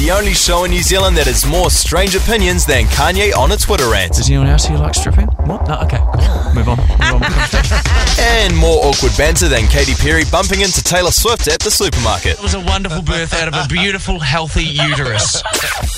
the 0.00 0.10
only 0.10 0.32
show 0.32 0.64
in 0.64 0.70
New 0.70 0.82
Zealand 0.82 1.14
that 1.18 1.26
has 1.26 1.44
more 1.44 1.70
strange 1.70 2.14
opinions 2.14 2.64
than 2.64 2.84
Kanye 2.86 3.36
on 3.36 3.52
a 3.52 3.56
Twitter 3.56 3.90
rant. 3.90 4.14
Does 4.14 4.30
anyone 4.30 4.46
else 4.46 4.64
here 4.64 4.78
like 4.78 4.94
stripping? 4.94 5.26
What? 5.44 5.68
No, 5.68 5.78
okay, 5.80 5.98
cool. 5.98 6.54
Move 6.54 6.68
on. 6.68 6.78
Move 6.78 7.22
on. 7.22 7.86
And 8.20 8.54
more 8.54 8.84
awkward 8.84 9.16
banter 9.16 9.48
than 9.48 9.66
Katy 9.68 9.94
Perry 9.94 10.24
bumping 10.30 10.60
into 10.60 10.82
Taylor 10.82 11.10
Swift 11.10 11.48
at 11.48 11.58
the 11.60 11.70
supermarket. 11.70 12.32
It 12.32 12.42
was 12.42 12.52
a 12.52 12.60
wonderful 12.60 13.00
birth 13.00 13.32
out 13.32 13.48
of 13.48 13.54
a 13.54 13.66
beautiful, 13.66 14.18
healthy 14.18 14.62
uterus. 14.64 15.42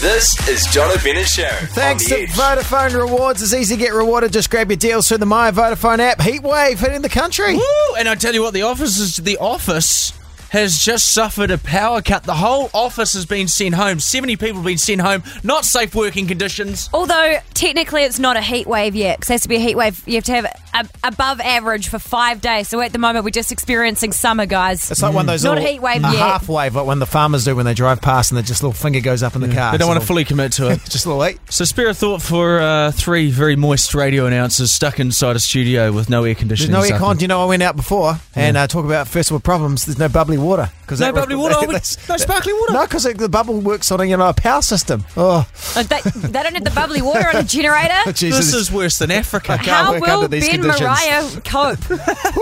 This 0.00 0.48
is 0.48 0.64
Jono, 0.68 1.02
Ben 1.02 1.16
and 1.16 1.26
Sharon. 1.26 1.66
Thanks 1.66 2.06
to 2.06 2.20
edge. 2.20 2.30
Vodafone 2.30 2.94
Rewards. 2.94 3.42
It's 3.42 3.52
easy 3.52 3.74
to 3.74 3.80
get 3.80 3.92
rewarded. 3.92 4.32
Just 4.32 4.50
grab 4.50 4.70
your 4.70 4.76
deals 4.76 5.08
through 5.08 5.18
the 5.18 5.26
My 5.26 5.50
Vodafone 5.50 5.98
app. 5.98 6.18
Heatwave 6.18 6.78
hitting 6.78 7.02
the 7.02 7.08
country. 7.08 7.56
Woo! 7.56 7.94
And 7.98 8.08
I 8.08 8.14
tell 8.14 8.34
you 8.34 8.42
what, 8.42 8.54
the 8.54 8.62
office 8.62 8.98
is 8.98 9.16
the 9.16 9.38
office 9.38 10.12
has 10.52 10.78
just 10.78 11.10
suffered 11.12 11.50
a 11.50 11.58
power 11.58 12.00
cut. 12.02 12.24
The 12.24 12.34
whole 12.34 12.70
office 12.74 13.14
has 13.14 13.26
been 13.26 13.48
sent 13.48 13.74
home. 13.74 14.00
Seventy 14.00 14.36
people 14.36 14.56
have 14.56 14.64
been 14.64 14.78
sent 14.78 15.00
home. 15.00 15.22
Not 15.42 15.64
safe 15.64 15.94
working 15.94 16.26
conditions. 16.26 16.88
Although 16.92 17.38
technically 17.54 18.02
it's 18.04 18.18
not 18.18 18.36
a 18.36 18.42
heat 18.42 18.66
wave 18.66 18.94
yet, 18.94 19.18
because 19.18 19.30
it 19.30 19.32
has 19.34 19.42
to 19.42 19.48
be 19.48 19.56
a 19.56 19.60
heat 19.60 19.76
wave. 19.76 20.02
You 20.06 20.16
have 20.16 20.24
to 20.24 20.32
have 20.32 20.44
a, 20.74 20.88
above 21.04 21.40
average 21.40 21.88
for 21.88 21.98
five 21.98 22.40
days. 22.40 22.68
So 22.68 22.80
at 22.80 22.92
the 22.92 22.98
moment 22.98 23.24
we're 23.24 23.30
just 23.30 23.50
experiencing 23.52 24.12
summer, 24.12 24.46
guys. 24.46 24.90
It's 24.90 25.02
like 25.02 25.14
one 25.14 25.22
of 25.22 25.26
those 25.26 25.42
Not 25.44 25.56
a 25.56 25.60
little, 25.60 25.72
heat 25.72 25.80
wave 25.82 25.98
a 26.04 26.08
yet. 26.08 26.16
half 26.16 26.48
wave, 26.48 26.74
like 26.74 26.86
when 26.86 26.98
the 26.98 27.06
farmers 27.06 27.44
do 27.44 27.56
when 27.56 27.64
they 27.66 27.74
drive 27.74 28.00
past 28.02 28.30
and 28.30 28.36
their 28.36 28.42
just 28.44 28.62
little 28.62 28.72
finger 28.74 29.00
goes 29.00 29.22
up 29.22 29.34
in 29.34 29.40
the 29.40 29.48
car. 29.48 29.72
They 29.72 29.78
don't 29.78 29.86
It's 29.86 29.88
want 29.88 30.00
to 30.00 30.06
fully 30.06 30.24
commit 30.24 30.52
to 30.52 30.70
it. 30.70 30.80
just 30.88 31.06
a 31.06 31.08
little 31.08 31.24
eight. 31.24 31.38
So 31.50 31.64
spare 31.64 31.88
a 31.88 31.94
thought 31.94 32.20
for 32.22 32.60
uh, 32.60 32.90
three 32.92 33.30
very 33.30 33.56
moist 33.56 33.94
radio 33.94 34.26
announcers 34.26 34.70
stuck 34.70 35.00
inside 35.00 35.36
a 35.36 35.40
studio 35.40 35.92
with 35.92 36.10
no 36.10 36.20
air 36.24 36.34
There's 36.34 36.38
conditioning. 36.38 36.72
no 36.72 36.82
Something. 36.82 36.96
aircon. 37.06 37.18
Do 37.18 37.22
you 37.24 37.28
know 37.28 37.42
I 37.42 37.46
went 37.46 37.62
out 37.62 37.76
before 37.76 38.16
and 38.34 38.56
uh, 38.56 38.66
talk 38.66 38.84
about 38.84 39.08
first 39.08 39.30
world 39.30 39.44
problems? 39.44 39.86
There's 39.86 39.98
no 39.98 40.08
bubbly 40.08 40.38
water 40.42 40.70
because 40.82 41.00
No 41.00 41.12
bubbly 41.12 41.36
water? 41.36 41.54
Oh, 41.58 41.64
no 42.08 42.16
sparkling 42.16 42.56
water? 42.60 42.72
No, 42.72 42.82
because 42.82 43.04
the 43.04 43.28
bubble 43.28 43.60
works 43.60 43.90
on 43.90 44.00
a 44.00 44.04
you 44.04 44.16
know 44.16 44.28
a 44.28 44.34
power 44.34 44.62
system. 44.62 45.04
Oh, 45.16 45.46
Uh, 45.76 45.82
they, 45.84 46.00
they 46.02 46.42
don't 46.42 46.54
have 46.54 46.64
the 46.64 46.70
bubbly 46.70 47.02
water 47.02 47.28
on 47.28 47.36
a 47.36 47.42
generator. 47.42 48.12
Jesus! 48.12 48.46
This 48.46 48.54
is 48.54 48.72
worse 48.72 48.98
than 48.98 49.10
Africa. 49.10 49.56
can't 49.56 49.66
How 49.68 49.92
work 49.92 50.02
will 50.02 50.10
under 50.10 50.28
these 50.28 50.48
Ben 50.48 50.60
conditions. 50.60 50.80
Mariah 50.82 51.40
cope? 51.44 51.78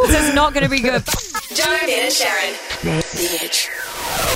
this 0.09 0.29
is 0.29 0.35
not 0.35 0.53
going 0.55 0.65
to 0.65 0.71
be 0.71 0.81
good. 0.81 1.03
Jono, 1.03 1.81
Ben 1.87 2.05
and 2.07 2.13
Sharon. 2.13 2.55
The 2.83 3.39
Edge. 3.43 3.69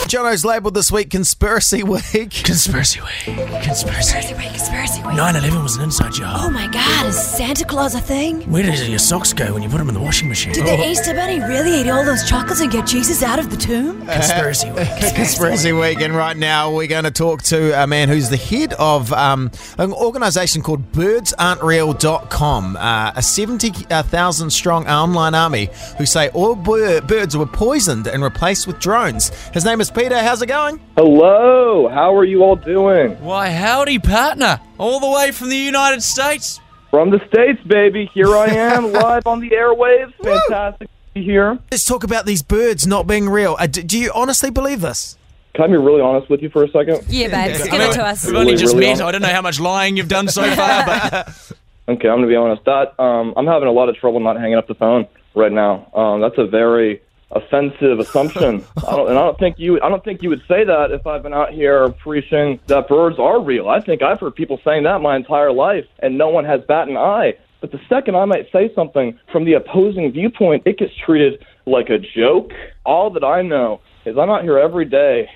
Jono's 0.08 0.44
labelled 0.44 0.74
this 0.74 0.92
week 0.92 1.10
conspiracy 1.10 1.82
week. 1.82 2.02
Conspiracy 2.44 3.00
week. 3.00 3.36
Conspiracy. 3.62 4.34
Week. 4.34 4.48
conspiracy. 4.48 5.02
Wait. 5.02 5.16
9-11 5.16 5.62
was 5.62 5.76
an 5.76 5.84
inside 5.84 6.12
job. 6.12 6.40
Oh 6.40 6.50
my 6.50 6.66
God, 6.68 7.06
is 7.06 7.16
Santa 7.18 7.64
Claus 7.64 7.94
a 7.94 8.00
thing? 8.00 8.42
Where 8.42 8.62
did 8.62 8.86
your 8.86 8.98
socks 8.98 9.32
go 9.32 9.54
when 9.54 9.62
you 9.62 9.68
put 9.68 9.78
them 9.78 9.88
in 9.88 9.94
the 9.94 10.00
washing 10.00 10.28
machine? 10.28 10.52
Did 10.52 10.66
the 10.66 10.86
Easter 10.86 11.14
Bunny 11.14 11.40
really 11.40 11.80
eat 11.80 11.88
all 11.88 12.04
those 12.04 12.28
chocolates 12.28 12.60
and 12.60 12.70
get 12.70 12.86
Jesus 12.86 13.22
out 13.22 13.38
of 13.38 13.50
the 13.50 13.56
tomb? 13.56 14.06
Conspiracy 14.06 14.70
week. 14.72 14.88
Conspiracy 15.14 15.72
Week, 15.72 16.00
and 16.00 16.14
right 16.14 16.36
now 16.36 16.70
we're 16.72 16.86
going 16.86 17.04
to 17.04 17.10
talk 17.10 17.42
to 17.44 17.82
a 17.82 17.86
man 17.86 18.08
who's 18.08 18.28
the 18.28 18.36
head 18.36 18.74
of 18.74 19.12
um, 19.12 19.50
an 19.78 19.92
organisation 19.92 20.60
called 20.62 20.92
BirdsAren'tReal.com, 20.92 22.76
uh, 22.76 23.12
a 23.16 23.22
70,000 23.22 24.50
strong 24.50 24.86
online 24.86 25.34
army 25.34 25.70
who 25.96 26.04
say 26.04 26.28
all 26.30 26.54
birds 26.54 27.36
were 27.36 27.46
poisoned 27.46 28.06
and 28.06 28.22
replaced 28.22 28.66
with 28.66 28.78
drones. 28.78 29.30
His 29.52 29.64
name 29.64 29.80
is 29.80 29.90
Peter. 29.94 30.18
How's 30.18 30.42
it 30.42 30.46
going? 30.46 30.80
Hello, 30.96 31.88
how 31.88 32.14
are 32.16 32.24
you 32.24 32.42
all 32.42 32.56
doing? 32.56 33.12
Why, 33.22 33.50
howdy, 33.50 33.98
partner. 33.98 34.60
All 34.78 35.00
the 35.00 35.10
way 35.10 35.30
from 35.30 35.48
the 35.50 35.56
United 35.56 36.02
States. 36.02 36.60
From 36.90 37.10
the 37.10 37.20
States, 37.28 37.60
baby. 37.66 38.10
Here 38.12 38.36
I 38.36 38.46
am, 38.50 38.92
live 38.92 39.26
on 39.26 39.40
the 39.40 39.50
airwaves. 39.50 40.12
Fantastic 40.22 40.88
to 40.88 40.94
be 41.14 41.22
here. 41.24 41.58
Let's 41.70 41.84
talk 41.84 42.04
about 42.04 42.26
these 42.26 42.42
birds 42.42 42.86
not 42.86 43.06
being 43.06 43.28
real. 43.28 43.56
Uh, 43.58 43.66
do, 43.66 43.82
do 43.82 43.98
you 43.98 44.10
honestly 44.14 44.50
believe 44.50 44.80
this? 44.80 45.16
Can 45.54 45.64
I 45.64 45.66
be 45.68 45.76
really 45.76 46.00
honest 46.00 46.28
with 46.28 46.42
you 46.42 46.50
for 46.50 46.64
a 46.64 46.68
second? 46.70 47.02
Yeah, 47.08 47.28
babes, 47.28 47.62
give 47.62 47.80
it 47.80 47.92
to 47.92 48.04
us. 48.04 48.26
We've 48.26 48.34
only 48.34 48.46
Really, 48.52 48.56
just 48.60 48.74
really 48.74 48.86
met. 48.88 49.00
on- 49.00 49.08
I 49.08 49.12
don't 49.12 49.22
know 49.22 49.28
how 49.28 49.42
much 49.42 49.60
lying 49.60 49.96
you've 49.96 50.08
done 50.08 50.26
so 50.28 50.42
far, 50.54 50.84
but 50.84 51.28
Okay, 51.86 52.08
I'm 52.08 52.16
gonna 52.16 52.26
be 52.26 52.34
honest. 52.34 52.64
That 52.64 52.98
um, 52.98 53.34
I'm 53.36 53.46
having 53.46 53.68
a 53.68 53.72
lot 53.72 53.88
of 53.90 53.96
trouble 53.96 54.18
not 54.18 54.36
hanging 54.40 54.56
up 54.56 54.66
the 54.66 54.74
phone 54.74 55.06
right 55.34 55.52
now. 55.52 55.90
Um, 55.94 56.20
that's 56.22 56.38
a 56.38 56.46
very 56.46 57.02
offensive 57.30 57.98
assumption. 57.98 58.64
I 58.86 58.96
don't, 58.96 59.08
and 59.10 59.18
I 59.18 59.22
don't 59.22 59.38
think 59.38 59.58
you. 59.58 59.80
I 59.80 59.88
don't 59.88 60.04
think 60.04 60.22
you 60.22 60.28
would 60.28 60.42
say 60.48 60.64
that 60.64 60.90
if 60.90 61.06
I've 61.06 61.22
been 61.22 61.34
out 61.34 61.52
here 61.52 61.88
preaching 61.90 62.60
that 62.66 62.88
birds 62.88 63.18
are 63.18 63.40
real. 63.40 63.68
I 63.68 63.80
think 63.80 64.02
I've 64.02 64.20
heard 64.20 64.34
people 64.34 64.60
saying 64.64 64.84
that 64.84 65.00
my 65.00 65.16
entire 65.16 65.52
life, 65.52 65.86
and 66.00 66.18
no 66.18 66.28
one 66.28 66.44
has 66.44 66.60
bat 66.68 66.88
an 66.88 66.96
eye. 66.96 67.34
But 67.60 67.72
the 67.72 67.80
second 67.88 68.14
I 68.14 68.26
might 68.26 68.50
say 68.52 68.70
something 68.74 69.18
from 69.32 69.46
the 69.46 69.54
opposing 69.54 70.12
viewpoint, 70.12 70.64
it 70.66 70.78
gets 70.78 70.92
treated 71.04 71.44
like 71.66 71.88
a 71.88 71.98
joke. 71.98 72.52
All 72.84 73.10
that 73.10 73.24
I 73.24 73.42
know 73.42 73.80
is 74.04 74.18
I'm 74.18 74.28
out 74.28 74.42
here 74.42 74.58
every 74.58 74.84
day 74.84 75.30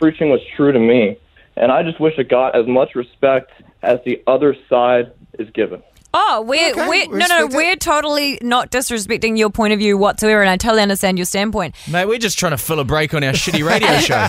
preaching 0.00 0.30
what's 0.30 0.42
true 0.56 0.72
to 0.72 0.78
me, 0.78 1.18
and 1.56 1.70
I 1.70 1.82
just 1.82 2.00
wish 2.00 2.18
it 2.18 2.28
got 2.28 2.56
as 2.56 2.66
much 2.66 2.94
respect 2.94 3.50
as 3.82 3.98
the 4.04 4.22
other 4.26 4.56
side 4.68 5.12
is 5.38 5.50
given. 5.50 5.82
Oh, 6.18 6.40
we're, 6.40 6.70
Okay, 6.70 6.88
we're 6.88 7.08
no, 7.08 7.26
no, 7.26 7.44
it. 7.44 7.52
we're 7.52 7.76
totally 7.76 8.38
not 8.40 8.70
disrespecting 8.70 9.36
your 9.36 9.50
point 9.50 9.74
of 9.74 9.78
view 9.78 9.98
whatsoever, 9.98 10.40
and 10.40 10.48
I 10.48 10.56
totally 10.56 10.80
understand 10.80 11.18
your 11.18 11.26
standpoint. 11.26 11.74
mate, 11.90 12.06
we're 12.06 12.16
just 12.16 12.38
trying 12.38 12.52
to 12.52 12.58
fill 12.58 12.80
a 12.80 12.84
break 12.84 13.12
on 13.12 13.22
our 13.22 13.34
shitty 13.34 13.62
radio 13.62 13.98
show. 13.98 14.26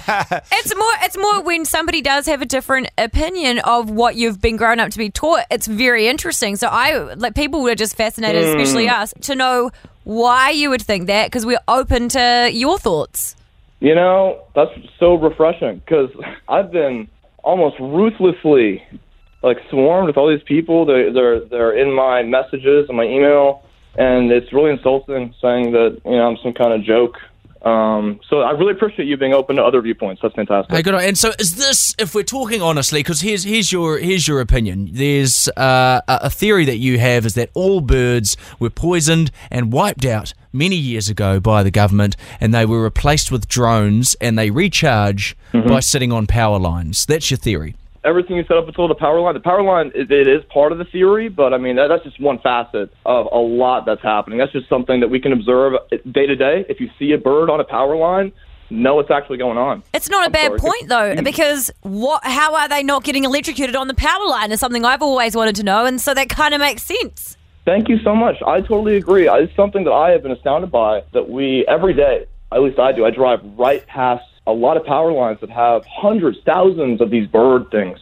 It's 0.52 0.76
more, 0.76 0.92
it's 1.04 1.18
more 1.18 1.42
when 1.44 1.64
somebody 1.64 2.02
does 2.02 2.26
have 2.26 2.42
a 2.42 2.46
different 2.46 2.90
opinion 2.98 3.60
of 3.60 3.90
what 3.90 4.18
you've 4.18 4.42
been 4.42 4.58
grown 4.58 4.82
up 4.82 4.90
to 4.92 4.98
be 4.98 5.10
taught. 5.10 5.46
It's 5.50 5.66
very 5.66 6.10
interesting. 6.10 6.58
So 6.58 6.68
I 6.68 7.14
like 7.14 7.36
people 7.36 7.64
were 7.64 7.76
just 7.76 7.96
fascinated, 7.96 8.44
especially 8.44 8.88
hmm. 8.88 8.94
us, 8.94 9.14
to 9.22 9.36
know 9.36 9.72
why 10.04 10.50
you 10.50 10.70
would 10.70 10.82
think 10.82 11.08
that 11.08 11.28
because 11.28 11.46
we're 11.46 11.58
open 11.70 12.10
to 12.10 12.50
your 12.52 12.78
thoughts. 12.78 13.38
You 13.80 13.96
know, 13.96 14.44
that's 14.56 14.72
so 15.00 15.16
refreshing 15.16 15.78
because 15.78 16.10
I've 16.50 16.70
been 16.70 17.08
almost 17.46 17.80
ruthlessly 17.80 18.84
like 19.44 19.58
swarmed 19.70 20.08
with 20.08 20.18
all 20.18 20.30
these 20.30 20.44
people. 20.44 20.86
They, 20.86 21.12
they're 21.12 21.40
they're 21.42 21.78
in 21.78 21.94
my 21.94 22.24
messages 22.24 22.88
and 22.88 22.98
my 22.98 23.06
email, 23.06 23.64
and 23.96 24.32
it's 24.32 24.52
really 24.54 24.72
insulting 24.72 25.34
saying 25.42 25.72
that 25.72 26.02
you 26.06 26.12
know 26.12 26.28
I'm 26.28 26.38
some 26.44 26.54
kind 26.54 26.74
of 26.74 26.84
joke. 26.84 27.18
Um, 27.62 28.20
so 28.30 28.42
I 28.42 28.52
really 28.52 28.72
appreciate 28.72 29.08
you 29.08 29.18
being 29.18 29.34
open 29.34 29.56
to 29.56 29.64
other 29.64 29.82
viewpoints. 29.82 30.22
That's 30.22 30.36
fantastic. 30.36 30.74
Hey, 30.74 30.82
good. 30.84 30.94
And 30.94 31.18
so, 31.18 31.32
is 31.40 31.56
this, 31.56 31.96
if 31.98 32.14
we're 32.14 32.24
talking 32.24 32.62
honestly, 32.62 33.00
because 33.00 33.22
here's 33.22 33.44
here's 33.44 33.72
your 33.72 33.98
here's 33.98 34.28
your 34.28 34.40
opinion. 34.42 34.90
There's 34.92 35.50
uh, 35.50 36.02
a 36.08 36.20
a 36.24 36.30
theory 36.30 36.66
that 36.66 36.78
you 36.78 37.00
have 37.00 37.26
is 37.26 37.34
that 37.34 37.50
all 37.54 37.82
birds 37.82 38.38
were 38.60 38.70
poisoned 38.70 39.32
and 39.52 39.74
wiped 39.74 40.06
out 40.06 40.34
many 40.54 40.76
years 40.76 41.10
ago 41.10 41.40
by 41.40 41.64
the 41.64 41.72
government, 41.72 42.16
and 42.40 42.54
they 42.54 42.66
were 42.66 42.82
replaced 42.82 43.32
with 43.32 43.48
drones, 43.48 44.16
and 44.22 44.38
they 44.38 44.50
recharge 44.50 45.36
by 45.52 45.80
sitting 45.80 46.12
on 46.12 46.28
power 46.28 46.60
lines. 46.60 47.06
That's 47.06 47.32
your 47.32 47.38
theory. 47.38 47.76
Everything 48.04 48.38
you 48.38 48.44
set 48.48 48.58
up 48.58 48.68
until 48.68 48.88
the 48.88 48.96
power 48.96 49.20
line. 49.20 49.34
The 49.34 49.40
power 49.40 49.62
line, 49.62 49.92
it, 49.96 50.12
it 50.12 50.28
is 50.28 50.44
part 50.54 50.72
of 50.72 50.78
the 50.78 50.86
theory, 50.86 51.30
but 51.30 51.54
I 51.54 51.58
mean 51.58 51.76
that, 51.76 51.88
that's 51.88 52.04
just 52.04 52.20
one 52.20 52.40
facet 52.40 52.92
of 53.06 53.28
a 53.32 53.38
lot 53.38 53.86
that's 53.86 54.02
happening. 54.02 54.40
That's 54.40 54.52
just 54.52 54.70
something 54.70 55.00
that 55.02 55.10
we 55.10 55.20
can 55.20 55.34
observe 55.34 55.74
day 56.12 56.26
to 56.26 56.36
day. 56.36 56.66
If 56.70 56.80
you 56.80 56.90
see 57.00 57.12
a 57.12 57.18
bird 57.18 57.50
on 57.50 57.60
a 57.60 57.64
power 57.64 57.96
line, 57.96 58.32
know 58.70 58.96
what's 58.96 59.12
actually 59.12 59.38
going 59.38 59.58
on. 59.58 59.84
It's 59.94 60.10
not 60.10 60.24
a 60.24 60.26
I'm 60.26 60.32
bad 60.32 60.48
sorry. 60.48 60.60
point 60.60 60.88
though, 60.88 61.16
hmm. 61.16 61.24
because 61.24 61.72
what? 61.82 62.24
How 62.24 62.56
are 62.56 62.68
they 62.68 62.84
not 62.84 63.04
getting 63.04 63.24
electrocuted 63.24 63.76
on 63.76 63.88
the 63.88 63.94
power 63.94 64.26
line? 64.26 64.52
Is 64.52 64.60
something 64.60 64.86
I've 64.86 65.02
always 65.02 65.36
wanted 65.36 65.56
to 65.58 65.64
know, 65.64 65.86
and 65.86 66.00
so 66.00 66.14
that 66.14 66.30
kind 66.30 66.54
of 66.54 66.60
makes 66.60 66.84
sense. 66.84 67.38
Thank 67.66 67.90
you 67.90 68.00
so 68.02 68.16
much. 68.16 68.38
I 68.46 68.62
totally 68.62 68.96
agree. 68.96 69.28
It's 69.28 69.54
something 69.56 69.84
that 69.84 69.92
I 69.92 70.12
have 70.12 70.24
been 70.24 70.32
astounded 70.32 70.72
by 70.72 71.04
that 71.12 71.30
we 71.30 71.66
every 71.68 71.94
day, 71.94 72.26
at 72.52 72.62
least 72.62 72.80
I 72.80 72.94
do. 72.94 73.06
I 73.06 73.12
drive 73.12 73.40
right 73.58 73.86
past 73.88 74.24
a 74.48 74.52
lot 74.52 74.78
of 74.78 74.86
power 74.86 75.12
lines 75.12 75.40
that 75.42 75.50
have 75.50 75.86
hundreds, 75.86 76.38
thousands 76.46 77.02
of 77.02 77.12
these 77.12 77.28
bird 77.28 77.70
things 77.70 78.00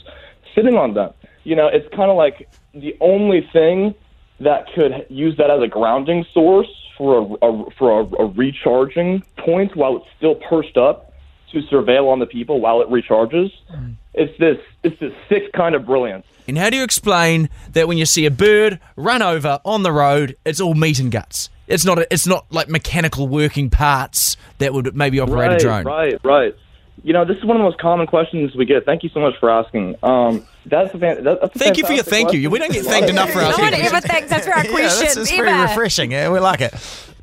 sitting 0.53 0.75
on 0.75 0.93
them. 0.93 1.11
You 1.43 1.55
know, 1.55 1.67
it's 1.67 1.87
kind 1.93 2.09
of 2.09 2.15
like 2.15 2.49
the 2.73 2.95
only 3.01 3.47
thing 3.51 3.93
that 4.39 4.67
could 4.73 5.05
use 5.09 5.35
that 5.37 5.49
as 5.49 5.61
a 5.61 5.67
grounding 5.67 6.25
source 6.33 6.69
for 6.97 7.17
a, 7.17 7.47
a 7.47 7.71
for 7.71 8.01
a, 8.01 8.23
a 8.23 8.25
recharging 8.27 9.23
point 9.37 9.75
while 9.75 9.97
it's 9.97 10.05
still 10.17 10.35
perched 10.35 10.77
up 10.77 11.13
to 11.51 11.61
surveil 11.63 12.09
on 12.11 12.19
the 12.19 12.25
people 12.25 12.61
while 12.61 12.81
it 12.81 12.89
recharges. 12.89 13.51
Mm. 13.73 13.95
It's 14.13 14.37
this 14.39 14.57
it's 14.83 14.99
this 14.99 15.13
sick 15.27 15.51
kind 15.53 15.75
of 15.75 15.85
brilliance. 15.85 16.25
And 16.47 16.57
how 16.57 16.69
do 16.69 16.77
you 16.77 16.83
explain 16.83 17.49
that 17.71 17.87
when 17.87 17.97
you 17.97 18.05
see 18.05 18.25
a 18.25 18.31
bird 18.31 18.79
run 18.95 19.21
over 19.21 19.59
on 19.65 19.83
the 19.83 19.91
road, 19.91 20.37
it's 20.45 20.61
all 20.61 20.75
meat 20.75 20.99
and 20.99 21.11
guts? 21.11 21.49
It's 21.67 21.85
not. 21.85 21.99
A, 21.99 22.13
it's 22.13 22.27
not 22.27 22.45
like 22.51 22.69
mechanical 22.69 23.27
working 23.27 23.69
parts 23.69 24.37
that 24.59 24.73
would 24.73 24.95
maybe 24.95 25.19
operate 25.19 25.49
right, 25.49 25.51
a 25.53 25.59
drone. 25.59 25.83
Right, 25.85 26.19
right. 26.23 26.55
You 27.03 27.13
know, 27.13 27.25
this 27.25 27.37
is 27.37 27.45
one 27.45 27.57
of 27.57 27.59
the 27.59 27.65
most 27.65 27.79
common 27.79 28.07
questions 28.07 28.55
we 28.55 28.65
get. 28.65 28.85
Thank 28.85 29.03
you 29.03 29.09
so 29.09 29.19
much 29.19 29.33
for 29.39 29.49
asking. 29.49 29.95
Um, 30.01 30.45
that's 30.65 30.93
a 30.93 30.97
fan, 30.97 31.23
that's 31.23 31.43
a 31.43 31.49
Thank 31.49 31.77
you 31.77 31.85
for 31.85 31.93
your 31.93 32.03
fantastic 32.03 32.31
thank 32.31 32.33
you. 32.33 32.49
We 32.49 32.57
don't 32.57 32.71
get 32.71 32.85
thanked 32.85 33.09
enough 33.09 33.31
for 33.31 33.39
our 33.39 33.51
No 33.51 33.57
one 33.57 33.71
thank 33.71 33.83
ever 33.83 34.01
thinks 34.01 34.29
that's 34.29 34.47
for 34.47 34.53
our 34.53 34.65
Yeah, 34.65 34.71
question. 34.71 35.05
this 35.07 35.17
is 35.17 35.31
pretty 35.31 35.51
ever. 35.51 35.63
refreshing. 35.63 36.11
Yeah, 36.11 36.29
we 36.31 36.39
like 36.39 36.61
it. 36.61 36.73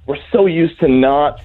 We're 0.06 0.18
so 0.30 0.46
used 0.46 0.78
to 0.80 0.88
not 0.88 1.40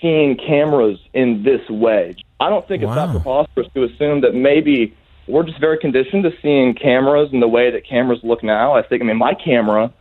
seeing 0.00 0.36
cameras 0.36 0.98
in 1.12 1.42
this 1.42 1.68
way. 1.68 2.16
I 2.40 2.48
don't 2.48 2.66
think 2.66 2.82
it's 2.82 2.94
that 2.94 3.10
preposterous 3.10 3.68
to 3.74 3.84
assume 3.84 4.22
that 4.22 4.34
maybe 4.34 4.94
we're 5.26 5.42
just 5.42 5.60
very 5.60 5.78
conditioned 5.78 6.24
to 6.24 6.32
seeing 6.40 6.74
cameras 6.74 7.30
in 7.32 7.40
the 7.40 7.48
way 7.48 7.70
that 7.70 7.86
cameras 7.86 8.20
look 8.22 8.42
now. 8.42 8.74
I 8.74 8.82
think, 8.82 9.02
I 9.02 9.04
mean, 9.04 9.18
my 9.18 9.34
camera 9.34 9.92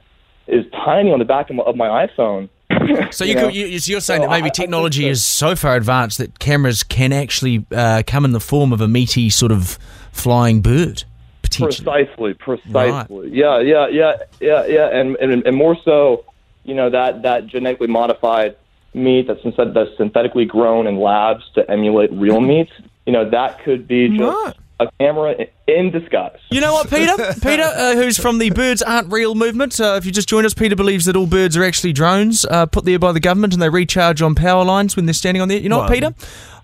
is 0.47 0.65
tiny 0.71 1.11
on 1.11 1.19
the 1.19 1.25
back 1.25 1.49
of 1.49 1.55
my, 1.57 1.63
of 1.63 1.75
my 1.75 2.07
iPhone, 2.07 2.49
So 3.11 3.23
you 3.25 3.35
know? 3.35 3.45
could, 3.47 3.55
you, 3.55 3.79
so 3.79 3.91
you're 3.91 4.01
saying 4.01 4.21
So 4.21 4.27
that 4.27 4.31
maybe 4.31 4.43
I- 4.45 4.47
I 4.47 4.49
technology 4.49 5.03
that- 5.03 5.09
is 5.11 5.23
so 5.23 5.55
far 5.55 5.75
advanced 5.75 6.17
that 6.19 6.39
cameras 6.39 6.83
can 6.83 7.11
actually 7.13 7.65
uh, 7.75 8.03
come 8.05 8.25
in 8.25 8.31
the 8.33 8.39
form 8.39 8.71
of 8.73 8.81
a 8.81 8.87
meaty 8.87 9.29
sort 9.29 9.51
of 9.51 9.77
flying 10.11 10.61
bird, 10.61 11.03
potentially. 11.41 11.85
Precisely, 11.85 12.33
precisely. 12.33 13.29
Yeah, 13.31 13.59
yeah, 13.59 13.87
yeah, 13.87 14.13
yeah, 14.39 14.65
yeah, 14.65 14.87
and, 14.99 15.15
and 15.17 15.45
and 15.45 15.55
more 15.55 15.77
so, 15.83 16.25
you 16.63 16.75
know 16.75 16.89
that 16.89 17.21
that 17.23 17.47
genetically 17.47 17.87
modified 17.87 18.55
meat 18.93 19.27
that's, 19.27 19.41
that's 19.73 19.89
synthetically 19.97 20.45
grown 20.45 20.87
in 20.87 20.99
labs 20.99 21.43
to 21.55 21.69
emulate 21.69 22.11
real 22.11 22.41
meat. 22.41 22.69
You 23.05 23.13
know 23.13 23.29
that 23.29 23.59
could 23.63 23.87
be 23.87 24.09
just 24.17 24.21
Right. 24.45 24.53
A 24.79 24.87
camera 24.99 25.35
in 25.67 25.91
disguise. 25.91 26.37
You 26.51 26.61
know 26.61 26.73
what, 26.73 26.89
Peter? 26.89 27.15
Peter, 27.41 27.63
uh, 27.63 27.95
who's 27.95 28.17
from 28.17 28.37
the 28.37 28.49
Birds 28.51 28.81
Aren't 28.81 29.11
Real 29.11 29.35
movement. 29.35 29.79
Uh, 29.79 29.95
if 29.97 30.05
you 30.05 30.11
just 30.11 30.29
joined 30.29 30.45
us, 30.45 30.53
Peter 30.53 30.75
believes 30.75 31.05
that 31.05 31.15
all 31.15 31.25
birds 31.27 31.57
are 31.57 31.63
actually 31.63 31.93
drones 31.93 32.45
uh, 32.45 32.65
put 32.65 32.85
there 32.85 32.99
by 32.99 33.11
the 33.11 33.19
government 33.19 33.53
and 33.53 33.61
they 33.61 33.69
recharge 33.69 34.21
on 34.21 34.35
power 34.35 34.63
lines 34.63 34.95
when 34.95 35.05
they're 35.05 35.13
standing 35.13 35.41
on 35.41 35.47
there. 35.49 35.59
You 35.59 35.69
know 35.69 35.79
what, 35.79 35.91
Peter? 35.91 36.13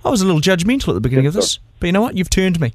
I 0.06 0.10
was 0.10 0.22
a 0.22 0.26
little 0.26 0.42
judgmental 0.42 0.90
at 0.90 0.94
the 0.96 1.02
beginning 1.02 1.28
of 1.28 1.34
this, 1.34 1.60
but 1.80 1.88
you 1.88 1.94
know 1.94 2.02
what? 2.02 2.16
You've 2.18 2.30
turned 2.30 2.60
me. 2.60 2.74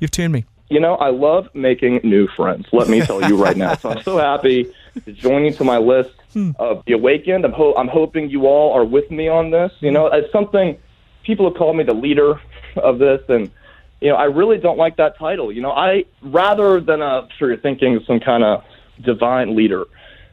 You've 0.00 0.10
turned 0.10 0.32
me. 0.32 0.44
You 0.70 0.80
know, 0.80 0.96
I 0.96 1.10
love 1.10 1.48
making 1.54 2.00
new 2.04 2.26
friends. 2.28 2.66
Let 2.72 2.88
me 2.88 3.00
tell 3.00 3.26
you 3.26 3.36
right 3.42 3.56
now. 3.56 3.74
So 3.76 3.90
I'm 3.90 4.02
so 4.02 4.18
happy 4.18 4.72
to 5.04 5.12
join 5.12 5.44
you 5.44 5.52
to 5.54 5.64
my 5.64 5.78
list 5.78 6.10
of 6.58 6.82
the 6.86 6.92
awakened. 6.92 7.44
I'm, 7.44 7.52
ho- 7.52 7.74
I'm 7.76 7.88
hoping 7.88 8.28
you 8.30 8.46
all 8.46 8.74
are 8.74 8.84
with 8.84 9.10
me 9.10 9.28
on 9.28 9.50
this. 9.50 9.72
You 9.80 9.90
know, 9.90 10.06
it's 10.08 10.30
something 10.30 10.78
people 11.24 11.48
have 11.48 11.56
called 11.58 11.76
me 11.76 11.84
the 11.84 11.94
leader 11.94 12.40
of 12.76 12.98
this, 12.98 13.20
and 13.28 13.50
you 14.00 14.08
know, 14.10 14.16
I 14.16 14.24
really 14.24 14.58
don't 14.58 14.78
like 14.78 14.96
that 14.96 15.18
title. 15.18 15.52
You 15.52 15.62
know, 15.62 15.72
I 15.72 16.04
rather 16.22 16.80
than 16.80 17.02
a 17.02 17.28
sure 17.38 17.48
you're 17.48 17.58
thinking 17.58 18.00
some 18.06 18.20
kind 18.20 18.44
of 18.44 18.64
divine 19.02 19.56
leader 19.56 19.84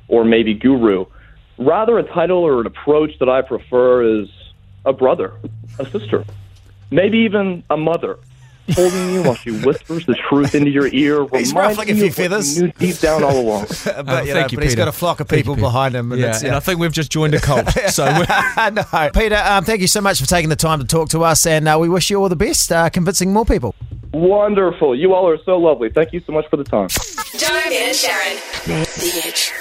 or 0.08 0.24
maybe 0.24 0.54
guru, 0.54 1.06
rather 1.58 1.98
a 1.98 2.04
title 2.04 2.38
or 2.38 2.62
an 2.62 2.68
approach 2.68 3.18
that 3.20 3.30
I 3.30 3.42
prefer 3.42 4.22
is 4.22 4.30
a 4.86 4.94
brother, 4.94 5.34
a 5.80 5.86
sister, 5.86 6.24
maybe 6.92 7.20
even 7.20 7.64
a 7.70 7.78
mother. 7.78 8.20
Holding 8.74 9.14
you 9.14 9.24
while 9.24 9.36
she 9.36 9.52
whispers 9.52 10.06
the 10.08 10.16
truth 10.16 10.56
into 10.56 10.72
your 10.72 10.88
ear, 10.88 11.26
He's 11.34 11.54
reminding 11.54 11.78
ruffling 11.78 11.90
a 11.90 11.94
you 11.94 12.12
few 12.12 12.26
of 12.26 12.32
what 12.32 12.46
you 12.58 12.72
deep 12.80 12.98
down 13.00 13.24
all 13.24 13.40
along. 13.40 13.66
but, 13.86 13.86
you 13.86 13.94
Oh, 13.98 14.04
know, 14.04 14.26
thank 14.26 14.52
you, 14.52 14.58
but 14.58 14.64
he's 14.64 14.74
Peter. 14.74 14.76
got 14.78 14.88
a 14.88 14.92
flock 14.92 15.20
of 15.20 15.28
Thank 15.28 15.46
you, 15.46 15.52
people 15.54 15.56
behind 15.64 15.96
him. 15.96 16.12
And 16.12 16.20
Yeah, 16.22 16.30
it's, 16.30 16.44
and 16.44 16.56
I 16.56 16.60
think 16.60 16.80
we've 16.80 16.92
just 16.92 17.12
joined 17.12 17.36
a 17.36 17.40
cult. 17.42 17.70
So 17.90 18.06
no. 18.06 19.10
Peter, 19.14 19.36
um, 19.46 19.64
thank 19.66 19.82
you 19.82 19.88
so 19.88 20.02
much 20.02 20.20
for 20.20 20.26
taking 20.28 20.50
the 20.50 20.56
time 20.56 20.80
to 20.80 20.86
talk 20.86 21.10
to 21.10 21.24
us, 21.24 21.46
and 21.46 21.68
uh, 21.68 21.78
we 21.80 21.90
wish 21.90 22.10
you 22.10 22.20
all 22.22 22.30
the 22.30 22.36
best, 22.36 22.72
uh, 22.72 22.90
convincing 22.90 23.32
more 23.32 23.46
people. 23.46 23.76
Wonderful. 24.14 24.96
You 24.96 25.14
all 25.14 25.28
are 25.28 25.38
so 25.44 25.58
lovely. 25.58 25.90
Thank 25.90 26.14
you 26.14 26.22
so 26.26 26.32
much 26.34 26.48
for 26.50 26.58
the 26.58 26.64
time. 26.64 26.88
Joan 27.38 27.62
and 27.72 27.96
Sharon. 27.96 28.38
The 28.66 29.22
Edge. 29.26 29.52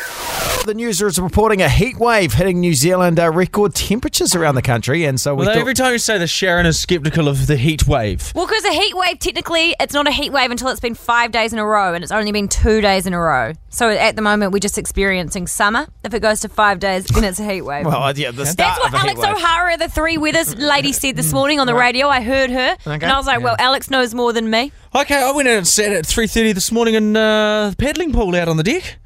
The 0.66 0.72
news 0.72 1.02
is 1.02 1.18
reporting 1.18 1.60
a 1.60 1.68
heat 1.68 1.98
wave 1.98 2.32
hitting 2.32 2.58
New 2.58 2.72
Zealand, 2.72 3.20
uh, 3.20 3.30
record 3.30 3.74
temperatures 3.74 4.34
around 4.34 4.54
the 4.54 4.62
country, 4.62 5.04
and 5.04 5.20
so 5.20 5.34
we 5.34 5.40
Although 5.40 5.52
thought. 5.52 5.60
every 5.60 5.74
time 5.74 5.92
you 5.92 5.98
say 5.98 6.16
this, 6.16 6.30
Sharon 6.30 6.64
is 6.64 6.80
sceptical 6.80 7.28
of 7.28 7.46
the 7.46 7.58
heat 7.58 7.86
wave. 7.86 8.32
Well, 8.34 8.46
because 8.46 8.64
a 8.64 8.72
heat 8.72 8.96
wave, 8.96 9.18
technically, 9.18 9.76
it's 9.78 9.92
not 9.92 10.08
a 10.08 10.10
heat 10.10 10.32
wave 10.32 10.50
until 10.50 10.68
it's 10.68 10.80
been 10.80 10.94
five 10.94 11.32
days 11.32 11.52
in 11.52 11.58
a 11.58 11.66
row, 11.66 11.92
and 11.92 12.02
it's 12.02 12.10
only 12.10 12.32
been 12.32 12.48
two 12.48 12.80
days 12.80 13.06
in 13.06 13.12
a 13.12 13.20
row. 13.20 13.52
So 13.68 13.90
at 13.90 14.16
the 14.16 14.22
moment, 14.22 14.52
we're 14.52 14.58
just 14.58 14.78
experiencing 14.78 15.48
summer. 15.48 15.86
If 16.02 16.14
it 16.14 16.20
goes 16.20 16.40
to 16.40 16.48
five 16.48 16.78
days, 16.78 17.04
then 17.06 17.24
it's 17.24 17.38
a 17.40 17.44
heat 17.44 17.60
wave. 17.60 17.84
well, 17.86 18.16
yeah, 18.16 18.30
the 18.30 18.46
start 18.46 18.56
That's 18.56 18.78
what 18.78 18.88
of 18.88 18.94
a 18.94 18.98
heat 19.00 19.18
Alex 19.18 19.20
wave. 19.20 19.36
O'Hara, 19.36 19.76
the 19.76 19.88
three 19.90 20.16
weathers 20.16 20.56
lady, 20.56 20.92
said 20.92 21.16
this 21.16 21.30
morning 21.34 21.60
on 21.60 21.66
the 21.66 21.74
radio. 21.74 22.08
I 22.08 22.22
heard 22.22 22.48
her, 22.48 22.76
and 22.86 23.04
I 23.04 23.18
was 23.18 23.26
like, 23.26 23.42
"Well, 23.42 23.56
Alex 23.58 23.90
knows 23.90 24.14
more 24.14 24.32
than 24.32 24.48
me." 24.48 24.72
Okay, 24.94 25.22
I 25.22 25.30
went 25.32 25.46
out 25.48 25.58
and 25.58 25.68
sat 25.68 25.92
at 25.92 26.04
3.30 26.04 26.54
this 26.54 26.70
morning 26.70 26.94
in 26.94 27.16
uh, 27.16 27.70
the 27.70 27.76
paddling 27.76 28.12
pool 28.12 28.34
out 28.36 28.46
on 28.48 28.56
the 28.56 28.62
deck. 28.62 28.96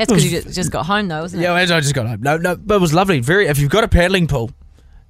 That's 0.00 0.10
because 0.10 0.32
you 0.32 0.40
just 0.52 0.70
got 0.70 0.86
home, 0.86 1.08
though, 1.08 1.24
isn't 1.24 1.38
it? 1.38 1.42
Yeah, 1.42 1.52
I 1.52 1.66
just 1.66 1.94
got 1.94 2.06
home. 2.06 2.22
No, 2.22 2.38
no, 2.38 2.56
but 2.56 2.76
it 2.76 2.80
was 2.80 2.94
lovely. 2.94 3.20
Very. 3.20 3.46
If 3.46 3.58
you've 3.58 3.70
got 3.70 3.84
a 3.84 3.88
paddling 3.88 4.26
pool, 4.26 4.50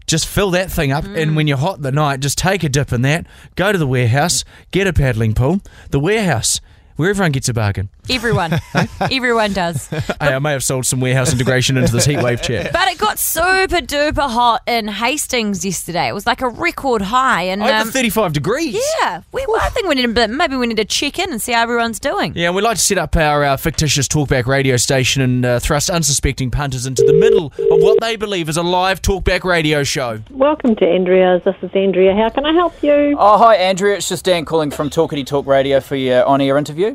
just 0.09 0.27
fill 0.27 0.51
that 0.51 0.71
thing 0.71 0.91
up, 0.91 1.05
and 1.05 1.37
when 1.37 1.47
mm. 1.47 1.51
you're 1.51 1.59
hot 1.59 1.81
the 1.81 1.93
night, 1.93 2.19
just 2.19 2.37
take 2.37 2.65
a 2.65 2.69
dip 2.69 2.93
in 2.93 3.03
that. 3.03 3.27
Go 3.55 3.71
to 3.71 3.79
the 3.79 3.87
warehouse, 3.87 4.45
get 4.73 4.89
a 4.89 4.93
paddling 4.93 5.35
pool. 5.35 5.61
The 5.91 6.01
warehouse, 6.01 6.61
where 7.00 7.08
everyone 7.08 7.32
gets 7.32 7.49
a 7.49 7.55
bargain. 7.55 7.88
Everyone, 8.11 8.52
everyone 9.00 9.55
does. 9.55 9.87
hey, 9.88 10.02
I 10.20 10.38
may 10.38 10.52
have 10.52 10.62
sold 10.62 10.85
some 10.85 11.00
warehouse 11.00 11.32
integration 11.32 11.79
into 11.79 11.93
this 11.93 12.06
heatwave 12.06 12.43
chat. 12.43 12.73
But 12.75 12.88
it 12.88 12.99
got 12.99 13.19
super 13.19 13.79
duper 13.79 14.29
hot 14.29 14.62
in 14.67 14.87
Hastings 14.87 15.64
yesterday. 15.64 16.08
It 16.08 16.12
was 16.12 16.26
like 16.26 16.43
a 16.43 16.49
record 16.49 17.00
high, 17.00 17.44
and 17.44 17.62
Over 17.62 17.73
um, 17.73 17.91
35 17.91 18.35
degrees. 18.35 18.79
yeah, 19.00 19.23
we, 19.32 19.47
well, 19.49 19.61
I 19.62 19.70
think 19.70 19.88
we 19.88 19.94
need 19.94 20.05
a 20.05 20.08
bit. 20.08 20.29
Maybe 20.29 20.56
we 20.56 20.67
need 20.67 20.76
to 20.76 20.85
check 20.85 21.19
in 21.19 21.31
and 21.31 21.41
see 21.41 21.52
how 21.52 21.62
everyone's 21.62 22.00
doing. 22.00 22.35
Yeah, 22.37 22.49
and 22.49 22.56
we'd 22.56 22.62
like 22.62 22.76
to 22.76 22.82
set 22.82 22.99
up 22.99 23.17
our 23.17 23.44
uh, 23.44 23.56
fictitious 23.56 24.06
talkback 24.06 24.44
radio 24.44 24.76
station 24.76 25.23
and 25.23 25.47
uh, 25.47 25.58
thrust 25.58 25.88
unsuspecting 25.88 26.50
punters 26.50 26.85
into 26.85 27.02
the 27.05 27.14
middle 27.14 27.47
of 27.47 27.81
what 27.82 27.99
they 28.02 28.17
believe 28.17 28.50
is 28.50 28.58
a 28.58 28.62
live 28.62 29.00
talkback 29.00 29.43
radio 29.44 29.85
show. 29.85 30.20
Welcome 30.31 30.76
to 30.76 30.85
Andrea's. 30.87 31.43
This 31.44 31.56
is 31.62 31.70
Andrea. 31.75 32.14
How 32.14 32.29
can 32.29 32.44
I 32.44 32.52
help 32.52 32.82
you? 32.82 33.17
Oh, 33.19 33.38
hi, 33.38 33.56
Andrea. 33.56 33.97
It's 33.97 34.08
just 34.08 34.26
Dan 34.26 34.44
calling 34.44 34.70
from 34.70 34.91
Talkity 34.91 35.25
Talk 35.25 35.47
Radio 35.47 35.81
for 35.81 35.97
your 35.97 36.25
on 36.26 36.43
air 36.43 36.58
interview. 36.58 36.90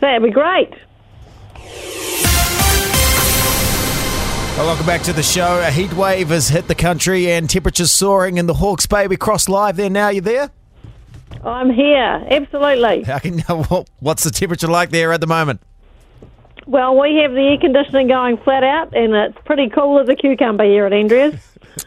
That'd 0.00 0.22
be 0.22 0.30
great. 0.30 0.72
Well, 4.56 4.66
welcome 4.66 4.86
back 4.86 5.02
to 5.02 5.12
the 5.12 5.22
show. 5.22 5.60
A 5.64 5.70
heat 5.70 5.92
wave 5.92 6.30
has 6.30 6.48
hit 6.48 6.66
the 6.66 6.74
country 6.74 7.30
and 7.30 7.48
temperatures 7.48 7.92
soaring 7.92 8.38
in 8.38 8.46
the 8.46 8.54
Hawke's 8.54 8.86
Bay. 8.86 9.06
We 9.06 9.16
crossed 9.16 9.48
live 9.48 9.76
there 9.76 9.88
now. 9.88 10.08
You 10.08 10.20
there? 10.20 10.50
I'm 11.44 11.70
here. 11.70 12.26
Absolutely. 12.28 13.04
How 13.04 13.20
can 13.20 13.38
what- 13.40 13.88
what's 14.00 14.24
the 14.24 14.30
temperature 14.32 14.66
like 14.66 14.90
there 14.90 15.12
at 15.12 15.20
the 15.20 15.28
moment? 15.28 15.60
Well, 16.66 16.98
we 17.00 17.16
have 17.22 17.32
the 17.32 17.40
air 17.40 17.58
conditioning 17.58 18.08
going 18.08 18.36
flat 18.38 18.64
out, 18.64 18.94
and 18.96 19.14
it's 19.14 19.38
pretty 19.44 19.68
cool 19.70 20.00
as 20.00 20.08
a 20.08 20.16
cucumber 20.16 20.64
here 20.64 20.86
at 20.86 20.92
Andrea's. 20.92 21.34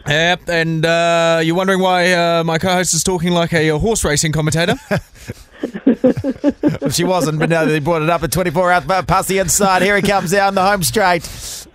Yep, 0.07 0.47
and 0.47 0.85
uh, 0.85 1.41
you're 1.43 1.55
wondering 1.55 1.81
why 1.81 2.13
uh, 2.13 2.45
my 2.45 2.57
co-host 2.57 2.93
is 2.93 3.03
talking 3.03 3.33
like 3.33 3.51
a, 3.51 3.77
horse 3.77 4.05
racing 4.05 4.31
commentator? 4.31 4.75
If 5.63 6.93
she 6.93 7.03
wasn't, 7.03 7.39
but 7.39 7.49
now 7.49 7.65
they 7.65 7.79
brought 7.79 8.01
it 8.01 8.09
up 8.09 8.23
at 8.23 8.31
24 8.31 8.71
out 8.71 9.07
past 9.07 9.27
the 9.27 9.37
inside. 9.39 9.81
Here 9.81 9.95
he 9.95 10.01
comes 10.01 10.31
down 10.31 10.55
the 10.55 10.63
home 10.63 10.83
straight. 10.83 11.23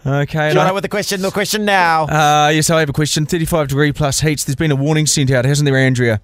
okay. 0.05 0.51
and 0.51 0.59
I- 0.59 0.69
Jono 0.71 0.75
with 0.75 0.83
the 0.83 0.89
question. 0.89 1.23
The 1.23 1.31
question 1.31 1.65
now. 1.65 2.05
uh, 2.05 2.49
yes, 2.49 2.71
I 2.71 2.81
have 2.81 2.89
a 2.89 2.93
question. 2.93 3.27
35 3.27 3.69
degree 3.69 3.93
plus 3.93 4.21
heats. 4.21 4.45
There's 4.45 4.57
been 4.57 4.71
a 4.73 4.77
warning 4.77 5.07
sent 5.07 5.31
out, 5.31 5.45
hasn't 5.45 5.67
there, 5.67 5.77
Andrea? 5.77 6.21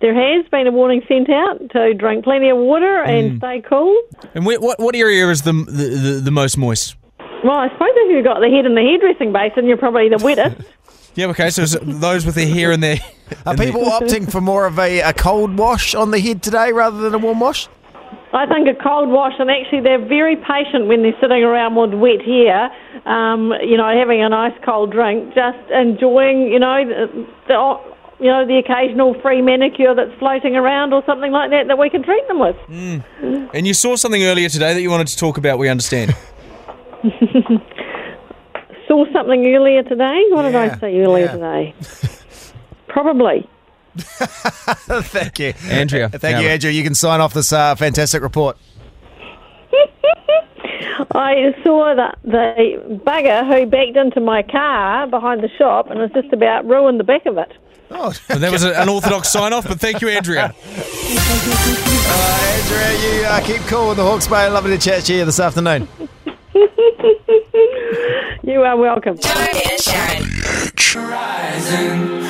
There 0.00 0.14
has 0.14 0.46
been 0.50 0.66
a 0.66 0.72
warning 0.72 1.02
sent 1.08 1.30
out 1.30 1.70
to 1.70 1.94
drink 1.94 2.24
plenty 2.24 2.50
of 2.50 2.58
water 2.58 3.02
and 3.02 3.38
stay 3.38 3.62
cool. 3.66 3.96
And 4.34 4.44
where, 4.44 4.60
what 4.60 4.78
what 4.78 4.94
area 4.94 5.28
is 5.30 5.42
the 5.42 5.52
the, 5.52 5.62
the, 5.62 6.20
the 6.24 6.30
most 6.30 6.58
moist? 6.58 6.96
Well, 7.44 7.56
I 7.56 7.68
suppose 7.68 7.88
if 7.94 8.10
you've 8.14 8.24
got 8.24 8.40
the 8.40 8.48
head 8.50 8.66
in 8.66 8.74
the 8.74 8.80
hairdressing 8.82 9.32
basin, 9.32 9.66
you're 9.66 9.76
probably 9.78 10.08
the 10.08 10.16
wettest. 10.18 10.56
Yeah, 11.14 11.26
okay. 11.26 11.50
So 11.50 11.64
those 11.64 12.26
with 12.26 12.34
their 12.34 12.48
hair 12.48 12.72
in 12.72 12.80
their 12.80 12.98
Are 13.46 13.52
in 13.52 13.58
their- 13.58 13.66
people 13.66 13.82
opting 13.84 14.30
for 14.30 14.40
more 14.40 14.66
of 14.66 14.78
a, 14.78 15.00
a 15.00 15.12
cold 15.12 15.56
wash 15.56 15.94
on 15.94 16.10
the 16.10 16.18
head 16.20 16.42
today 16.42 16.72
rather 16.72 16.98
than 16.98 17.14
a 17.14 17.18
warm 17.18 17.40
wash? 17.40 17.68
I 18.32 18.46
think 18.46 18.66
a 18.66 18.74
cold 18.82 19.10
wash, 19.10 19.34
and 19.38 19.48
actually 19.48 19.80
they're 19.82 20.04
very 20.04 20.34
patient 20.34 20.88
when 20.88 21.02
they're 21.02 21.14
sitting 21.20 21.44
around 21.44 21.76
with 21.76 21.94
wet 21.94 22.20
hair, 22.20 22.68
um, 23.06 23.52
you 23.62 23.76
know, 23.76 23.96
having 23.96 24.22
a 24.24 24.28
nice 24.28 24.52
cold 24.64 24.90
drink, 24.90 25.32
just 25.36 25.70
enjoying, 25.70 26.48
you 26.48 26.58
know, 26.58 26.84
the, 26.84 27.26
the 27.46 27.80
you 28.18 28.26
know 28.26 28.44
the 28.46 28.58
occasional 28.58 29.14
free 29.22 29.40
manicure 29.40 29.94
that's 29.94 30.16
floating 30.18 30.56
around 30.56 30.92
or 30.92 31.02
something 31.06 31.30
like 31.30 31.50
that 31.50 31.68
that 31.68 31.78
we 31.78 31.90
can 31.90 32.02
treat 32.02 32.26
them 32.26 32.40
with. 32.40 32.56
And 32.68 33.66
you 33.68 33.74
saw 33.74 33.94
something 33.94 34.22
earlier 34.24 34.48
today 34.48 34.74
that 34.74 34.82
you 34.82 34.90
wanted 34.90 35.06
to 35.08 35.16
talk 35.16 35.38
about. 35.38 35.58
We 35.60 35.68
understand. 35.68 36.16
Saw 38.94 39.12
something 39.12 39.44
earlier 39.52 39.82
today. 39.82 40.24
What 40.28 40.42
did 40.42 40.54
I 40.54 40.78
see 40.78 41.02
earlier 41.02 41.24
yeah. 41.24 41.32
today? 41.32 41.74
Probably. 42.86 43.48
Thank 43.96 45.40
you. 45.40 45.52
Andrea. 45.68 46.08
Thank 46.10 46.38
you, 46.38 46.44
Yeah. 46.44 46.52
Andrew. 46.52 46.70
You 46.70 46.84
can 46.84 46.94
sign 46.94 47.20
off 47.20 47.34
this 47.34 47.52
uh, 47.52 47.74
fantastic 47.74 48.22
report. 48.22 48.56
I 51.10 51.56
saw 51.64 51.92
the, 51.96 52.14
the 52.22 53.00
bugger 53.04 53.44
who 53.48 53.66
backed 53.66 53.96
into 53.96 54.20
my 54.20 54.44
car 54.44 55.08
behind 55.08 55.42
the 55.42 55.50
shop 55.58 55.90
and 55.90 55.98
has 55.98 56.12
just 56.12 56.32
about 56.32 56.64
ruined 56.64 57.00
the 57.00 57.04
back 57.04 57.26
of 57.26 57.36
it. 57.36 57.50
Oh, 57.90 58.12
Well, 58.28 58.38
that 58.38 58.52
was 58.52 58.62
an 58.62 58.88
orthodox 58.88 59.32
sign 59.32 59.52
off, 59.52 59.66
but 59.66 59.80
thank 59.80 60.02
you, 60.02 60.08
Andrea. 60.08 60.54
uh, 60.54 61.32
Andrea, 62.62 62.92
you 63.02 63.24
uh, 63.24 63.40
keep 63.44 63.62
cool 63.62 63.90
in 63.90 63.96
the 63.96 64.04
Hawke's, 64.04 64.28
Bay. 64.28 64.48
Lovely 64.48 64.78
to 64.78 64.78
chat 64.78 65.02
to 65.06 65.14
you 65.14 65.24
this 65.24 65.40
afternoon. 65.40 65.88
You 68.54 68.62
are 68.62 68.76
welcome. 68.76 69.18
Joan 69.18 69.34
and 69.36 69.80
Sharon. 69.80 70.22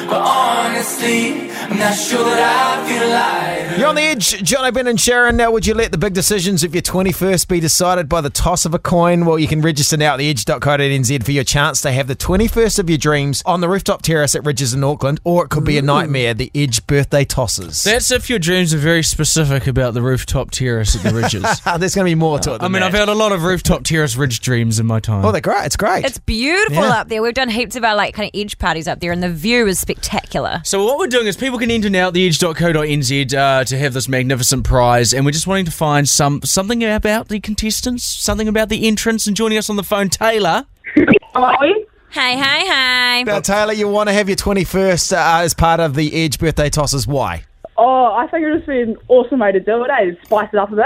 But 0.08 0.22
honestly, 0.22 1.50
I'm 1.50 1.50
not 1.50 1.53
sure 1.78 2.24
that 2.24 2.78
I 2.78 2.88
feel 2.88 3.02
alive. 3.08 3.78
You're 3.78 3.88
on 3.88 3.94
the 3.96 4.02
edge, 4.02 4.42
John 4.44 4.72
Ben 4.72 4.86
and 4.86 5.00
Sharon. 5.00 5.36
Now, 5.36 5.50
would 5.50 5.66
you 5.66 5.74
let 5.74 5.90
the 5.90 5.98
big 5.98 6.14
decisions 6.14 6.62
of 6.62 6.74
your 6.74 6.82
21st 6.82 7.48
be 7.48 7.58
decided 7.60 8.08
by 8.08 8.20
the 8.20 8.30
toss 8.30 8.64
of 8.64 8.72
a 8.74 8.78
coin? 8.78 9.24
Well, 9.26 9.38
you 9.38 9.48
can 9.48 9.60
register 9.60 9.96
now 9.96 10.14
at 10.14 10.20
theedge.co.nz 10.20 11.24
for 11.24 11.32
your 11.32 11.42
chance 11.44 11.80
to 11.82 11.90
have 11.90 12.06
the 12.06 12.14
21st 12.14 12.78
of 12.78 12.88
your 12.88 12.98
dreams 12.98 13.42
on 13.44 13.60
the 13.60 13.68
rooftop 13.68 14.02
terrace 14.02 14.34
at 14.36 14.44
Ridges 14.44 14.74
in 14.74 14.84
Auckland, 14.84 15.20
or 15.24 15.44
it 15.44 15.48
could 15.48 15.64
be 15.64 15.76
a 15.78 15.82
nightmare, 15.82 16.34
the 16.34 16.50
Edge 16.54 16.86
birthday 16.86 17.24
tosses. 17.24 17.82
That's 17.82 18.10
if 18.12 18.30
your 18.30 18.38
dreams 18.38 18.72
are 18.72 18.78
very 18.78 19.02
specific 19.02 19.66
about 19.66 19.94
the 19.94 20.02
rooftop 20.02 20.50
terrace 20.52 20.94
at 20.94 21.02
the 21.02 21.18
ridges. 21.18 21.42
There's 21.78 21.94
going 21.94 22.04
to 22.06 22.10
be 22.10 22.14
more 22.14 22.38
to 22.40 22.54
it. 22.54 22.62
I 22.62 22.68
mean, 22.68 22.74
that. 22.74 22.84
I've 22.84 22.94
had 22.94 23.08
a 23.08 23.14
lot 23.14 23.32
of 23.32 23.42
rooftop 23.42 23.82
terrace 23.82 24.14
ridge 24.16 24.40
dreams 24.40 24.78
in 24.78 24.86
my 24.86 25.00
time. 25.00 25.24
Oh, 25.24 25.32
they're 25.32 25.40
great. 25.40 25.64
It's 25.66 25.76
great. 25.76 26.04
It's 26.04 26.18
beautiful 26.18 26.82
Yeah. 26.84 27.00
up 27.00 27.08
there. 27.08 27.22
We've 27.22 27.34
done 27.34 27.48
heaps 27.48 27.74
of 27.74 27.82
our 27.84 27.96
like 27.96 28.14
kind 28.14 28.30
of 28.32 28.38
edge 28.40 28.58
parties 28.58 28.86
up 28.86 29.00
there, 29.00 29.10
and 29.10 29.22
the 29.22 29.30
view 29.30 29.66
is 29.66 29.80
spectacular. 29.80 30.60
So 30.64 30.84
what 30.84 30.98
we're 30.98 31.08
doing 31.08 31.26
is 31.26 31.36
people 31.36 31.58
can 31.64 31.70
enter 31.70 31.88
now 31.88 32.08
at 32.08 32.14
theedge.co.nz 32.14 33.34
uh, 33.34 33.64
to 33.64 33.78
have 33.78 33.94
this 33.94 34.06
magnificent 34.06 34.64
prize, 34.64 35.14
and 35.14 35.24
we're 35.24 35.30
just 35.32 35.46
wanting 35.46 35.64
to 35.64 35.70
find 35.70 36.06
some 36.06 36.42
something 36.42 36.84
about 36.84 37.28
the 37.28 37.40
contestants, 37.40 38.04
something 38.04 38.48
about 38.48 38.68
the 38.68 38.86
entrance, 38.86 39.26
and 39.26 39.34
joining 39.34 39.56
us 39.56 39.70
on 39.70 39.76
the 39.76 39.82
phone, 39.82 40.10
Taylor. 40.10 40.66
Hey, 40.94 42.36
hey, 42.36 42.66
hey! 42.66 43.24
now, 43.24 43.40
Taylor, 43.40 43.72
you 43.72 43.88
want 43.88 44.10
to 44.10 44.12
have 44.12 44.28
your 44.28 44.36
21st 44.36 45.12
uh, 45.16 45.42
as 45.42 45.54
part 45.54 45.80
of 45.80 45.94
the 45.94 46.14
Edge 46.14 46.38
birthday 46.38 46.68
tosses. 46.68 47.06
Why? 47.06 47.44
Oh, 47.78 48.12
I 48.14 48.26
think 48.26 48.44
it'd 48.44 48.58
just 48.58 48.68
be 48.68 48.82
an 48.82 48.96
awesome 49.08 49.38
way 49.40 49.50
to 49.50 49.58
do 49.58 49.82
it, 49.84 49.90
eh? 49.90 50.12
Spice 50.24 50.50
it 50.52 50.58
up 50.58 50.70
a 50.70 50.76
bit. 50.76 50.84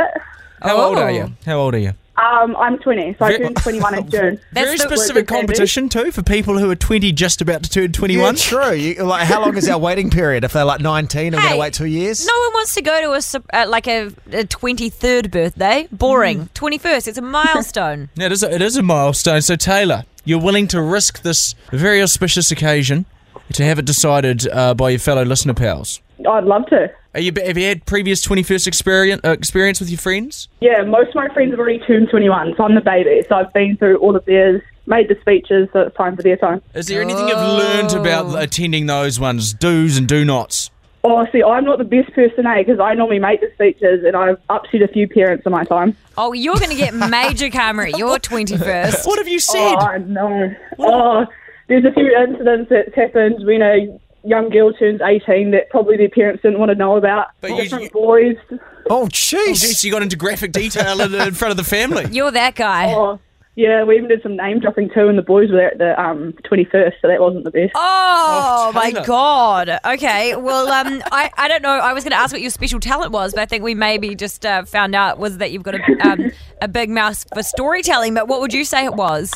How 0.63 0.77
old 0.81 0.97
are 0.99 1.09
Oh. 1.11 1.13
you? 1.13 1.33
How 1.45 1.59
old 1.59 1.75
are 1.75 1.79
you? 1.79 1.93
Um, 2.21 2.57
I'm 2.57 2.79
20, 2.79 3.15
so 3.19 3.25
I 3.25 3.29
Very- 3.29 3.45
turned 3.45 3.57
21 3.59 3.95
in 3.99 4.11
June. 4.11 4.41
That's 4.53 4.67
Very 4.67 4.77
the- 4.77 4.83
specific 4.97 5.29
competition 5.29 5.89
too 5.89 6.11
for 6.11 6.23
people 6.23 6.59
who 6.59 6.69
are 6.71 6.75
20 6.75 7.13
just 7.13 7.41
about 7.41 7.63
to 7.63 7.71
turn 7.71 7.93
21. 7.93 8.35
Yeah, 8.35 8.41
true. 8.41 8.73
You, 8.73 9.05
like, 9.05 9.27
how 9.27 9.41
long 9.41 9.57
is 9.57 9.69
our 9.69 9.79
waiting 9.79 10.11
period? 10.11 10.43
If 10.43 10.53
they're 10.53 10.65
like 10.65 10.81
19 10.81 11.27
and 11.27 11.35
we're 11.35 11.41
going 11.41 11.49
Hey, 11.51 11.55
to 11.55 11.61
wait 11.61 11.73
two 11.75 11.85
years? 11.87 12.27
No 12.27 12.33
one 12.47 12.53
wants 12.55 12.75
to 12.75 12.83
go 12.83 13.01
to 13.03 13.13
a 13.13 13.23
sup- 13.23 13.47
uh, 13.53 13.67
like 13.69 13.87
a, 13.87 14.07
a 14.33 14.45
23rd 14.45 15.31
birthday. 15.31 15.87
Boring. 15.93 16.49
21st. 16.55 17.09
It's 17.09 17.19
a 17.19 17.23
milestone. 17.23 18.09
Yeah, 18.17 18.27
it 18.27 18.33
is, 18.33 18.43
a, 18.43 18.53
it 18.53 18.63
is 18.63 18.77
a 18.77 18.83
milestone. 18.83 19.41
So, 19.43 19.55
Taylor, 19.55 20.05
you're 20.25 20.41
willing 20.41 20.67
to 20.69 20.83
risk 20.83 21.23
this 21.23 21.55
very 21.71 22.03
auspicious 22.03 22.51
occasion 22.51 23.07
to 23.53 23.65
have 23.65 23.79
it 23.79 23.85
decided 23.85 24.49
uh, 24.49 24.75
by 24.75 24.91
your 24.91 24.99
fellow 24.99 25.23
listener 25.25 25.55
pals. 25.55 26.01
I'd 26.29 26.45
love 26.45 26.67
to. 26.67 26.91
Are 27.19 27.21
you, 27.21 27.33
have 27.45 27.59
you 27.59 27.67
had 27.67 27.85
previous 27.85 28.25
21st 28.25 28.69
experience, 28.69 29.21
uh, 29.25 29.31
experience 29.31 29.81
with 29.81 29.91
your 29.91 29.99
friends? 29.99 30.47
Yeah, 30.61 30.85
most 30.85 31.09
of 31.09 31.15
my 31.17 31.29
friends 31.35 31.51
have 31.51 31.59
already 31.59 31.81
turned 31.81 32.11
21, 32.11 32.55
so 32.57 32.63
I'm 32.63 32.77
the 32.77 32.81
baby. 32.81 33.25
So 33.29 33.35
I've 33.35 33.53
been 33.53 33.77
through 33.77 33.97
all 33.97 34.15
of 34.15 34.25
theirs, 34.25 34.63
made 34.87 35.09
the 35.09 35.17
speeches, 35.21 35.69
so 35.73 35.81
it's 35.81 35.97
time 35.97 36.15
for 36.15 36.23
their 36.23 36.37
time. 36.37 36.63
Is 36.75 36.87
there 36.87 37.03
anything 37.03 37.27
you've 37.27 37.37
learned 37.37 37.93
about 37.95 38.41
attending 38.41 38.87
those 38.87 39.19
ones, 39.19 39.53
do's 39.53 39.99
and 39.99 40.07
do 40.07 40.25
nots? 40.25 40.71
Oh, 41.03 41.27
see, 41.33 41.43
I'm 41.43 41.65
not 41.65 41.79
the 41.79 41.85
best 41.85 42.13
person, 42.13 42.47
eh? 42.47 42.59
Because 42.59 42.79
I 42.79 42.95
normally 42.95 43.19
make 43.19 43.41
the 43.41 43.51
speeches, 43.53 44.05
and 44.05 44.15
I've 44.15 44.39
upset 44.49 44.83
a 44.83 44.87
few 44.87 45.09
parents 45.09 45.45
in 45.45 45.51
my 45.51 45.65
time. 45.65 45.97
Oh, 46.17 46.33
you're 46.33 46.55
going 46.55 46.71
to 46.71 46.77
get 46.77 46.95
major 46.95 47.51
karma 47.51 47.87
at 47.87 47.99
your 47.99 48.19
21st. 48.19 49.05
What 49.05 49.19
have 49.19 49.27
you 49.27 49.41
said? 49.41 49.75
Oh, 49.75 49.97
no. 50.07 50.55
Oh, 50.79 51.27
there's 51.67 51.85
a 51.85 51.91
few 51.91 52.17
incidents 52.17 52.71
that's 52.71 52.95
happened 52.95 53.45
when 53.45 53.61
a 53.61 53.99
young 54.29 54.51
girl 54.51 54.73
turns 54.73 55.01
18 55.01 55.51
that 55.53 55.71
probably 55.71 55.97
their 55.97 56.09
parents 56.11 56.43
didn't 56.43 56.59
want 56.59 56.71
to 56.71 56.75
know 56.77 56.97
about. 56.97 57.29
But 57.41 57.57
Different 57.57 57.85
you- 57.85 57.91
boys. 57.91 58.37
Oh, 58.51 58.59
Oh, 58.91 59.07
jeez. 59.09 59.61
geez, 59.61 59.85
you 59.85 59.93
got 59.93 60.03
into 60.03 60.17
graphic 60.17 60.51
detail 60.53 61.01
in, 61.03 61.15
in 61.15 61.35
front 61.35 61.51
of 61.51 61.57
the 61.59 61.65
family. 61.65 62.07
You're 62.11 62.31
that 62.31 62.55
guy. 62.55 62.93
Oh, 62.95 63.19
yeah, 63.55 63.83
we 63.85 63.97
even 63.97 64.09
did 64.09 64.23
some 64.23 64.37
name 64.37 64.61
dropping 64.61 64.89
too, 64.95 65.09
and 65.09 65.19
the 65.19 65.23
boys 65.23 65.51
were 65.51 65.57
there 65.57 65.73
at 65.73 65.79
the 65.79 66.01
um, 66.01 66.33
21st, 66.51 66.93
so 67.03 67.09
that 67.09 67.21
wasn't 67.21 67.43
the 67.45 67.51
best. 67.51 67.73
Oh, 67.75 68.69
Oh, 68.69 68.73
my 68.73 68.93
god. 68.93 69.79
Okay. 69.85 70.37
Well, 70.37 70.69
um, 70.69 71.03
I, 71.11 71.31
I 71.37 71.49
don't 71.49 71.63
know. 71.63 71.71
I 71.71 71.93
was 71.93 72.05
going 72.05 72.13
to 72.13 72.17
ask 72.19 72.33
what 72.33 72.41
your 72.41 72.51
special 72.51 72.79
talent 72.81 73.11
was, 73.13 73.35
but 73.35 73.41
I 73.43 73.47
think 73.47 73.65
we 73.65 73.75
maybe 73.75 74.15
just 74.15 74.47
uh, 74.47 74.65
found 74.65 74.95
out 74.95 75.19
was 75.19 75.39
that 75.39 75.51
you've 75.51 75.65
got 75.65 75.75
a 75.75 76.09
um, 76.09 76.31
a 76.63 76.69
big 76.69 76.89
mouth 76.89 77.25
for 77.35 77.43
storytelling. 77.43 78.15
But 78.15 78.29
what 78.29 78.41
would 78.41 78.53
you 78.55 78.65
say 78.65 78.85
it 78.85 78.95
was? 78.95 79.35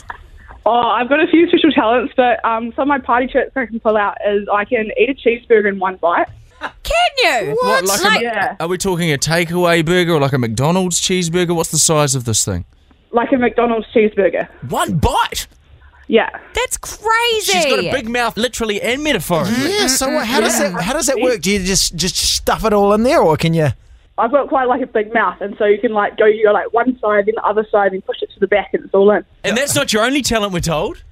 Oh, 0.65 0.71
I've 0.71 1.09
got 1.09 1.21
a 1.23 1.27
few 1.27 1.49
special 1.49 1.73
talents, 1.73 2.13
but 2.17 2.45
um, 2.45 2.73
some 2.77 2.83
of 2.83 2.89
my 2.89 2.99
party 2.99 3.27
tricks 3.27 3.51
I 3.57 3.67
can 3.67 3.81
pull 3.81 3.97
out 3.97 4.17
is 4.27 4.47
I 4.53 4.65
can 4.65 4.91
eat 4.99 5.11
a 5.11 5.15
cheeseburger 5.15 5.69
in 5.69 5.79
one 5.79 5.97
bite. 5.97 6.29
Can 6.85 7.45
you? 7.49 7.57
What, 7.61 7.85
like 7.85 8.05
Like- 8.05 8.21
a, 8.21 8.25
Yeah. 8.25 8.57
Are 8.61 8.69
we 8.69 8.79
talking 8.79 9.13
a 9.13 9.19
takeaway 9.19 9.85
burger 9.85 10.13
or 10.13 10.21
like 10.21 10.33
a 10.33 10.39
McDonald's 10.39 11.01
cheeseburger? 11.01 11.57
What's 11.57 11.73
the 11.73 11.79
size 11.79 12.15
of 12.15 12.25
this 12.25 12.45
thing? 12.45 12.65
Like 13.11 13.33
a 13.33 13.37
McDonald's 13.37 13.87
cheeseburger. 13.95 14.49
One 14.71 14.99
bite. 14.99 15.49
Yeah. 16.07 16.29
That's 16.55 16.77
crazy. 16.79 17.53
She's 17.53 17.65
got 17.65 17.79
a 17.81 17.91
big 17.91 18.09
mouth, 18.09 18.37
literally 18.37 18.81
and 18.81 19.03
metaphorically. 19.03 19.55
Yeah, 19.75 19.87
so 19.89 20.13
what, 20.15 20.27
how 20.27 20.41
does 20.41 20.59
that 20.59 20.81
how 20.81 20.93
does 20.93 21.07
that 21.07 21.19
work? 21.21 21.41
Do 21.41 21.51
you 21.51 21.59
just 21.59 21.97
just 21.97 22.17
stuff 22.17 22.65
it 22.65 22.73
all 22.73 22.93
in 22.93 23.03
there, 23.03 23.21
or 23.21 23.37
can 23.37 23.55
you? 23.55 23.69
I've 24.19 24.31
got 24.31 24.49
quite 24.49 24.69
like 24.69 24.83
a 24.83 24.87
big 24.87 25.13
mouth, 25.15 25.41
and 25.41 25.57
so 25.59 25.65
you 25.65 25.79
can 25.79 25.93
like 25.93 26.17
go, 26.19 26.27
you 26.27 26.45
go 26.45 26.53
like 26.53 26.73
one 26.73 26.99
side, 27.01 27.27
then 27.27 27.35
the 27.37 27.43
other 27.45 27.67
side, 27.71 27.93
then 27.93 28.03
push 28.03 28.23
it 28.23 28.31
to 28.35 28.41
the 28.41 28.47
back, 28.47 28.71
and 28.75 28.85
it's 28.85 28.95
all 28.95 29.11
in. 29.11 29.25
And 29.45 29.57
that's 29.57 29.75
not 29.75 29.93
your 29.93 30.05
only 30.05 30.23
talent, 30.23 30.53
we're 30.53 30.61
told. 30.61 31.03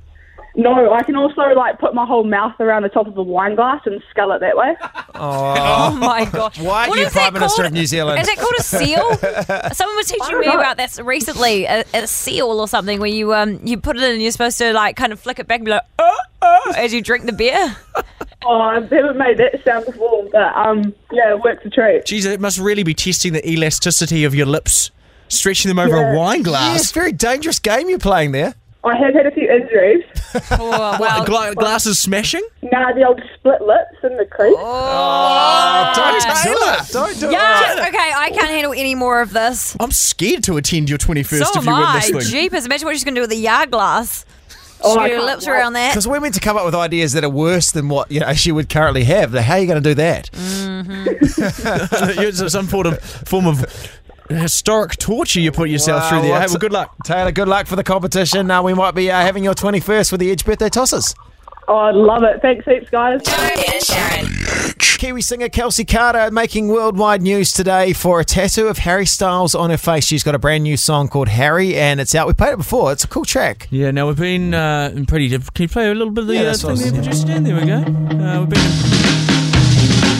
No, 0.57 0.92
I 0.92 1.04
can 1.04 1.14
also 1.14 1.42
like 1.54 1.78
put 1.78 1.95
my 1.95 2.04
whole 2.04 2.25
mouth 2.25 2.59
around 2.59 2.83
the 2.83 2.88
top 2.88 3.07
of 3.07 3.16
a 3.16 3.23
wine 3.23 3.54
glass 3.54 3.83
and 3.87 4.02
scull 4.11 4.33
it 4.33 4.40
that 4.40 4.57
way. 4.57 4.76
Oh 5.23 5.95
my 5.97 6.25
gosh! 6.25 6.59
Why 6.61 6.88
What 6.88 6.97
are 6.97 7.00
you 7.02 7.07
is 7.09 7.12
that 7.12 7.21
Prime 7.21 7.35
Minister 7.35 7.57
called? 7.62 7.66
of 7.66 7.73
New 7.75 7.85
Zealand? 7.85 8.23
Is 8.23 8.28
it 8.28 8.38
called 8.38 8.54
a 8.59 8.62
seal? 8.62 9.14
Someone 9.75 9.97
was 9.97 10.07
teaching 10.07 10.40
me 10.40 10.47
about 10.47 10.78
this 10.78 10.99
recently. 10.99 11.66
A, 11.66 11.85
a 11.92 12.07
seal 12.07 12.47
or 12.59 12.66
something 12.66 13.00
where 13.00 13.11
you 13.11 13.35
um 13.35 13.61
you 13.62 13.76
put 13.76 13.97
it 13.97 14.02
in 14.02 14.12
and 14.12 14.23
you're 14.23 14.30
supposed 14.30 14.57
to 14.59 14.73
like 14.73 14.97
kind 14.97 15.12
of 15.12 15.21
flick 15.21 15.38
it 15.38 15.47
back 15.47 15.59
and 15.59 15.66
be 15.66 15.73
like 15.73 15.83
oh 15.99 16.16
oh 16.40 16.73
as 16.75 16.95
you 16.95 17.02
drink 17.02 17.26
the 17.26 17.33
beer. 17.35 17.76
Oh, 18.47 18.59
I 18.61 18.75
haven't 18.80 19.18
made 19.18 19.37
that 19.38 19.62
sound 19.64 19.85
before, 19.87 20.26
but 20.32 20.54
um, 20.56 20.94
yeah, 21.12 21.35
it 21.35 21.40
works 21.42 21.64
a 21.66 21.70
treat. 21.70 22.06
Geez, 22.06 22.25
it 22.25 22.40
must 22.40 22.59
really 22.59 22.82
be 22.82 22.94
testing 22.94 23.32
the 23.35 23.47
elasticity 23.49 24.25
of 24.25 24.35
your 24.35 24.47
lips, 24.47 24.90
stretching 25.28 25.68
them 25.68 25.78
over 25.78 25.97
a 25.97 26.12
Yeah. 26.12 26.16
wine 26.16 26.38
Yeah, 26.38 26.44
glass. 26.44 26.80
it's 26.80 26.90
a 26.90 26.94
very 26.94 27.12
dangerous 27.12 27.59
game 27.59 27.90
you're 27.90 27.99
playing 27.99 28.32
there. 28.32 28.54
I 28.82 28.97
have 28.97 29.12
had 29.12 29.26
a 29.26 29.30
few 29.30 29.49
injuries. 29.49 30.04
Oh, 30.52 30.97
well, 31.00 31.25
Gla- 31.25 31.54
glasses 31.56 31.99
smashing? 31.99 32.42
Nah, 32.62 32.92
the 32.92 33.04
old 33.04 33.20
split 33.35 33.61
lips 33.62 33.97
and 34.04 34.16
the 34.16 34.25
crease. 34.25 34.54
Oh, 34.56 35.92
Don't 35.94 36.20
do 36.44 36.50
it. 36.50 36.92
Don't 36.92 37.20
do 37.20 37.26
it. 37.28 37.32
Yes. 37.32 37.88
Okay, 37.88 38.12
I 38.14 38.30
can't 38.30 38.49
handle 38.49 38.73
any 38.73 38.94
more 38.94 39.20
of 39.20 39.32
this. 39.32 39.76
I'm 39.80 39.90
scared 39.90 40.44
to 40.44 40.56
attend 40.56 40.88
your 40.88 40.99
21st 40.99 41.44
So 41.47 41.50
if 41.50 41.56
am 41.56 41.64
you 41.66 41.73
win 41.75 41.82
I. 41.82 41.94
this 42.00 42.11
thing. 42.11 42.20
Jeepers! 42.20 42.64
Imagine 42.66 42.87
what 42.87 42.92
she's 42.94 43.02
going 43.04 43.16
to 43.16 43.18
do 43.18 43.23
with 43.23 43.30
the 43.30 43.37
yard 43.37 43.70
glass. 43.73 44.25
Oh, 44.82 44.99
I 44.99 45.08
Shoot 45.10 45.25
lips 45.25 45.46
wait. 45.46 45.52
around 45.52 45.72
that. 45.75 45.90
Because 45.92 46.08
we're 46.08 46.20
meant 46.20 46.34
to 46.34 46.40
come 46.40 46.56
up 46.56 46.64
with 46.64 46.75
ideas 46.75 47.12
that 47.12 47.25
are 47.25 47.28
worse 47.30 47.70
than 47.72 47.88
what 47.88 48.10
you 48.10 48.20
know 48.20 48.32
she 48.34 48.52
would 48.52 48.68
currently 48.68 49.04
have. 49.04 49.32
How 49.34 49.54
are 49.54 49.58
you 49.58 49.66
going 49.66 49.82
to 49.82 49.88
do 49.90 49.94
that? 49.94 50.30
It's 51.42 52.52
some 52.52 52.66
sort 52.68 52.87
of 52.87 53.00
form 53.00 53.46
of 53.46 53.64
historic 54.28 54.96
torture 54.96 55.40
you 55.40 55.50
put 55.52 55.68
yourself 55.70 56.08
through 56.08 56.22
there. 56.22 56.28
Hey, 56.34 56.38
what's- 56.40 56.52
well, 56.52 56.58
good 56.60 56.72
luck. 56.72 56.94
Taylor, 57.04 57.32
good 57.32 57.49
luck 57.49 57.66
for 57.66 57.76
the 57.76 57.82
competition. 57.84 58.50
Uh, 58.50 58.62
we 58.62 58.75
might 58.75 58.94
be 58.94 59.10
uh, 59.10 59.20
having 59.20 59.42
your 59.44 59.54
21st 59.54 60.12
with 60.12 60.20
the 60.20 60.30
Edge 60.30 60.44
birthday 60.44 60.68
tosses. 60.68 61.14
Oh, 61.68 61.76
I 61.76 61.90
love 61.92 62.22
it. 62.24 62.40
Thanks 62.42 62.64
heaps, 62.64 62.90
guys. 62.90 63.22
Joe, 63.22 63.32
Ben 63.36 63.64
and 63.74 63.82
Sharon. 63.84 64.26
Kiwi 64.98 65.22
singer 65.22 65.48
Kelsy 65.48 65.84
Karter 65.86 66.30
making 66.30 66.68
worldwide 66.68 67.22
news 67.22 67.52
today 67.52 67.92
for 67.94 68.20
a 68.20 68.24
tattoo 68.24 68.66
of 68.68 68.78
Harry 68.78 69.06
Styles 69.06 69.54
on 69.54 69.70
her 69.70 69.78
face. 69.78 70.04
She's 70.04 70.22
got 70.22 70.34
a 70.34 70.38
brand 70.38 70.64
new 70.64 70.76
song 70.76 71.08
called 71.08 71.28
Harry, 71.28 71.74
and 71.76 72.00
it's 72.00 72.14
out. 72.14 72.26
We 72.26 72.34
played 72.34 72.52
it 72.52 72.58
before. 72.58 72.92
It's 72.92 73.04
a 73.04 73.08
cool 73.08 73.24
track. 73.24 73.66
Yeah, 73.70 73.92
now 73.92 74.08
we've 74.08 74.16
been 74.18 74.52
uh, 74.52 74.92
in 74.94 75.06
pretty. 75.06 75.30
Can 75.30 75.42
you 75.58 75.68
play 75.68 75.90
a 75.90 75.94
little 75.94 76.12
bit 76.12 76.22
of 76.22 76.26
the 76.28 76.34
Yeah, 76.34 76.40
uh, 76.40 76.44
that's 76.44 76.64
what 76.64 76.76
thing 76.78 76.88
I 76.88 76.90
there, 76.90 76.98
was- 77.10 77.24
producer 77.24 77.26
Dan? 77.28 77.44
There 77.44 77.56
we 77.56 77.66
go. 77.66 78.24
Uh, 78.24 78.40
we've 78.40 78.48
been. 78.50 79.09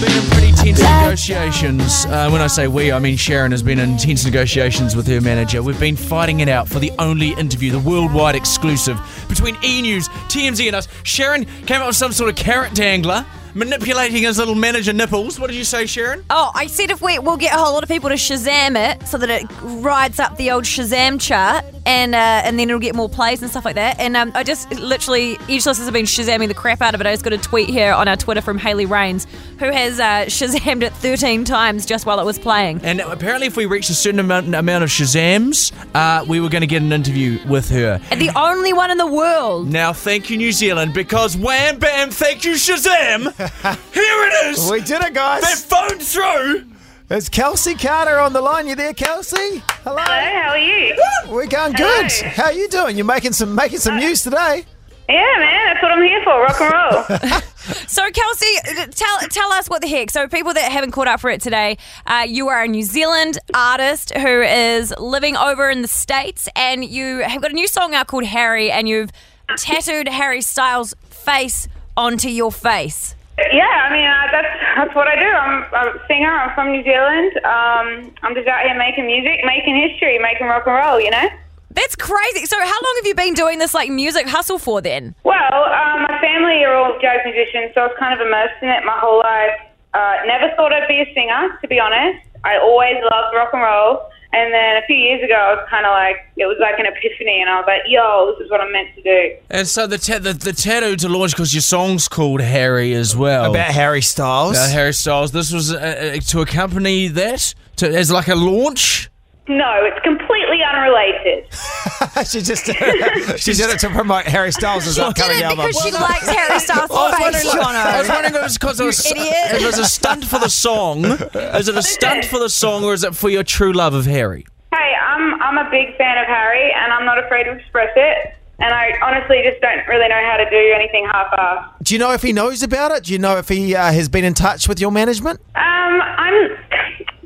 Been 0.01 0.13
in 0.13 0.31
pretty 0.31 0.53
tense 0.53 0.81
negotiations. 0.81 2.07
Uh, 2.07 2.31
when 2.31 2.41
I 2.41 2.47
say 2.47 2.69
we, 2.69 2.91
I 2.91 2.99
mean 2.99 3.19
Sharon 3.19 3.51
has 3.53 3.63
been 3.63 3.79
in 3.79 3.99
tense 3.99 4.25
negotiations 4.25 4.97
with 4.97 5.07
her 5.09 5.21
manager. 5.21 5.63
We've 5.63 5.79
been 5.79 5.95
fighting 5.97 6.41
it 6.41 6.49
out 6.49 6.69
for 6.69 6.79
the 6.79 6.91
only 6.99 7.35
interview, 7.35 7.71
the 7.71 7.81
worldwide 7.81 8.35
exclusive 8.35 8.99
between 9.29 9.57
E 9.63 9.83
News, 9.83 10.09
TMZ, 10.29 10.69
and 10.69 10.77
us. 10.77 10.89
Sharon 11.03 11.45
came 11.67 11.83
up 11.83 11.89
with 11.89 11.97
some 11.97 12.13
sort 12.13 12.31
of 12.31 12.37
carrot 12.37 12.73
dangler, 12.73 13.27
manipulating 13.55 14.23
his 14.23 14.39
little 14.39 14.55
manager 14.55 14.93
nipples. 14.93 15.39
What 15.39 15.49
did 15.49 15.57
you 15.57 15.65
say, 15.65 15.87
Sharon? 15.87 16.25
Oh, 16.31 16.51
I 16.55 16.67
said 16.67 16.91
if 16.91 17.01
we 17.01 17.19
we'll 17.19 17.37
get 17.37 17.55
a 17.55 17.59
whole 17.59 17.73
lot 17.73 17.83
of 17.83 17.89
people 17.89 18.09
to 18.09 18.17
Shazam 18.17 18.77
it 18.77 19.07
so 19.07 19.19
that 19.19 19.31
it 19.31 19.47
rides 19.63 20.19
up 20.19 20.37
the 20.37 20.51
old 20.51 20.65
Shazam 20.65 21.21
chart 21.21 21.65
and 21.87 22.15
uh, 22.15 22.43
and 22.45 22.59
then 22.59 22.69
it'll 22.69 22.81
get 22.81 22.95
more 22.95 23.09
plays 23.09 23.43
and 23.43 23.51
stuff 23.51 23.65
like 23.65 23.75
that. 23.75 23.99
And 23.99 24.17
um, 24.17 24.33
I 24.35 24.45
just 24.45 24.71
literally 24.73 25.39
each 25.49 25.67
listeners 25.67 25.87
have 25.87 25.93
been 25.93 26.05
Shazamming 26.05 26.49
the 26.49 26.55
crap 26.55 26.81
out 26.83 26.95
of 26.95 27.01
it. 27.01 27.07
I 27.07 27.13
just 27.13 27.25
got 27.25 27.33
a 27.33 27.39
tweet 27.39 27.69
here 27.69 27.93
on 27.93 28.09
our 28.09 28.17
Twitter 28.17 28.41
from 28.41 28.59
Haley 28.59 28.87
Rains 28.87 29.27
who 29.59 29.67
has 29.67 30.01
uh, 30.01 30.25
Shazammed 30.27 30.83
it 30.83 30.93
13 30.95 31.45
times 31.45 31.87
just 31.87 32.07
while 32.07 32.21
it 32.21 32.25
was 32.25 32.39
playing. 32.39 32.81
And 32.83 33.01
apparently, 33.01 33.47
if 33.47 33.57
we 33.57 33.67
reached 33.67 33.91
a 33.91 33.95
certain 33.95 34.21
amount, 34.21 34.55
amount 34.55 34.85
of 34.85 34.91
Shazams, 34.91 35.73
uh, 35.95 36.25
we 36.27 36.41
were 36.41 36.49
going 36.49 36.63
to 36.63 36.67
get 36.67 36.83
an 36.83 36.93
interview 36.93 37.39
with 37.47 37.69
her. 37.71 38.01
And 38.11 38.21
the 38.21 38.31
only 38.37 38.73
one 38.73 38.91
in 38.91 38.99
the 38.99 39.07
world. 39.07 39.69
Now, 39.71 39.93
thank 39.93 40.31
you, 40.31 40.37
New 40.37 40.53
Zealand, 40.53 40.95
because 40.95 41.37
wham 41.37 41.79
bam, 41.79 42.11
thank 42.11 42.45
you, 42.45 42.55
Shazam! 42.55 43.33
Here 43.41 43.49
it 43.95 44.47
is! 44.53 44.71
We 44.71 44.83
did 44.83 45.03
it, 45.03 45.15
guys. 45.15 45.43
They 45.43 45.55
phoned 45.55 46.03
through! 46.03 46.67
It's 47.09 47.31
Kelsy 47.31 47.75
Karter 47.75 48.23
on 48.25 48.35
the 48.35 48.41
line. 48.43 48.69
You 48.69 48.75
there, 48.75 48.93
Kelsy? 48.93 49.63
Hello. 49.83 49.97
Hello, 49.99 50.43
how 50.43 50.51
are 50.51 50.59
you? 50.59 50.95
We're 51.29 51.47
going 51.47 51.73
good. 51.73 52.13
How 52.13 52.45
are 52.45 52.53
you 52.53 52.69
doing? 52.69 52.97
You're 52.97 53.07
making 53.07 53.33
some 53.33 53.55
making 53.55 53.79
some 53.79 53.97
news 53.97 54.23
today. 54.23 54.67
Yeah, 55.09 55.25
man, 55.39 55.67
that's 55.67 55.83
what 55.83 55.91
I'm 55.91 56.03
here 56.03 56.23
for, 56.23 56.41
rock 56.41 56.61
and 56.61 57.31
roll. 57.31 57.41
So, 57.87 58.03
Kelsy, 58.11 58.91
tell 58.95 59.19
tell 59.29 59.53
us 59.53 59.69
what 59.69 59.81
the 59.81 59.89
heck. 59.89 60.11
So, 60.11 60.29
people 60.29 60.53
that 60.55 60.71
haven't 60.71 60.93
caught 60.93 61.09
up 61.09 61.21
for 61.21 61.31
it 61.31 61.41
today, 61.41 61.79
uh, 62.07 62.25
you 62.27 62.49
are 62.49 62.65
a 62.65 62.69
New 62.69 62.83
Zealand 62.83 63.39
artist 63.55 64.13
who 64.15 64.43
is 64.43 64.95
living 64.99 65.37
over 65.37 65.71
in 65.71 65.83
the 65.83 65.89
States, 65.89 66.49
and 66.57 66.85
you 66.85 67.19
have 67.19 67.43
got 67.43 67.51
a 67.51 67.55
new 67.55 67.67
song 67.69 67.95
out 67.95 68.07
called 68.07 68.25
Harry, 68.25 68.71
and 68.71 68.89
you've 68.89 69.11
tattooed 69.57 70.09
Harry 70.09 70.41
Styles' 70.41 70.95
face 71.11 71.69
onto 71.97 72.29
your 72.29 72.51
face. 72.51 73.15
Yeah, 73.39 73.65
I 73.65 73.93
mean 73.93 74.07
uh, 74.07 74.27
that's 74.33 74.53
that's 74.77 74.95
what 74.95 75.09
I 75.09 75.17
do. 75.17 75.27
I'm, 75.27 75.65
I'm 75.73 75.97
a 75.97 76.07
singer. 76.07 76.31
I'm 76.31 76.55
from 76.55 76.73
New 76.73 76.83
Zealand. 76.85 77.33
Um, 77.45 78.13
I'm 78.23 78.35
just 78.35 78.47
out 78.49 78.65
here 78.65 78.77
making 78.77 79.07
music, 79.07 79.41
making 79.45 79.77
history, 79.77 80.19
making 80.19 80.47
rock 80.47 80.67
and 80.67 80.77
roll. 80.77 81.01
You 81.01 81.11
know. 81.11 81.29
That's 81.71 81.95
crazy. 81.95 82.47
So, 82.47 82.59
how 82.59 82.67
long 82.67 82.95
have 82.99 83.07
you 83.07 83.15
been 83.15 83.35
doing 83.35 83.59
this 83.59 83.75
like 83.75 83.89
music 83.91 84.29
hustle 84.29 84.59
for 84.59 84.83
then? 84.83 85.15
Well, 85.23 85.55
um, 85.55 86.03
my 86.03 86.19
family 86.21 86.65
are 86.65 86.75
all 86.75 86.99
jazz 87.01 87.21
musicians, 87.25 87.73
so 87.75 87.83
I 87.83 87.87
was 87.87 87.97
kind 87.99 88.13
of 88.13 88.27
immersed 88.27 88.61
in 88.61 88.69
it 88.69 88.85
my 88.85 88.99
whole 88.99 89.19
life. 89.19 89.55
Uh, 89.95 90.17
never 90.27 90.55
thought 90.57 90.73
I'd 90.73 90.89
be 90.89 91.01
a 91.01 91.15
singer, 91.15 91.59
to 91.63 91.69
be 91.69 91.79
honest. 91.79 92.27
I 92.45 92.59
always 92.59 92.97
loved 93.11 93.35
rock 93.35 93.51
and 93.53 93.63
roll. 93.63 94.10
And 94.33 94.55
then 94.55 94.77
a 94.77 94.87
few 94.87 94.95
years 94.97 95.25
ago, 95.25 95.35
I 95.35 95.55
was 95.55 95.67
kind 95.69 95.85
of 95.85 95.91
like, 95.91 96.17
it 96.37 96.47
was 96.47 96.57
like 96.61 96.79
an 96.79 96.87
epiphany, 96.87 97.41
and 97.41 97.51
I 97.51 97.57
was 97.57 97.65
like, 97.67 97.81
yo, 97.89 98.33
this 98.33 98.45
is 98.45 98.51
what 98.51 98.61
I'm 98.61 98.71
meant 98.73 98.95
to 98.95 99.03
do. 99.03 99.37
And 99.51 99.67
so 99.67 99.89
the 99.89 99.99
ta- 99.99 100.21
the, 100.21 100.33
the 100.33 100.53
tattoo 100.53 100.95
to 100.97 101.09
launch 101.09 101.33
because 101.33 101.53
your 101.53 101.63
song's 101.63 102.07
called 102.07 102.41
Harry 102.41 102.95
as 102.95 103.17
well. 103.17 103.51
About 103.51 103.73
Harry 103.73 104.03
Styles. 104.03 104.53
About 104.57 104.71
Harry 104.71 104.95
Styles. 104.95 105.33
This 105.33 105.53
was 105.53 105.73
uh, 105.75 106.15
uh, 106.17 106.21
to 106.29 106.43
accompany 106.43 107.09
that 107.09 107.55
to, 107.77 107.89
as 107.93 108.13
like 108.13 108.29
a 108.29 108.37
launch. 108.37 109.10
No, 109.49 109.85
it's 109.85 109.99
completely 110.05 110.63
unrelated. 110.63 111.45
she 112.31 112.41
just 112.41 112.67
she 113.43 113.53
did 113.55 113.71
it 113.71 113.81
to 113.81 113.89
promote 113.91 114.25
Harry 114.27 114.53
Styles' 114.53 114.85
She 114.85 114.95
did 114.95 115.01
upcoming 115.01 115.39
it 115.39 115.43
album. 115.45 115.67
because 115.67 115.83
she 115.83 115.91
likes 115.91 116.29
Harry 116.29 116.59
Styles' 116.61 116.91
I 116.91 116.95
was 117.31 117.35
face, 117.37 117.47
wondering, 117.47 117.65
I 117.67 117.99
was 117.99 118.09
wondering 118.09 118.35
if 118.35 118.41
it 118.41 118.43
was 118.43 118.59
because 118.59 118.81
it 118.81 118.85
was, 118.85 119.03
it 119.07 119.67
was 119.67 119.79
a 119.79 119.85
stunt 119.87 120.25
for 120.25 120.39
the 120.39 120.49
song. 120.49 121.05
Is 121.05 121.69
it 121.69 121.77
a 121.77 121.83
stunt 121.83 122.27
for 122.27 122.39
the 122.39 122.49
song, 122.51 122.85
or 122.85 122.95
is 122.95 123.03
it 123.03 123.15
for 123.17 123.29
your 123.29 123.43
true 123.43 123.73
love 123.73 123.95
of 123.95 124.07
Harry? 124.07 124.47
Hey, 124.73 124.93
I'm 125.03 125.43
I'm 125.43 125.59
a 125.67 125.69
big 125.71 125.97
fan 125.97 126.19
of 126.19 126.27
Harry, 126.27 126.73
and 126.73 126.93
I'm 126.93 127.05
not 127.05 127.19
afraid 127.23 127.45
to 127.45 127.53
express 127.53 127.91
it. 127.97 128.35
And 128.63 128.75
I 128.75 128.93
honestly 129.03 129.41
just 129.43 129.59
don't 129.63 129.87
really 129.89 130.07
know 130.07 130.21
how 130.31 130.37
to 130.37 130.45
do 130.51 130.73
anything 130.75 131.07
half-assed. 131.11 131.83
Do 131.83 131.95
you 131.95 131.99
know 131.99 132.13
if 132.13 132.21
he 132.21 132.35
knows 132.35 132.63
about 132.63 132.91
it? 132.93 133.05
Do 133.05 133.13
you 133.15 133.19
know 133.19 133.39
if 133.39 133.49
he 133.49 133.75
uh, 133.75 133.91
has 133.91 134.11
been 134.11 134.23
in 134.23 134.35
touch 134.35 134.69
with 134.69 134.79
your 134.79 134.91
management? 134.93 135.41
Um, 135.55 136.01
I'm 136.03 136.51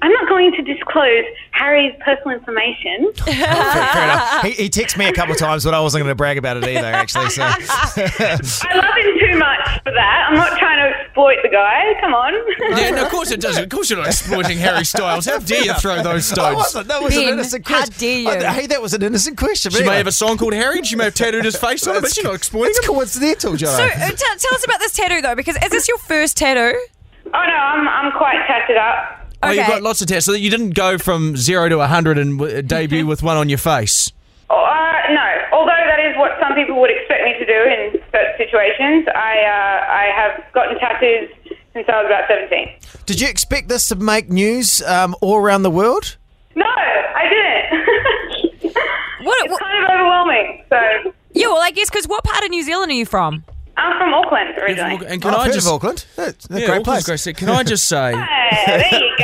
I'm 0.05 0.13
not 0.13 0.29
going 0.29 0.53
to 0.53 0.61
disclose 0.63 1.25
Harry's 1.53 1.95
personal 2.05 2.37
information. 2.37 3.11
Fair 3.25 4.05
enough. 4.05 4.43
He, 4.43 4.51
he 4.51 4.69
texted 4.69 4.99
me 4.99 5.07
a 5.09 5.13
couple 5.15 5.33
of 5.33 5.39
times, 5.39 5.65
but 5.65 5.73
I 5.73 5.81
wasn't 5.81 6.03
going 6.03 6.11
to 6.11 6.15
brag 6.15 6.37
about 6.37 6.59
it 6.59 6.65
either, 6.65 6.85
actually. 6.87 7.31
So 7.31 7.43
I 7.43 7.55
love 8.75 8.97
him 8.97 9.19
too 9.19 9.39
much 9.39 9.83
for 9.83 9.93
that. 9.93 10.27
I'm 10.29 10.35
not 10.37 10.59
trying 10.59 10.77
to 10.79 10.99
exploit 10.99 11.37
the 11.43 11.49
guy. 11.49 11.95
Come 12.03 12.13
on. 12.13 12.35
Yeah, 12.79 12.91
no, 12.91 13.05
of 13.07 13.11
course 13.11 13.31
it 13.31 13.41
doesn't. 13.41 13.65
Of 13.65 13.71
course 13.71 13.89
you're 13.89 13.99
not 13.99 14.09
exploiting 14.09 14.59
Harry 14.59 14.85
Styles. 14.85 15.25
How 15.27 15.39
dare 15.39 15.65
you 15.65 15.75
throw 15.75 16.03
those 16.03 16.31
I 16.33 16.35
stones? 16.35 16.57
wasn't. 16.57 16.89
That 16.89 17.03
was 17.03 17.17
an 17.17 17.23
Ben, 17.25 17.33
innocent 17.35 17.67
how 17.67 17.77
question. 17.77 17.95
dare 17.99 18.19
you. 18.19 18.29
I- 18.47 18.53
hey, 18.53 18.67
that 18.67 18.83
was 18.83 18.93
an 18.93 19.03
innocent 19.03 19.39
question. 19.39 19.73
She 19.73 19.79
but 19.81 19.87
may 19.87 19.97
have 19.97 20.07
a 20.07 20.13
song 20.13 20.37
called 20.37 20.53
Harry. 20.55 20.79
and 20.79 20.87
She 20.87 20.97
may 20.97 21.05
have 21.05 21.15
tattooed 21.15 21.45
his 21.47 21.57
face 21.57 21.87
on 21.87 21.97
it, 21.97 22.01
but 22.01 22.07
It's 22.09 22.15
she's 22.17 22.25
not 22.25 22.35
exploiting 22.35 22.75
It's 22.77 22.87
him. 22.87 22.95
coincidental, 22.95 23.57
Joe. 23.57 23.67
So, 23.69 23.85
uh, 23.85 24.09
t- 24.11 24.17
tell 24.17 24.55
us 24.55 24.65
about 24.65 24.81
this 24.81 24.93
tattoo 24.93 25.23
though, 25.23 25.35
because 25.35 25.57
is 25.63 25.71
this 25.71 25.89
your 25.89 25.99
first 25.99 26.37
tattoo? 26.37 26.79
oh 27.27 27.31
no, 27.33 27.39
I'm 27.39 27.89
I'm 27.89 28.13
quite 28.13 28.45
tatted 28.47 28.77
up. 28.77 29.24
Oh, 29.49 29.51
you've 29.53 29.67
got 29.67 29.83
lots 29.83 30.01
of 30.01 30.09
tattoos. 30.09 30.25
So 30.25 30.33
that 30.33 30.41
you 30.41 30.51
didn't 30.51 30.71
go 30.71 30.99
from 30.99 31.37
zero 31.37 31.69
to 31.69 31.77
100 31.79 32.19
and 32.19 32.39
w- 32.39 32.63
debut 32.63 33.07
with 33.07 33.23
one 33.23 33.37
on 33.37 33.49
your 33.49 33.59
face. 33.59 34.11
Oh, 34.51 34.57
uh, 34.57 35.13
no, 35.13 35.29
although 35.53 35.71
that 35.87 36.01
is 36.01 36.17
what 36.17 36.33
some 36.41 36.55
people 36.55 36.81
would 36.81 36.91
expect 36.91 37.25
me 37.25 37.33
to 37.39 37.47
do 37.47 37.53
in 37.65 38.01
certain 38.13 38.35
situations, 38.37 39.07
I 39.15 39.39
uh, 39.41 39.93
I 39.93 40.05
have 40.15 40.53
gotten 40.53 40.79
tattoos 40.79 41.31
since 41.73 41.89
I 41.89 42.03
was 42.03 42.07
about 42.07 42.29
17. 42.29 42.69
Did 43.07 43.21
you 43.21 43.29
expect 43.29 43.69
this 43.69 43.89
to 43.89 43.97
make 43.97 44.31
news 44.31 44.83
um, 44.83 45.17
all 45.21 45.37
around 45.37 45.63
the 45.63 45.71
world? 45.71 46.17
No, 46.55 46.65
I 46.67 47.25
didn't. 47.29 48.75
What? 49.25 49.39
it's 49.45 49.51
what 49.51 49.61
kind 49.61 49.85
of 49.85 49.91
overwhelming. 49.91 50.65
So 50.69 51.13
yeah, 51.33 51.47
well, 51.47 51.63
I 51.63 51.71
guess 51.71 51.91
because 51.91 52.07
what 52.07 52.23
part 52.25 52.45
of 52.45 52.51
New 52.51 52.63
Zealand 52.63 52.91
are 52.91 52.95
you 52.95 53.07
from? 53.07 53.45
I'm 53.76 53.99
from 53.99 54.14
Auckland 54.14 54.57
originally. 54.59 55.04
And 55.07 55.25
oh, 55.25 55.28
can 55.28 55.35
I've 55.35 55.40
I 55.40 55.45
heard 55.47 55.54
just 55.54 55.66
of 55.66 55.73
Auckland. 55.75 56.07
It's 56.16 56.49
a 56.49 56.61
Yeah, 56.61 56.66
great 56.66 56.81
Auckland's 56.81 57.04
place. 57.07 57.25
great. 57.25 57.37
Can 57.37 57.49
I 57.49 57.62
just 57.64 57.88
say, 57.88 58.14
Hey, 58.50 58.88
there 58.90 59.00
you 59.02 59.16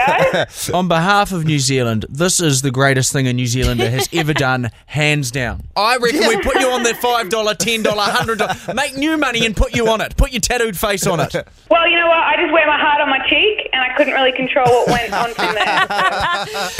go. 0.73 0.75
on 0.78 0.88
behalf 0.88 1.30
of 1.33 1.45
New 1.45 1.59
Zealand, 1.61 2.04
this 2.09 2.40
is 2.40 2.62
the 2.62 2.71
greatest 2.73 3.12
thing 3.12 3.26
a 3.28 3.33
New 3.33 3.47
Zealander 3.47 3.88
has 3.88 4.09
ever 4.12 4.33
done, 4.35 4.71
hands 4.87 5.30
down. 5.30 5.62
I 5.76 5.97
reckon 5.99 6.26
we 6.26 6.37
put 6.42 6.59
you 6.59 6.69
on 6.69 6.83
the 6.83 6.90
$5, 6.90 7.28
$10, 7.30 7.83
$100, 7.85 8.75
make 8.75 8.97
new 8.97 9.16
money 9.16 9.47
and 9.47 9.57
put 9.57 9.75
you 9.75 9.88
on 9.88 10.00
it. 10.00 10.16
Put 10.16 10.33
your 10.33 10.40
tattooed 10.40 10.76
face 10.76 11.07
on 11.07 11.21
it. 11.21 11.33
Well, 11.71 11.88
you 11.88 11.97
know 11.97 12.09
what? 12.09 12.19
I 12.19 12.37
just 12.37 12.52
wear 12.52 12.66
my 12.66 12.78
heart 12.78 13.00
on 13.00 13.09
my 13.09 13.19
cheek, 13.28 13.69
and 13.73 13.83
I 13.83 13.95
couldn't 13.97 14.14
really 14.14 14.33
control 14.33 14.66
what 14.66 14.88
went 14.88 15.12
on 15.12 15.33
from 15.35 15.54
there. 15.54 15.87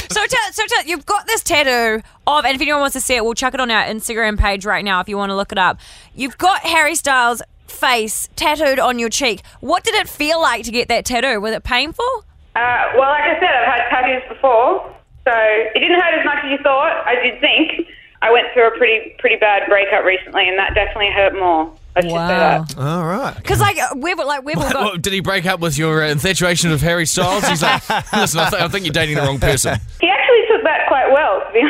So, 0.09 0.25
tell, 0.25 0.51
so 0.51 0.63
tell, 0.67 0.85
you've 0.85 1.05
got 1.05 1.25
this 1.27 1.41
tattoo 1.43 2.01
of, 2.27 2.45
and 2.45 2.55
if 2.55 2.61
anyone 2.61 2.81
wants 2.81 2.93
to 2.93 3.01
see 3.01 3.15
it, 3.15 3.23
we'll 3.23 3.33
chuck 3.33 3.53
it 3.53 3.59
on 3.59 3.71
our 3.71 3.83
Instagram 3.85 4.37
page 4.37 4.65
right 4.65 4.83
now 4.83 4.99
if 4.99 5.07
you 5.07 5.17
want 5.17 5.29
to 5.29 5.35
look 5.35 5.51
it 5.51 5.57
up. 5.57 5.77
You've 6.15 6.37
got 6.37 6.61
Harry 6.61 6.95
Styles' 6.95 7.41
face 7.67 8.27
tattooed 8.35 8.79
on 8.79 8.99
your 8.99 9.09
cheek. 9.09 9.41
What 9.61 9.83
did 9.83 9.95
it 9.95 10.09
feel 10.09 10.41
like 10.41 10.63
to 10.65 10.71
get 10.71 10.87
that 10.89 11.05
tattoo? 11.05 11.39
Was 11.39 11.53
it 11.53 11.63
painful? 11.63 12.05
Uh, 12.55 12.91
well, 12.95 13.09
like 13.09 13.23
I 13.23 13.39
said, 13.39 13.49
I've 13.49 13.67
had 13.67 13.89
tattoos 13.89 14.23
before, 14.27 14.93
so 15.23 15.31
it 15.33 15.79
didn't 15.79 15.99
hurt 15.99 16.19
as 16.19 16.25
much 16.25 16.43
as 16.43 16.51
you 16.51 16.57
thought. 16.63 17.03
I 17.07 17.15
did 17.15 17.39
think. 17.39 17.87
I 18.23 18.31
went 18.31 18.47
through 18.53 18.67
a 18.67 18.77
pretty 18.77 19.15
pretty 19.17 19.37
bad 19.37 19.67
breakup 19.67 20.03
recently, 20.05 20.47
and 20.47 20.59
that 20.59 20.75
definitely 20.75 21.09
hurt 21.11 21.33
more. 21.33 21.73
Let's 21.95 22.05
just 22.07 22.15
say 22.15 22.37
Wow. 22.37 22.63
that. 22.63 22.77
All 22.77 23.03
right. 23.05 23.35
Because 23.35 23.59
like 23.59 23.77
uh, 23.79 23.95
we've 23.97 24.17
like 24.17 24.43
we've 24.43 24.57
all 24.57 24.69
got. 24.69 24.75
Well, 24.83 24.97
did 24.97 25.11
he 25.13 25.21
break 25.21 25.45
up 25.47 25.59
with 25.59 25.77
your 25.77 26.03
uh, 26.03 26.07
infatuation 26.09 26.71
of 26.71 26.81
Harry 26.81 27.05
Styles? 27.07 27.47
He's 27.47 27.63
like, 27.63 27.81
listen, 28.13 28.41
I, 28.41 28.49
th- 28.49 28.61
I 28.61 28.67
think 28.67 28.85
you're 28.85 28.93
dating 28.93 29.15
the 29.15 29.21
wrong 29.23 29.39
person. 29.39 29.79
He 29.99 30.07
actually 30.09 30.41
took 30.55 30.63
that 30.63 30.87
quite 30.87 31.11
well, 31.11 31.39
to 31.47 31.51
be 31.51 31.61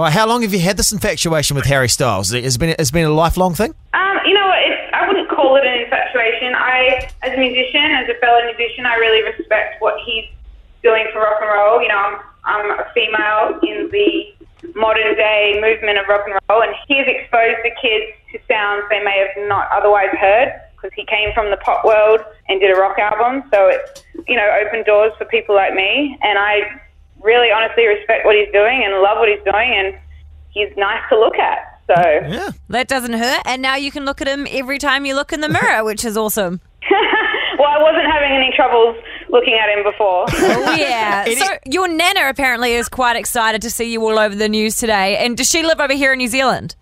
honest. 0.00 0.16
Well, 0.16 0.26
how 0.26 0.28
long 0.28 0.42
have 0.42 0.52
you 0.52 0.60
had 0.60 0.76
this 0.76 0.92
infatuation 0.92 1.56
with 1.56 1.66
Harry 1.66 1.88
Styles? 1.88 2.32
It's 2.32 2.56
been 2.56 2.74
it's 2.78 2.90
been 2.90 3.06
a 3.06 3.10
lifelong 3.10 3.54
thing. 3.54 3.74
Um, 3.94 4.18
you 4.24 4.34
know? 4.34 4.48
I 4.92 5.06
wouldn't 5.06 5.28
call 5.30 5.56
it 5.56 5.64
an 5.64 5.80
infatuation. 5.80 6.54
I, 6.54 7.08
as 7.22 7.32
a 7.32 7.38
musician, 7.38 7.84
as 7.92 8.08
a 8.08 8.18
fellow 8.20 8.44
musician, 8.44 8.86
I 8.86 8.96
really 8.96 9.22
respect 9.22 9.80
what 9.80 9.94
he's 10.04 10.26
doing 10.82 11.06
for 11.12 11.20
rock 11.20 11.38
and 11.40 11.50
roll. 11.50 11.80
You 11.80 11.88
know, 11.88 11.96
I'm, 11.96 12.20
I'm 12.44 12.70
a 12.78 12.86
female 12.92 13.58
in 13.62 13.88
the 13.90 14.34
modern 14.74 15.14
day 15.16 15.58
movement 15.60 15.98
of 15.98 16.06
rock 16.08 16.22
and 16.26 16.38
roll, 16.48 16.62
and 16.62 16.74
he 16.86 16.98
has 16.98 17.06
exposed 17.08 17.58
the 17.64 17.72
kids 17.80 18.12
to 18.32 18.38
sounds 18.46 18.84
they 18.90 19.02
may 19.02 19.16
have 19.24 19.48
not 19.48 19.68
otherwise 19.72 20.10
heard 20.18 20.52
because 20.74 20.92
he 20.94 21.04
came 21.06 21.32
from 21.34 21.50
the 21.50 21.56
pop 21.58 21.84
world 21.84 22.20
and 22.48 22.60
did 22.60 22.76
a 22.76 22.80
rock 22.80 22.98
album. 22.98 23.48
So 23.52 23.68
it's, 23.68 24.04
you 24.26 24.36
know, 24.36 24.48
opened 24.64 24.86
doors 24.86 25.12
for 25.18 25.24
people 25.26 25.54
like 25.54 25.74
me, 25.74 26.18
and 26.22 26.38
I 26.38 26.80
really 27.22 27.50
honestly 27.50 27.86
respect 27.86 28.24
what 28.24 28.36
he's 28.36 28.50
doing 28.52 28.82
and 28.84 29.02
love 29.02 29.18
what 29.18 29.28
he's 29.28 29.42
doing, 29.44 29.72
and 29.76 29.98
he's 30.50 30.68
nice 30.76 31.02
to 31.10 31.18
look 31.18 31.36
at. 31.36 31.58
So. 31.86 31.94
Yeah. 32.28 32.50
That 32.68 32.88
doesn't 32.88 33.14
hurt, 33.14 33.42
and 33.46 33.60
now 33.62 33.76
you 33.76 33.90
can 33.90 34.04
look 34.04 34.20
at 34.20 34.28
him 34.28 34.46
every 34.50 34.78
time 34.78 35.04
you 35.04 35.14
look 35.14 35.32
in 35.32 35.40
the 35.40 35.48
mirror, 35.48 35.84
which 35.90 36.04
is 36.04 36.16
awesome. 36.16 36.60
well, 37.58 37.68
I 37.68 37.82
wasn't 37.82 38.06
having 38.10 38.32
any 38.32 38.52
troubles 38.54 38.96
looking 39.28 39.54
at 39.54 39.68
him 39.76 39.84
before. 39.84 40.26
Oh 40.62 40.74
yeah. 40.74 41.24
so 41.24 41.46
your 41.66 41.88
nana 41.88 42.28
apparently 42.28 42.72
is 42.72 42.88
quite 42.88 43.16
excited 43.16 43.62
to 43.62 43.70
see 43.70 43.90
you 43.92 44.02
all 44.02 44.18
over 44.18 44.34
the 44.34 44.48
news 44.48 44.76
today. 44.76 45.16
And 45.16 45.36
does 45.36 45.48
she 45.48 45.62
live 45.62 45.80
over 45.80 45.94
here 45.94 46.12
in 46.12 46.18
New 46.18 46.28
Zealand? 46.28 46.76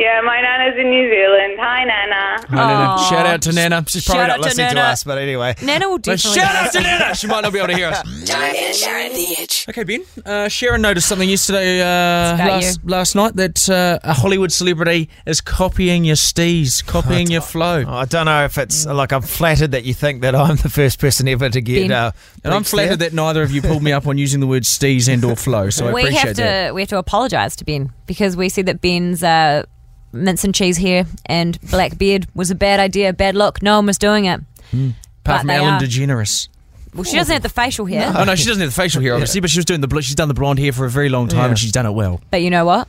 Yeah, 0.00 0.20
my 0.24 0.40
nana's 0.40 0.78
in 0.78 0.88
New 0.88 1.10
Zealand. 1.10 1.58
Hi, 1.60 1.84
Nana. 1.84 2.46
Hi, 2.48 2.54
Nana. 2.56 2.84
Aw. 2.90 3.10
Shout 3.10 3.26
out 3.26 3.42
to 3.42 3.52
Nana. 3.52 3.84
She's 3.86 4.04
probably 4.04 4.20
Shout 4.22 4.28
not 4.28 4.38
out 4.38 4.42
to 4.42 4.48
listening 4.48 4.68
to, 4.70 4.74
Nana. 4.74 4.88
us. 4.88 5.04
But 5.04 5.18
anyway, 5.18 5.54
Nana 5.62 5.88
will 5.88 5.98
But 5.98 6.04
definitely. 6.18 6.40
shout 6.40 6.54
out 6.56 6.72
to 6.72 6.80
Nana. 6.80 7.14
She 7.14 7.26
might 7.26 7.42
not 7.42 7.52
be 7.52 7.58
able 7.58 7.68
to 7.68 7.74
hear 7.76 7.88
us. 7.88 8.02
Jono 8.24 8.54
and 8.54 8.74
Sharon, 8.76 9.12
The 9.12 9.36
Edge. 9.38 9.66
Okay, 9.68 9.84
Ben. 9.84 10.02
Uh, 10.24 10.48
Sharon 10.48 10.80
noticed 10.82 11.06
something 11.08 11.28
yesterday, 11.28 11.80
uh, 11.82 12.34
about 12.34 12.48
last, 12.62 12.80
last 12.84 13.14
night, 13.14 13.36
that 13.36 13.68
uh, 13.68 13.98
a 14.02 14.14
Hollywood 14.14 14.52
celebrity 14.52 15.08
is 15.26 15.40
copying 15.40 16.04
your 16.04 16.16
steez, 16.16 16.84
copying 16.86 17.30
your 17.30 17.42
flow. 17.42 17.84
I 17.86 18.06
don't 18.06 18.24
know 18.26 18.44
if 18.44 18.56
it's 18.58 18.86
like 18.86 19.12
I'm 19.12 19.22
flattered 19.22 19.72
that 19.72 19.84
you 19.84 19.92
think 19.94 20.22
that 20.22 20.34
I'm 20.34 20.56
the 20.56 20.70
first 20.70 20.98
person 20.98 21.28
ever 21.28 21.48
to 21.50 21.60
get. 21.60 21.88
Ben. 21.88 21.92
Uh, 21.92 22.12
And 22.42 22.54
I'm 22.54 22.64
flattered 22.64 23.00
there. 23.00 23.10
that 23.10 23.14
neither 23.14 23.42
of 23.42 23.50
you 23.50 23.60
pulled 23.60 23.82
me 23.82 23.92
up 23.92 24.06
on 24.06 24.16
using 24.16 24.40
the 24.40 24.46
word 24.46 24.62
steez 24.62 25.12
and 25.12 25.22
or 25.24 25.36
flow, 25.36 25.68
so 25.70 25.88
I 25.88 25.92
we 25.92 26.00
appreciate 26.02 26.20
have 26.28 26.36
to 26.36 26.42
that. 26.42 26.74
we 26.74 26.80
have 26.80 26.88
to 26.88 26.98
apologise 26.98 27.54
to 27.56 27.64
Ben 27.64 27.92
because 28.06 28.36
we 28.36 28.48
said 28.48 28.64
that 28.66 28.80
Ben's 28.80 29.22
uh, 29.22 29.64
mince 30.12 30.44
and 30.44 30.54
cheese 30.54 30.76
hair 30.78 31.04
and 31.26 31.60
black 31.70 31.96
beard 31.98 32.26
was 32.34 32.50
a 32.50 32.54
bad 32.54 32.80
idea, 32.80 33.12
bad 33.12 33.34
luck. 33.34 33.62
No 33.62 33.76
one 33.76 33.86
was 33.86 33.98
doing 33.98 34.24
it. 34.26 34.40
Apart 34.72 34.94
but 35.24 35.40
from 35.42 35.50
Ellen 35.50 35.74
are. 35.74 35.80
DeGeneres. 35.80 36.48
Well, 36.94 37.04
she 37.04 37.16
doesn't 37.16 37.32
have 37.32 37.42
the 37.42 37.48
facial 37.48 37.86
hair. 37.86 38.12
Oh 38.16 38.24
no, 38.24 38.34
she 38.34 38.46
doesn't 38.46 38.60
have 38.60 38.70
the 38.74 38.82
facial 38.82 39.00
hair, 39.00 39.14
obviously, 39.14 39.40
but 39.40 39.50
she 39.50 39.58
was 39.58 39.64
doing 39.64 39.80
the 39.80 39.86
bl- 39.88 40.00
she's 40.00 40.16
done 40.16 40.26
the 40.28 40.34
blonde 40.34 40.58
hair 40.58 40.72
for 40.72 40.86
a 40.86 40.90
very 40.90 41.08
long 41.08 41.28
time, 41.28 41.38
Yeah. 41.38 41.48
and 41.50 41.58
she's 41.58 41.70
done 41.72 41.86
it 41.86 41.92
well. 41.92 42.20
But 42.30 42.42
you 42.42 42.50
know 42.50 42.64
what? 42.64 42.88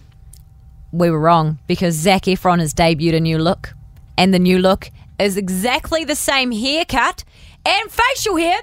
We 0.92 1.10
were 1.10 1.20
wrong 1.20 1.60
because 1.68 1.96
Zac 1.96 2.24
Efron 2.24 2.60
has 2.60 2.74
debuted 2.74 3.16
a 3.16 3.20
new 3.20 3.38
look, 3.38 3.74
and 4.18 4.34
the 4.34 4.40
new 4.40 4.58
look 4.58 4.90
is 5.20 5.38
exactly 5.38 6.04
the 6.04 6.16
same 6.16 6.52
haircut 6.52 7.24
and 7.66 7.92
facial 7.92 8.38
hair 8.38 8.60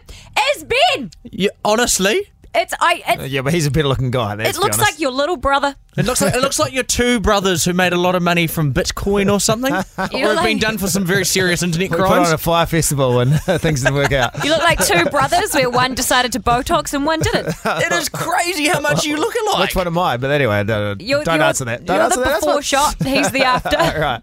as 0.57 0.65
Ben. 0.65 1.11
Yeah, 1.23 1.51
honestly, 1.65 2.21
It's 2.55 2.75
I. 2.81 3.03
Uh, 3.07 3.23
It, 3.23 3.31
yeah, 3.31 3.43
but 3.43 3.55
he's 3.55 3.67
a 3.67 3.71
better 3.71 3.87
looking 3.89 4.11
guy. 4.11 4.33
It 4.35 4.57
looks 4.59 4.77
honest. 4.77 4.81
like 4.81 4.99
your 4.99 5.13
little 5.13 5.37
brother. 5.37 5.77
It 5.99 6.05
looks 6.07 6.21
like 6.23 6.35
it 6.35 6.41
looks 6.41 6.59
like 6.59 6.73
your 6.73 6.85
two 6.85 7.21
brothers 7.21 7.65
who 7.65 7.73
made 7.73 7.93
a 7.93 7.97
lot 7.99 8.15
of 8.15 8.23
money 8.23 8.47
from 8.47 8.73
Bitcoin 8.73 9.33
or 9.33 9.41
something, 9.41 9.73
or 9.99 10.35
have 10.35 10.45
been 10.45 10.59
done 10.59 10.79
for 10.79 10.87
some 10.89 11.05
very 11.05 11.25
serious 11.25 11.63
internet 11.63 11.91
crimes. 11.91 12.03
we 12.03 12.09
put 12.09 12.27
on 12.29 12.33
a 12.35 12.39
fire 12.39 12.67
festival 12.67 13.19
uh, 13.19 13.23
and 13.23 13.41
things 13.61 13.83
didn't 13.83 13.95
work 13.97 14.13
out. 14.13 14.45
You 14.45 14.51
look 14.51 14.63
like 14.63 14.85
two 14.85 15.05
brothers 15.11 15.55
where 15.55 15.69
one 15.71 15.95
decided 15.95 16.33
to 16.33 16.41
Botox 16.41 16.95
and 16.95 17.05
one 17.05 17.21
didn't. 17.21 17.49
It 17.65 17.93
is 17.93 18.09
crazy 18.09 18.67
how 18.69 18.81
much 18.81 19.05
you 19.05 19.17
look 19.17 19.35
alike. 19.47 19.61
Which 19.69 19.77
one 19.77 19.87
am 19.87 19.99
I? 19.99 20.17
But 20.17 20.31
anyway, 20.31 20.65
don't, 20.65 21.01
uh, 21.01 21.05
You're, 21.05 21.25
don't 21.25 21.37
you're, 21.37 21.45
answer 21.45 21.65
that. 21.67 21.85
Don't 21.85 21.97
you're 21.97 22.05
answer 22.05 22.21
the 22.21 22.25
that. 22.27 22.41
Before 22.41 22.63
shot. 22.63 22.97
He's 23.03 23.31
the 23.31 23.43
after. 23.45 23.77
right. 23.77 24.21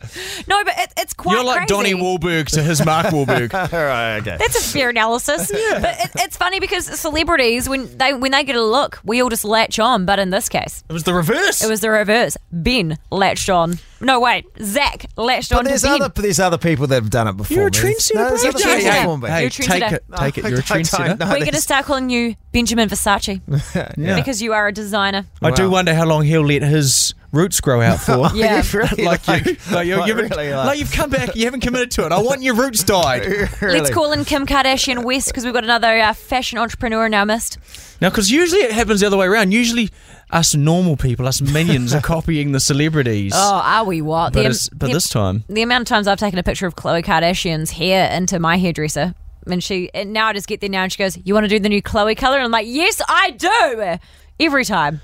No, 0.47 0.63
but 0.63 0.73
it, 0.77 0.93
it's 0.97 1.13
quite 1.13 1.33
You're 1.35 1.43
like 1.43 1.67
crazy. 1.67 1.67
Donnie 1.67 1.93
Wahlberg 1.93 2.47
to 2.53 2.63
his 2.63 2.83
Mark 2.85 3.07
Wahlberg. 3.07 3.53
All 3.53 3.79
right. 3.83 4.17
Okay. 4.17 4.37
That's 4.37 4.57
a 4.57 4.61
fair 4.73 4.89
analysis. 4.89 5.51
But 5.51 5.83
it, 5.99 6.11
it's 6.15 6.37
funny 6.37 6.59
because 6.59 6.85
celebrities, 6.99 7.67
when 7.67 7.97
they 7.97 8.13
when 8.13 8.31
they 8.31 8.43
get 8.43 8.55
a 8.55 8.63
look, 8.63 8.99
we 9.03 9.21
all 9.21 9.29
just 9.29 9.43
latch 9.45 9.79
on. 9.79 10.05
But 10.05 10.19
in 10.19 10.29
this 10.29 10.49
case, 10.49 10.83
It 10.89 10.93
was 10.93 11.03
the 11.03 11.13
reverse. 11.13 11.61
It 11.65 11.69
was 11.69 11.81
the 11.81 11.89
reverse. 11.89 12.37
Ben 12.51 12.97
latched 13.11 13.49
on. 13.49 13.79
No, 14.01 14.19
wait, 14.19 14.45
Zac 14.61 15.05
latched 15.17 15.51
on 15.51 15.59
But 15.59 15.63
to 15.63 15.69
there's 15.69 15.83
Ben. 15.83 16.01
other 16.01 16.21
there's 16.21 16.39
other 16.39 16.57
people 16.57 16.85
that 16.87 16.95
have 16.95 17.09
done 17.09 17.27
it 17.29 17.37
before. 17.37 17.55
You're 17.55 17.67
a 17.67 17.71
me. 17.71 17.77
trendsetter, 17.77 18.15
No, 18.15 18.29
there's 18.29 18.41
bro. 18.41 18.49
other 18.51 18.59
You're 18.59 18.69
a 18.69 18.77
people 18.77 18.91
trendsetter. 18.91 19.01
before 19.01 19.17
me. 19.17 19.29
hey, 19.29 19.39
You're 19.41 19.47
a 19.47 19.49
take 19.51 19.83
trendsetter. 19.83 19.93
it, 19.93 20.03
take 20.17 20.37
it. 20.37 20.43
You're 20.43 20.45
a 20.45 20.51
I 20.51 20.55
don't 20.55 20.63
trendsetter. 20.63 21.19
know 21.19 21.25
We're 21.27 21.39
going 21.39 21.51
to 21.51 21.61
start 21.61 21.85
calling 21.85 22.09
you 22.09 22.35
Benjamin 22.51 22.89
Versace 22.89 23.41
Yeah. 23.97 24.15
because 24.15 24.41
you 24.41 24.53
are 24.53 24.67
a 24.67 24.71
designer. 24.73 25.25
I 25.41 25.51
do 25.51 25.63
Wow. 25.63 25.69
wonder 25.71 25.93
how 25.95 26.05
long 26.05 26.23
he'll 26.23 26.45
let 26.45 26.61
his 26.61 27.13
roots 27.31 27.59
grow 27.61 27.81
out 27.81 27.99
for. 28.01 28.29
Yeah. 28.35 28.57
You've 28.57 28.73
really 28.73 29.03
like, 29.05 29.25
you, 29.27 29.33
like, 29.33 29.45
you, 29.45 29.57
like, 29.75 29.87
you 29.87 29.95
haven't, 29.95 30.29
really, 30.29 30.53
like, 30.53 30.65
like- 30.67 30.79
you've 30.79 30.91
come 30.91 31.09
back, 31.09 31.35
you 31.35 31.45
haven't 31.45 31.61
committed 31.61 31.89
to 31.91 32.05
it. 32.05 32.11
I 32.11 32.21
want 32.21 32.43
your 32.43 32.53
roots 32.55 32.83
dyed 32.83 33.25
Let's 33.61 33.89
call 33.91 34.11
in 34.11 34.25
Kim 34.25 34.45
Kardashian 34.45 35.03
West 35.03 35.27
because 35.29 35.45
we've 35.45 35.53
got 35.53 35.63
another 35.63 35.97
uh, 35.99 36.13
fashion 36.13 36.59
entrepreneur 36.59 37.05
in 37.05 37.13
our 37.13 37.25
midst. 37.25 37.57
now, 38.01 38.09
because 38.09 38.29
usually 38.29 38.61
it 38.61 38.71
happens 38.71 38.99
the 38.99 39.07
other 39.07 39.17
way 39.17 39.25
around. 39.25 39.51
Usually, 39.53 39.89
us 40.31 40.55
normal 40.55 40.97
people, 40.97 41.27
us 41.27 41.41
minions, 41.41 41.93
are 41.93 42.01
copying 42.15 42.51
the 42.51 42.59
celebrities. 42.59 43.33
Oh, 43.35 43.61
are 43.63 43.83
we 43.85 44.01
what? 44.01 44.33
but 44.33 44.43
The- 44.43 44.49
it's, 44.49 44.69
but 44.69 44.87
the- 44.87 44.93
this 44.93 45.09
time, 45.09 45.43
the 45.47 45.61
amount 45.61 45.81
of 45.83 45.87
times 45.87 46.07
I've 46.07 46.19
taken 46.19 46.39
a 46.39 46.43
picture 46.43 46.67
of 46.67 46.75
Khloe 46.75 47.03
Kardashian's 47.03 47.71
hair 47.71 48.11
into 48.11 48.39
my 48.39 48.57
hairdresser, 48.57 49.13
and 49.47 49.63
she 49.63 49.89
and 49.93 50.11
now 50.13 50.27
I 50.27 50.33
just 50.33 50.47
get 50.47 50.61
there 50.61 50.69
now, 50.69 50.83
and 50.83 50.91
she 50.91 50.97
goes, 50.97 51.17
"You 51.23 51.33
want 51.33 51.43
to 51.45 51.49
do 51.49 51.59
the 51.59 51.69
new 51.69 51.81
Khloe 51.81 52.17
color?" 52.17 52.37
And 52.37 52.45
I'm 52.45 52.51
like, 52.51 52.67
"Yes, 52.67 53.01
I 53.07 53.31
do." 53.31 53.97
Every 54.39 54.65
time, 54.65 55.01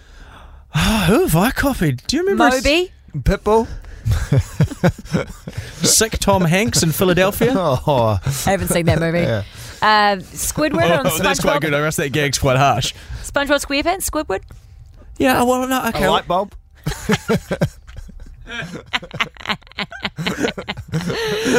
oh, 0.75 1.03
who 1.07 1.21
have 1.21 1.35
I 1.35 1.51
copied? 1.51 2.03
Do 2.07 2.17
you 2.17 2.23
remember 2.23 2.47
a 2.47 2.49
Moby. 2.51 2.91
Pitbull. 3.17 3.67
sick 5.85 6.13
Tom 6.19 6.43
Hanks 6.43 6.83
in 6.83 6.91
Philadelphia? 6.91 7.53
Oh, 7.55 8.19
I 8.45 8.49
haven't 8.49 8.69
seen 8.69 8.85
that 8.87 8.99
movie. 8.99 9.19
Yeah. 9.19 9.43
Uh, 9.81 10.15
Squidward 10.17 10.99
on 10.99 11.07
Oh, 11.07 11.17
that's 11.19 11.39
quite 11.39 11.61
good. 11.61 11.73
I 11.73 11.79
rest 11.81 11.97
that 11.97 12.09
gag's 12.11 12.37
quite 12.39 12.57
harsh. 12.57 12.93
SpongeBob 13.23 13.63
SquarePants. 13.65 14.09
Squidward. 14.09 14.41
Yeah, 15.21 15.43
well, 15.43 15.67
no, 15.67 15.85
okay. 15.89 16.05
a 16.05 16.11
light 16.11 16.27
bulb. 16.27 16.55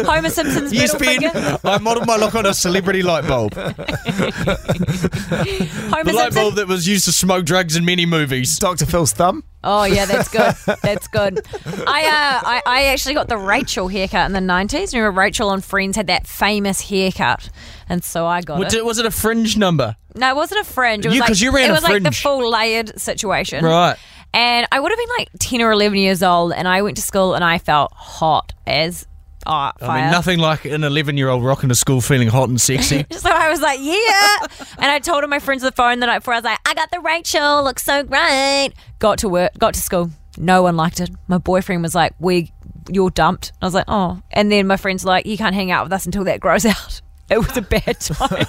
Homer 0.04 0.30
Simpson's 0.30 0.72
Yes, 0.72 0.92
middle 0.98 1.06
Ben. 1.06 1.20
finger. 1.32 1.58
I 1.64 1.78
modelled 1.78 2.06
my 2.06 2.16
look 2.16 2.34
on 2.34 2.46
a 2.46 2.54
celebrity 2.54 3.02
light 3.02 3.26
bulb. 3.26 3.54
Homer 3.54 3.74
The 3.74 6.12
light 6.12 6.32
Simpson. 6.32 6.34
bulb 6.34 6.54
that 6.56 6.66
was 6.68 6.86
used 6.88 7.04
to 7.06 7.12
smoke 7.12 7.44
drugs 7.44 7.76
in 7.76 7.84
many 7.84 8.06
movies. 8.06 8.58
Dr. 8.58 8.86
Phil's 8.86 9.12
thumb. 9.12 9.44
Oh 9.64 9.84
yeah, 9.84 10.06
that's 10.06 10.28
good. 10.28 10.54
That's 10.82 11.06
good. 11.08 11.40
I 11.86 12.02
uh, 12.04 12.40
I, 12.48 12.62
I 12.66 12.84
actually 12.86 13.14
got 13.14 13.28
the 13.28 13.38
Rachel 13.38 13.86
haircut 13.88 14.26
in 14.26 14.32
the 14.32 14.40
nineties. 14.40 14.92
Remember 14.92 15.16
Rachel 15.16 15.48
on 15.50 15.60
Friends 15.60 15.96
had 15.96 16.08
that 16.08 16.26
famous 16.26 16.80
haircut, 16.80 17.48
and 17.88 18.02
so 18.02 18.26
I 18.26 18.40
got 18.42 18.58
Was 18.58 18.74
it. 18.74 18.78
it, 18.78 18.84
was 18.84 18.98
it 18.98 19.06
a 19.06 19.10
fringe 19.12 19.56
number? 19.56 19.94
No, 20.16 20.28
it 20.30 20.36
wasn't 20.36 20.62
a 20.62 20.64
fringe. 20.64 21.04
It 21.06 21.10
was 21.10 21.14
You- 21.14 21.20
like 21.20 21.28
'cause 21.28 21.40
you 21.40 21.52
ran 21.52 21.66
it 21.66 21.70
a 21.70 21.74
was 21.74 21.82
like 21.84 22.02
the 22.02 22.10
fringe. 22.10 22.22
full 22.22 22.50
layered 22.50 23.00
situation. 23.00 23.64
Right. 23.64 23.96
And 24.34 24.66
I 24.72 24.80
would 24.80 24.90
have 24.90 24.98
been 24.98 25.08
like 25.18 25.28
ten 25.38 25.60
or 25.60 25.72
eleven 25.72 25.98
years 25.98 26.22
old, 26.22 26.52
and 26.52 26.66
I 26.66 26.82
went 26.82 26.96
to 26.96 27.02
school, 27.02 27.34
and 27.34 27.44
I 27.44 27.58
felt 27.58 27.92
hot 27.92 28.52
as 28.66 29.06
oh, 29.46 29.70
fire. 29.78 29.90
I 29.90 30.02
mean, 30.02 30.10
nothing 30.10 30.38
like 30.38 30.64
an 30.64 30.84
11 30.84 31.16
year 31.16 31.28
old 31.28 31.44
rocking 31.44 31.68
to 31.68 31.74
school 31.74 32.00
feeling 32.00 32.28
hot 32.28 32.48
and 32.48 32.60
sexy. 32.60 33.06
So 33.12 33.30
I 33.30 33.50
was 33.50 33.60
like, 33.60 33.78
yeah. 33.80 34.66
and 34.78 34.90
I 34.90 34.98
told 34.98 35.22
all 35.22 35.28
my 35.28 35.38
friends 35.38 35.62
on 35.62 35.68
the 35.68 35.72
phone 35.72 36.00
the 36.00 36.06
night 36.06 36.20
before, 36.20 36.34
I 36.34 36.38
was 36.38 36.44
like, 36.44 36.58
I 36.66 36.74
got 36.74 36.90
the 36.90 37.00
Rachel, 37.00 37.62
looks 37.62 37.84
so 37.84 38.02
great. 38.02 38.72
Got 38.98 39.18
to 39.18 39.28
work, 39.28 39.52
got 39.58 39.74
to 39.74 39.80
school. 39.80 40.10
No 40.36 40.62
one 40.62 40.76
liked 40.76 41.00
it. 41.00 41.10
My 41.28 41.38
boyfriend 41.38 41.82
was 41.82 41.94
like, 41.94 42.14
we, 42.18 42.52
you're 42.90 43.10
dumped. 43.10 43.52
I 43.60 43.66
was 43.66 43.74
like, 43.74 43.84
oh. 43.86 44.20
And 44.32 44.50
then 44.50 44.66
my 44.66 44.76
friend's 44.76 45.04
like, 45.04 45.26
you 45.26 45.36
can't 45.36 45.54
hang 45.54 45.70
out 45.70 45.84
with 45.84 45.92
us 45.92 46.06
until 46.06 46.24
that 46.24 46.40
grows 46.40 46.64
out. 46.66 47.00
It 47.30 47.38
was 47.38 47.56
a 47.56 47.62
bad 47.62 47.98
time. 48.00 48.46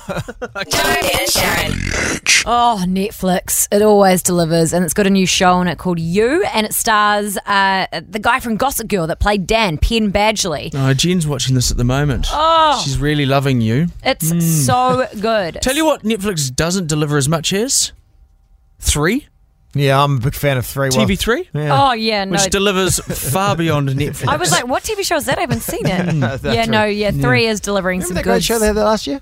Joe 0.69 0.83
and 0.83 1.29
Sharon. 1.29 1.71
oh, 2.45 2.83
Netflix. 2.85 3.67
It 3.71 3.81
always 3.81 4.21
delivers. 4.21 4.73
And 4.73 4.83
it's 4.83 4.93
got 4.93 5.07
a 5.07 5.09
new 5.09 5.25
show 5.25 5.53
on 5.53 5.67
it 5.67 5.77
called 5.77 5.99
You. 5.99 6.43
And 6.53 6.65
it 6.65 6.73
stars 6.73 7.37
uh, 7.45 7.87
the 8.09 8.19
guy 8.19 8.39
from 8.41 8.57
Gossip 8.57 8.89
Girl 8.89 9.07
that 9.07 9.19
played 9.19 9.47
Dan, 9.47 9.77
Penn 9.77 10.11
Badgley. 10.11 10.71
Oh, 10.73 10.93
Jen's 10.93 11.25
watching 11.25 11.55
this 11.55 11.71
at 11.71 11.77
the 11.77 11.83
moment. 11.85 12.27
Oh. 12.31 12.81
She's 12.83 12.97
really 12.97 13.25
loving 13.25 13.61
you. 13.61 13.87
It's 14.03 14.65
so 14.65 15.07
good. 15.21 15.59
Tell 15.61 15.75
you 15.75 15.85
what, 15.85 16.03
Netflix 16.03 16.53
doesn't 16.53 16.87
deliver 16.87 17.17
as 17.17 17.29
much 17.29 17.53
as 17.53 17.93
three 18.79 19.27
Yeah, 19.75 20.03
I'm 20.03 20.17
a 20.17 20.19
big 20.19 20.35
fan 20.35 20.57
of 20.57 20.65
three. 20.65 20.89
TV3, 20.89 21.47
Yeah. 21.53 21.89
Oh, 21.89 21.93
yeah. 21.93 22.25
No. 22.25 22.31
which 22.31 22.49
delivers 22.51 22.99
far 22.99 23.55
beyond 23.55 23.89
Netflix. 23.89 24.27
I 24.27 24.35
was 24.37 24.51
like, 24.51 24.67
what 24.67 24.83
TV 24.83 25.03
show 25.03 25.15
is 25.15 25.25
that? 25.25 25.37
I 25.37 25.41
haven't 25.41 25.61
seen 25.61 25.85
it. 25.85 26.13
That's 26.19 26.43
yeah, 26.43 26.59
right. 26.61 26.69
no, 26.69 26.85
yeah, 26.85 27.11
three 27.11 27.45
is 27.47 27.59
delivering 27.59 27.99
Remember 27.99 28.07
some 28.07 28.15
that 28.15 28.23
good 28.23 28.29
great 28.31 28.43
show 28.43 28.59
they 28.59 28.67
had 28.67 28.75
that 28.75 28.85
last 28.85 29.07
year? 29.07 29.21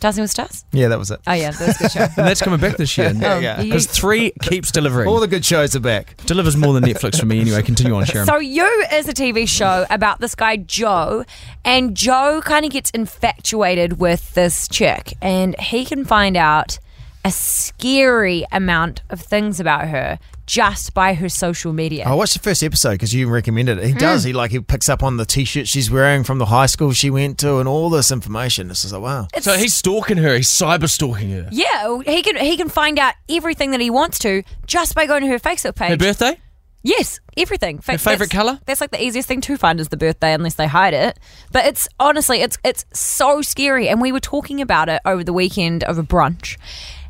Dancing 0.00 0.22
with 0.22 0.32
Stars? 0.32 0.64
Yeah, 0.72 0.88
that 0.88 0.98
was 0.98 1.10
it. 1.12 1.20
Oh, 1.26 1.32
yeah, 1.32 1.50
that 1.52 1.66
was 1.66 1.76
a 1.76 1.78
good 1.78 1.92
show. 1.92 2.00
and 2.18 2.28
that's 2.28 2.42
coming 2.42 2.60
back 2.60 2.76
this 2.76 2.98
year. 2.98 3.12
Yeah, 3.14 3.34
oh, 3.34 3.38
yeah. 3.38 3.62
Because 3.62 3.86
three 3.86 4.32
keeps 4.42 4.70
delivering. 4.70 5.08
All 5.08 5.20
the 5.20 5.28
good 5.28 5.44
shows 5.44 5.74
are 5.76 5.80
back. 5.80 6.16
delivers 6.26 6.56
more 6.56 6.74
than 6.74 6.82
Netflix 6.84 7.18
for 7.20 7.24
me 7.24 7.40
anyway. 7.40 7.62
Continue 7.62 7.94
on, 7.94 8.04
Sharon. 8.04 8.26
So 8.26 8.36
You 8.36 8.66
is 8.92 9.08
a 9.08 9.14
TV 9.14 9.48
show 9.48 9.86
about 9.88 10.20
this 10.20 10.34
guy 10.34 10.56
Joe, 10.56 11.24
and 11.64 11.96
Joe 11.96 12.42
kind 12.44 12.66
of 12.66 12.72
gets 12.72 12.90
infatuated 12.90 13.98
with 13.98 14.34
this 14.34 14.68
chick, 14.68 15.14
and 15.22 15.58
he 15.58 15.84
can 15.86 16.04
find 16.04 16.36
out 16.36 16.78
a 17.24 17.30
scary 17.30 18.44
amount 18.52 19.02
of 19.10 19.20
things 19.20 19.60
about 19.60 19.88
her 19.88 20.18
just 20.46 20.92
by 20.92 21.14
her 21.14 21.28
social 21.28 21.72
media. 21.72 22.04
I 22.04 22.12
watched 22.14 22.34
the 22.34 22.38
first 22.40 22.62
episode 22.62 22.92
because 22.92 23.14
you 23.14 23.28
recommended 23.30 23.78
it. 23.78 23.86
He 23.86 23.92
does. 23.94 24.24
He 24.24 24.32
like 24.34 24.50
he 24.50 24.60
picks 24.60 24.88
up 24.90 25.02
on 25.02 25.16
the 25.16 25.24
t-shirt 25.24 25.66
she's 25.66 25.90
wearing 25.90 26.22
from 26.22 26.38
the 26.38 26.44
high 26.46 26.66
school 26.66 26.92
she 26.92 27.08
went 27.08 27.38
to, 27.38 27.56
and 27.58 27.68
all 27.68 27.88
this 27.88 28.12
information. 28.12 28.68
This 28.68 28.84
is 28.84 28.92
like 28.92 29.02
wow. 29.02 29.28
So 29.40 29.56
he's 29.56 29.74
stalking 29.74 30.18
her. 30.18 30.34
He's 30.36 30.48
cyber 30.50 30.88
stalking 30.88 31.30
her. 31.30 31.48
Yeah, 31.50 31.98
he 32.04 32.22
can 32.22 32.36
he 32.36 32.56
can 32.58 32.68
find 32.68 32.98
out 32.98 33.14
everything 33.28 33.70
that 33.70 33.80
he 33.80 33.88
wants 33.90 34.18
to 34.20 34.42
just 34.66 34.94
by 34.94 35.06
going 35.06 35.22
to 35.22 35.28
her 35.28 35.38
Facebook 35.38 35.76
page. 35.76 35.90
Her 35.90 35.96
birthday? 35.96 36.38
Yes, 36.86 37.18
everything. 37.38 37.78
Fa- 37.78 37.92
Her 37.92 37.98
favourite 37.98 38.28
that's- 38.30 38.38
colour? 38.46 38.60
That's 38.66 38.82
like 38.82 38.90
the 38.90 39.02
easiest 39.02 39.26
thing 39.26 39.40
to 39.40 39.56
find 39.56 39.80
is 39.80 39.88
the 39.88 39.96
birthday, 39.96 40.34
unless 40.34 40.56
they 40.56 40.66
hide 40.66 40.92
it. 40.92 41.18
But 41.50 41.64
it's 41.64 41.88
honestly, 41.98 42.42
it's 42.42 42.58
it's 42.62 42.84
so 42.92 43.40
scary. 43.40 43.88
And 43.88 44.02
we 44.02 44.12
were 44.12 44.20
talking 44.20 44.60
about 44.60 44.90
it 44.90 45.00
over 45.06 45.24
the 45.24 45.32
weekend 45.32 45.82
over 45.84 46.02
brunch, 46.02 46.58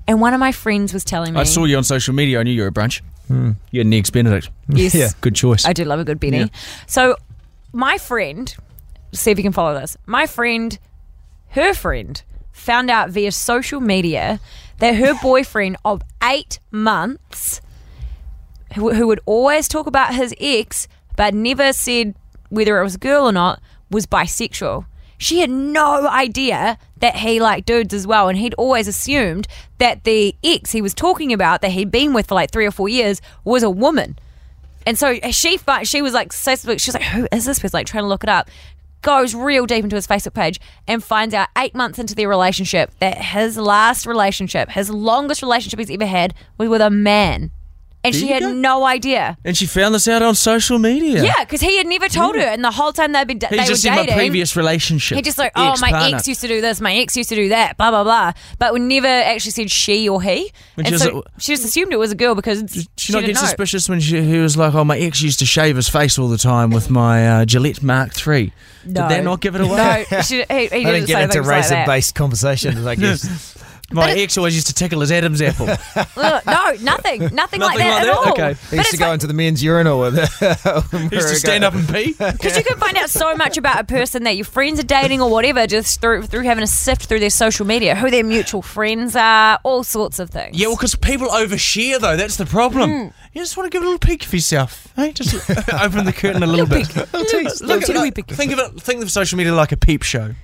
and 0.06 0.20
one 0.20 0.34
of 0.34 0.40
my 0.40 0.52
friends 0.52 0.92
was 0.92 1.04
telling 1.04 1.34
me, 1.34 1.40
I 1.40 1.44
saw 1.44 1.64
you 1.64 1.76
on 1.76 1.84
social 1.84 2.14
media. 2.14 2.40
I 2.40 2.42
knew 2.42 2.52
you 2.52 2.62
were 2.62 2.68
a 2.68 2.72
brunch. 2.72 3.00
Hmm. 3.28 3.52
You 3.70 3.80
had 3.80 3.86
an 3.86 3.92
eggs 3.94 4.10
Benedict. 4.10 4.50
Yes, 4.68 4.94
Yeah. 4.94 5.08
Good 5.20 5.34
choice. 5.34 5.64
I 5.64 5.72
do 5.72 5.84
love 5.84 6.00
a 6.00 6.04
good 6.04 6.20
Benny. 6.20 6.38
Yeah. 6.38 6.46
So, 6.86 7.16
my 7.72 7.96
friend, 7.98 8.54
see 9.12 9.30
if 9.30 9.38
you 9.38 9.42
can 9.42 9.52
follow 9.52 9.78
this. 9.80 9.96
My 10.06 10.26
friend, 10.26 10.78
her 11.48 11.72
friend, 11.72 12.22
found 12.52 12.90
out 12.90 13.10
via 13.10 13.32
social 13.32 13.80
media 13.80 14.40
that 14.78 14.94
her 14.96 15.14
boyfriend 15.22 15.76
of 15.84 16.02
eight 16.22 16.58
months, 16.70 17.60
who, 18.74 18.92
who 18.92 19.06
would 19.06 19.20
always 19.26 19.68
talk 19.68 19.86
about 19.86 20.14
his 20.14 20.34
ex 20.38 20.86
but 21.16 21.32
never 21.32 21.72
said 21.72 22.14
whether 22.50 22.78
it 22.80 22.84
was 22.84 22.96
a 22.96 22.98
girl 22.98 23.24
or 23.24 23.32
not, 23.32 23.60
was 23.90 24.06
bisexual. 24.06 24.84
She 25.18 25.40
had 25.40 25.50
no 25.50 26.06
idea 26.08 26.78
that 26.98 27.16
he 27.16 27.40
liked 27.40 27.66
dudes 27.66 27.94
as 27.94 28.06
well, 28.06 28.28
and 28.28 28.38
he'd 28.38 28.54
always 28.54 28.88
assumed 28.88 29.46
that 29.78 30.04
the 30.04 30.34
ex 30.42 30.72
he 30.72 30.82
was 30.82 30.94
talking 30.94 31.32
about 31.32 31.60
that 31.62 31.70
he'd 31.72 31.90
been 31.90 32.12
with 32.12 32.28
for 32.28 32.34
like 32.34 32.50
three 32.50 32.66
or 32.66 32.70
four 32.70 32.88
years 32.88 33.20
was 33.44 33.62
a 33.62 33.70
woman. 33.70 34.18
And 34.86 34.98
so 34.98 35.16
uh, 35.22 35.30
she 35.30 35.58
she 35.84 36.02
was 36.02 36.12
like 36.12 36.30
Facebook. 36.30 36.80
She's 36.80 36.94
like, 36.94 37.02
who 37.04 37.26
is 37.32 37.44
this? 37.44 37.62
Was 37.62 37.74
like 37.74 37.86
trying 37.86 38.04
to 38.04 38.08
look 38.08 38.22
it 38.22 38.30
up. 38.30 38.50
Goes 39.02 39.34
real 39.34 39.66
deep 39.66 39.84
into 39.84 39.96
his 39.96 40.06
Facebook 40.06 40.32
page 40.32 40.58
and 40.88 41.04
finds 41.04 41.34
out 41.34 41.48
eight 41.58 41.74
months 41.74 41.98
into 41.98 42.14
their 42.14 42.28
relationship 42.28 42.90
that 43.00 43.18
his 43.18 43.58
last 43.58 44.06
relationship, 44.06 44.70
his 44.70 44.88
longest 44.88 45.42
relationship 45.42 45.78
he's 45.78 45.90
ever 45.90 46.06
had, 46.06 46.32
was 46.56 46.70
with 46.70 46.80
a 46.80 46.88
man, 46.88 47.50
and 48.04 48.14
There 48.14 48.20
she 48.20 48.28
had 48.28 48.42
go. 48.42 48.52
no 48.52 48.84
idea. 48.84 49.36
and 49.44 49.56
she 49.56 49.66
found 49.66 49.94
this 49.94 50.06
out 50.06 50.22
on 50.22 50.34
social 50.34 50.78
media. 50.78 51.24
Yeah, 51.24 51.32
because 51.40 51.60
he 51.62 51.76
had 51.78 51.86
never 51.86 52.08
told 52.08 52.36
her, 52.36 52.42
and 52.42 52.62
the 52.62 52.70
whole 52.70 52.92
time 52.92 53.12
they'd 53.12 53.26
been 53.26 53.40
He's 53.40 53.48
they 53.50 53.56
were 53.56 53.64
just 53.64 53.84
in 53.84 53.92
my 53.92 54.02
dating. 54.02 54.14
previous 54.16 54.56
relationship. 54.56 55.16
He 55.16 55.22
just 55.22 55.38
like, 55.38 55.52
oh, 55.56 55.74
my 55.80 55.88
Ex-partner. 55.88 56.16
ex 56.18 56.28
used 56.28 56.40
to 56.42 56.48
do 56.48 56.60
this, 56.60 56.80
my 56.80 56.94
ex 56.94 57.16
used 57.16 57.30
to 57.30 57.34
do 57.34 57.48
that, 57.48 57.76
blah 57.78 57.90
blah 57.90 58.04
blah. 58.04 58.32
But 58.58 58.72
we 58.74 58.80
never 58.80 59.06
actually 59.08 59.50
said 59.52 59.70
she 59.70 60.08
or 60.08 60.22
he, 60.22 60.52
When 60.74 60.86
and 60.86 60.94
she 60.94 60.98
so 61.00 61.14
like- 61.16 61.24
she 61.38 61.52
just 61.52 61.64
assumed 61.64 61.92
it 61.92 61.98
was 61.98 62.12
a 62.12 62.14
girl 62.14 62.34
because 62.34 62.62
Did 62.62 62.70
she 62.96 63.06
she 63.06 63.12
not 63.14 63.20
didn't 63.20 63.34
get 63.36 63.40
know. 63.42 63.46
suspicious 63.48 63.88
when 63.88 64.00
she, 64.00 64.22
he 64.22 64.38
was 64.38 64.56
like, 64.56 64.74
"Oh, 64.74 64.84
my 64.84 64.98
ex 64.98 65.22
used 65.22 65.38
to 65.38 65.46
shave 65.46 65.76
his 65.76 65.88
face 65.88 66.18
all 66.18 66.28
the 66.28 66.38
time 66.38 66.70
with 66.70 66.90
my 66.90 67.40
uh, 67.40 67.44
Gillette 67.46 67.82
Mark 67.82 68.10
III. 68.26 68.52
Did 68.84 68.94
No. 68.94 69.08
that 69.08 69.24
not 69.24 69.40
give 69.40 69.54
it 69.54 69.62
away? 69.62 70.04
No, 70.10 70.20
she, 70.20 70.36
he, 70.36 70.42
he 70.42 70.68
didn't 70.68 70.82
didn't 70.84 71.06
say 71.06 71.12
get 71.14 71.22
into 71.22 71.42
razor-based 71.42 72.14
conversations. 72.14 72.84
I 72.86 72.94
guess. 72.96 73.56
My 73.92 74.10
ex 74.12 74.36
always 74.38 74.54
used 74.54 74.66
to 74.68 74.74
tickle 74.74 75.00
his 75.00 75.12
Adam's 75.12 75.40
apple. 75.42 75.66
No, 76.46 76.72
nothing, 76.80 77.34
nothing, 77.34 77.60
like 77.60 77.78
that 77.78 77.90
like 77.90 78.00
at 78.00 78.04
that? 78.04 78.16
all. 78.16 78.32
Okay. 78.32 78.54
He 78.70 78.76
used 78.76 78.90
to 78.92 78.96
go 78.96 79.12
into 79.12 79.26
the 79.26 79.34
men's 79.34 79.62
urinal 79.62 80.00
with 80.00 80.14
He 80.38 80.46
used 81.16 81.28
to 81.28 81.36
stand 81.36 81.64
up 81.64 81.74
and 81.74 81.88
pee. 81.88 82.14
Because 82.18 82.56
you 82.56 82.64
can 82.64 82.78
find 82.78 82.96
out 82.96 83.10
so 83.10 83.36
much 83.36 83.56
about 83.56 83.80
a 83.80 83.84
person 83.84 84.24
that 84.24 84.36
your 84.36 84.44
friends 84.44 84.80
are 84.80 84.84
dating 84.84 85.20
or 85.20 85.30
whatever 85.30 85.66
just 85.66 86.00
through 86.00 86.22
through 86.22 86.42
having 86.42 86.64
a 86.64 86.66
sift 86.66 87.06
through 87.06 87.20
their 87.20 87.30
social 87.30 87.66
media, 87.66 87.94
who 87.94 88.10
their 88.10 88.24
mutual 88.24 88.62
friends 88.62 89.14
are, 89.16 89.58
all 89.62 89.84
sorts 89.84 90.18
of 90.18 90.30
things. 90.30 90.58
Yeah, 90.58 90.68
well, 90.68 90.76
because 90.76 90.94
people 90.94 91.28
overshare, 91.28 91.98
though. 92.00 92.16
That's 92.16 92.36
the 92.36 92.46
problem. 92.46 92.90
Mm. 92.90 93.12
You 93.32 93.40
just 93.40 93.56
want 93.56 93.70
to 93.70 93.70
give 93.70 93.82
a 93.82 93.84
little 93.84 93.98
peek 93.98 94.24
of 94.24 94.32
yourself. 94.32 94.92
Hey, 94.96 95.12
just 95.12 95.34
open 95.72 96.04
the 96.04 96.12
curtain 96.12 96.42
a 96.42 96.46
little, 96.46 96.66
bit. 96.66 96.94
Little 96.94 97.24
tease. 97.24 97.60
Look 97.62 97.82
at 97.82 97.88
Little 97.88 98.04
it. 98.04 98.14
peek. 98.14 98.26
Think 98.28 98.52
of 98.52 98.58
it. 98.60 98.80
Think 98.80 99.02
of 99.02 99.10
social 99.10 99.36
media 99.36 99.52
like 99.52 99.72
a 99.72 99.76
peep 99.76 100.04
show. 100.04 100.34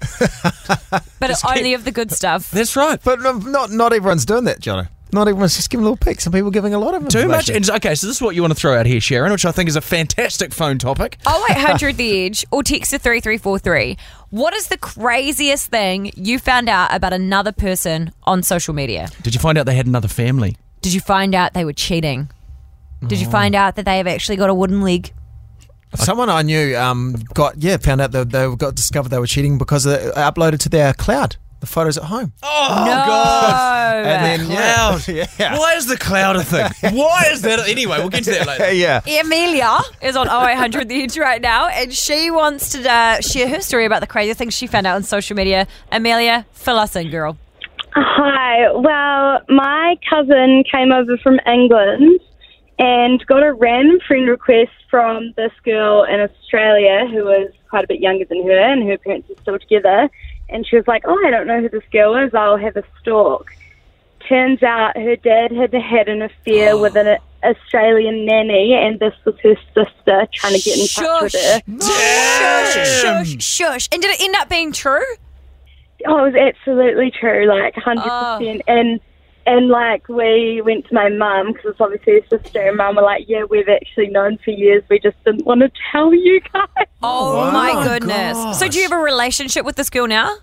but 1.21 1.31
it's 1.31 1.45
only 1.45 1.75
of 1.75 1.85
the 1.85 1.93
good 1.93 2.11
stuff. 2.11 2.51
That's 2.51 2.75
right. 2.75 3.01
But 3.03 3.21
no, 3.21 3.40
not 3.47 3.71
not 3.71 3.93
everyone's 3.93 4.25
doing 4.25 4.45
that, 4.45 4.61
Jono. 4.61 4.89
Not 5.13 5.27
everyone's 5.27 5.57
just 5.57 5.71
giving 5.71 5.85
a 5.85 5.91
little 5.91 5.97
peek. 5.97 6.21
Some 6.21 6.33
people 6.33 6.53
giving 6.53 6.73
a 6.73 6.79
lot 6.79 6.95
of 6.95 7.03
them. 7.03 7.11
Too 7.11 7.27
much. 7.27 7.49
information. 7.49 7.57
And, 7.75 7.85
okay, 7.85 7.97
so 7.97 8.07
this 8.07 8.15
is 8.17 8.23
what 8.23 8.37
you 8.37 8.43
want 8.43 8.55
to 8.55 8.61
throw 8.61 8.79
out 8.79 8.87
here, 8.87 9.01
Sharon, 9.01 9.33
which 9.33 9.45
I 9.45 9.51
think 9.51 9.69
is 9.69 9.75
a 9.75 9.81
fantastic 9.81 10.55
phone 10.55 10.79
topic. 10.79 11.19
Oh 11.27 11.47
wait, 11.49 11.97
the 11.97 12.25
edge 12.27 12.47
or 12.53 12.63
text 12.63 12.93
to 12.93 12.99
three 13.01 13.21
three 13.21 13.37
four 13.39 13.59
three. 13.59 13.97
What 14.31 14.55
is 14.55 14.69
the 14.69 14.79
craziest 14.79 15.67
thing 15.69 16.13
you 16.15 16.39
found 16.39 16.69
out 16.69 16.95
about 16.95 17.13
another 17.13 17.51
person 17.51 18.13
on 18.23 18.45
social 18.45 18.73
media? 18.73 19.09
Did 19.23 19.35
you 19.35 19.41
find 19.41 19.59
out 19.59 19.67
they 19.67 19.75
had 19.75 19.87
another 19.89 20.07
family? 20.09 20.57
Did 20.81 20.93
you 20.93 21.01
find 21.01 21.35
out 21.35 21.55
they 21.55 21.65
were 21.65 21.73
cheating? 21.73 22.31
Did 23.05 23.19
Oh. 23.19 23.23
you 23.23 23.31
find 23.31 23.55
out 23.57 23.75
that 23.77 23.85
they 23.87 23.97
have 23.97 24.07
actually 24.07 24.37
got 24.37 24.49
a 24.51 24.55
wooden 24.55 24.81
leg? 24.83 25.13
Someone 25.97 26.29
I 26.31 26.43
knew 26.43 26.77
um, 26.77 27.17
got 27.35 27.61
yeah 27.61 27.79
found 27.79 28.01
out 28.01 28.13
that 28.13 28.31
they 28.31 28.55
got 28.55 28.77
discovered 28.77 29.09
they 29.09 29.19
were 29.19 29.27
cheating 29.27 29.59
because 29.59 29.83
they 29.83 29.97
uploaded 30.15 30.61
to 30.61 30.69
their 30.69 30.93
cloud 30.95 31.37
the 31.61 31.67
photos 31.67 31.99
at 31.99 32.05
home. 32.05 32.33
Oh, 32.43 32.85
no. 32.87 32.93
God. 32.93 34.07
And 34.07 34.41
then 34.41 34.47
Cloud. 34.47 35.09
yeah, 35.09 35.27
yeah. 35.39 35.59
Why 35.59 35.75
is 35.75 35.87
the 35.87 35.97
cloud 35.97 36.37
a 36.37 36.43
thing? 36.43 36.71
Why 36.97 37.29
is 37.31 37.43
that? 37.43 37.69
Anyway, 37.69 37.99
we'll 37.99 38.09
get 38.09 38.25
to 38.25 38.31
that 38.31 38.47
later. 38.47 38.73
yeah. 38.73 39.01
Amelia 39.21 39.79
is 40.03 40.17
on 40.17 40.27
0800 40.27 40.89
The 40.89 41.03
Edge 41.03 41.19
right 41.19 41.41
now, 41.41 41.69
and 41.69 41.93
she 41.93 42.31
wants 42.31 42.71
to 42.71 42.91
uh, 42.91 43.21
share 43.21 43.49
her 43.49 43.61
story 43.61 43.85
about 43.85 44.01
the 44.01 44.07
crazy 44.07 44.35
things 44.35 44.55
she 44.55 44.67
found 44.67 44.87
out 44.87 44.97
on 44.97 45.03
social 45.03 45.37
media. 45.37 45.67
Amelia, 45.93 46.47
fill 46.53 46.79
us 46.79 46.97
in, 46.97 47.11
girl. 47.11 47.37
Hi. 47.95 48.73
Well, 48.73 49.41
my 49.49 49.97
cousin 50.09 50.65
came 50.71 50.93
over 50.93 51.17
from 51.19 51.39
England 51.47 52.21
and 52.79 53.25
got 53.27 53.43
a 53.43 53.53
random 53.53 53.99
friend 54.07 54.29
request 54.29 54.71
from 54.91 55.35
this 55.37 55.53
girl 55.65 56.05
in 56.05 56.21
Australia 56.21 57.07
who 57.11 57.25
was 57.25 57.53
quite 57.69 57.85
a 57.85 57.87
bit 57.87 58.01
younger 58.01 58.25
than 58.25 58.43
her, 58.47 58.59
and 58.59 58.89
her 58.89 58.99
parents 58.99 59.31
are 59.31 59.41
still 59.43 59.59
together. 59.59 60.09
And 60.51 60.67
she 60.67 60.77
was 60.77 60.87
like, 60.87 61.03
"Oh, 61.07 61.19
I 61.27 61.31
don't 61.31 61.47
know 61.47 61.61
who 61.61 61.69
this 61.69 61.85
girl 61.93 62.17
is. 62.17 62.35
I'll 62.35 62.57
have 62.57 62.77
a 62.77 62.85
stalk." 63.01 63.51
Turns 64.29 64.63
out 64.63 64.97
her 64.97 65.17
dad 65.17 65.51
had 65.53 65.73
had 65.73 66.09
an 66.09 66.23
affair 66.23 66.77
with 66.81 66.97
an 66.97 67.19
Australian 67.43 68.27
nanny, 68.27 68.75
and 68.75 69.01
this 69.01 69.15
was 69.25 69.35
her 69.43 69.57
sister 69.75 70.29
trying 70.33 70.55
to 70.55 70.61
get 70.61 70.79
in 70.79 70.87
touch 70.87 71.23
with 71.23 71.33
her. 71.33 71.61
Shush, 71.81 73.03
shush, 73.03 73.43
shush. 73.43 73.89
And 73.93 74.03
did 74.03 74.11
it 74.11 74.21
end 74.21 74.37
up 74.37 74.49
being 74.49 74.73
true? 74.73 75.05
Oh, 76.07 76.25
it 76.25 76.33
was 76.33 76.35
absolutely 76.35 77.11
true, 77.11 77.47
like 77.47 77.75
hundred 77.75 78.03
percent. 78.03 78.63
Ah. 78.67 78.73
And 78.73 79.01
and 79.47 79.69
like 79.69 80.09
we 80.09 80.63
went 80.65 80.87
to 80.89 80.95
my 80.95 81.09
mum 81.09 81.53
because 81.53 81.73
it's 81.73 81.81
obviously 81.81 82.21
her 82.21 82.39
sister, 82.39 82.69
and 82.69 82.77
mum 82.77 82.97
were 82.97 83.03
like, 83.03 83.25
"Yeah, 83.29 83.45
we've 83.45 83.69
actually 83.69 84.09
known 84.09 84.39
for 84.45 84.51
years. 84.51 84.83
We 84.89 84.99
just 84.99 85.23
didn't 85.25 85.47
want 85.47 85.61
to 85.61 85.71
tell 85.93 86.13
you 86.13 86.41
guys." 86.53 86.87
Oh, 87.03 87.41
oh 87.41 87.51
my 87.51 87.85
goodness. 87.85 88.59
So 88.59 88.69
do 88.69 88.79
you 88.79 88.83
have 88.85 88.93
a 88.93 89.03
relationship 89.03 89.65
with 89.65 89.77
this 89.77 89.91
girl 89.91 90.07
now? 90.07 90.37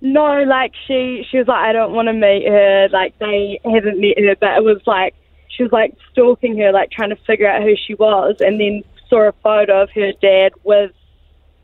No, 0.00 0.42
like 0.42 0.72
she 0.86 1.24
she 1.30 1.38
was 1.38 1.46
like, 1.46 1.60
"I 1.60 1.72
don't 1.72 1.92
want 1.92 2.08
to 2.08 2.12
meet 2.12 2.46
her." 2.48 2.88
Like 2.90 3.18
they 3.18 3.60
haven't 3.64 4.00
met 4.00 4.18
her, 4.18 4.36
but 4.38 4.56
it 4.56 4.64
was 4.64 4.80
like 4.86 5.14
she 5.48 5.62
was 5.62 5.72
like 5.72 5.94
stalking 6.10 6.58
her, 6.58 6.72
like 6.72 6.90
trying 6.90 7.10
to 7.10 7.16
figure 7.26 7.48
out 7.48 7.62
who 7.62 7.74
she 7.76 7.94
was, 7.94 8.36
and 8.40 8.60
then 8.60 8.82
saw 9.08 9.28
a 9.28 9.32
photo 9.42 9.82
of 9.82 9.90
her 9.94 10.12
dad 10.20 10.52
with 10.64 10.92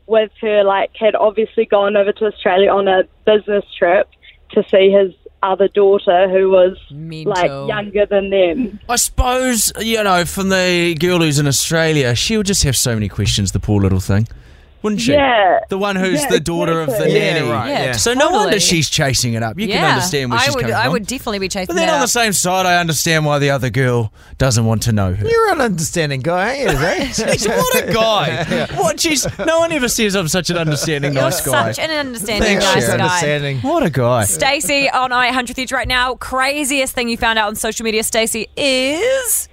with 0.07 0.31
her, 0.41 0.63
like 0.63 0.91
had 0.95 1.15
obviously 1.15 1.65
gone 1.65 1.95
over 1.95 2.11
to 2.11 2.25
Australia 2.25 2.71
on 2.71 2.87
a 2.87 3.03
business 3.25 3.65
trip 3.77 4.09
to 4.51 4.63
see 4.69 4.89
his 4.89 5.13
other 5.43 5.67
daughter 5.67 6.29
who 6.29 6.49
was 6.49 6.77
like 6.91 7.49
younger 7.67 8.05
than 8.05 8.29
them. 8.29 8.79
I 8.89 8.95
suppose, 8.97 9.71
you 9.79 10.03
know, 10.03 10.25
from 10.25 10.49
the 10.49 10.95
girl 10.99 11.19
who's 11.19 11.39
in 11.39 11.47
Australia, 11.47 12.15
she'll 12.15 12.43
just 12.43 12.63
have 12.63 12.75
so 12.75 12.93
many 12.93 13.09
questions, 13.09 13.51
the 13.51 13.59
poor 13.59 13.81
little 13.81 13.99
thing. 13.99 14.27
Wouldn't 14.81 15.01
she? 15.01 15.11
Yeah. 15.11 15.59
The 15.67 15.77
one 15.77 15.95
who's 15.97 16.21
Yeah, 16.21 16.29
the 16.29 16.39
daughter 16.39 16.79
of 16.81 16.87
the 16.87 16.93
exactly. 16.93 17.19
nanny. 17.19 17.45
Yeah, 17.47 17.51
right, 17.53 17.69
Yeah, 17.69 17.83
yeah. 17.85 17.91
So 17.93 18.13
no 18.13 18.29
wonder 18.31 18.59
she's 18.59 18.89
chasing 18.89 19.33
it 19.33 19.43
up. 19.43 19.59
You 19.59 19.67
can 19.67 19.83
understand 19.83 20.31
where 20.31 20.39
I 20.39 20.45
she's 20.45 20.55
would, 20.55 20.61
coming 20.61 20.75
I 20.75 20.83
from. 20.83 20.91
would 20.93 21.07
definitely 21.07 21.39
be 21.39 21.49
chasing 21.49 21.67
but 21.67 21.75
then 21.75 21.87
that 21.87 21.95
on 21.95 21.99
the 22.01 22.07
same 22.07 22.31
side, 22.31 22.65
I 22.65 22.79
understand 22.79 23.25
why 23.25 23.39
the 23.39 23.49
other 23.49 23.69
girl 23.69 24.13
doesn't 24.37 24.63
want 24.65 24.83
to 24.83 24.91
know 24.93 25.13
her. 25.13 25.27
You're 25.27 25.51
an 25.51 25.59
understanding 25.61 26.21
guy, 26.21 26.53
ain't 26.53 26.71
you? 26.71 26.77
eh? 27.25 27.57
What 27.57 27.83
a 27.89 27.93
guy! 27.93 28.67
What? 28.79 28.99
she's 28.99 29.27
no 29.39 29.59
one 29.59 29.71
ever 29.73 29.89
says 29.89 30.15
I'm 30.15 30.27
such 30.29 30.49
an 30.49 30.57
understanding 30.57 31.13
You're 31.13 31.23
nice 31.23 31.41
guy. 31.41 31.71
such 31.73 31.83
an 31.83 31.91
understanding 31.91 32.59
Thanks, 32.59 32.63
nice 32.65 32.85
Sharon. 32.85 32.97
guy. 32.99 33.03
Understanding. 33.05 33.57
What 33.59 33.83
a 33.83 33.89
guy! 33.89 34.23
Stacey 34.25 34.89
on 34.89 35.11
I 35.11 35.29
100th 35.31 35.59
Edge 35.59 35.71
right 35.73 35.87
now. 35.87 36.15
Craziest 36.15 36.95
thing 36.95 37.09
you 37.09 37.17
found 37.17 37.37
out 37.37 37.47
on 37.49 37.55
social 37.55 37.83
media, 37.83 38.03
Stacey, 38.03 38.47
is 38.55 39.49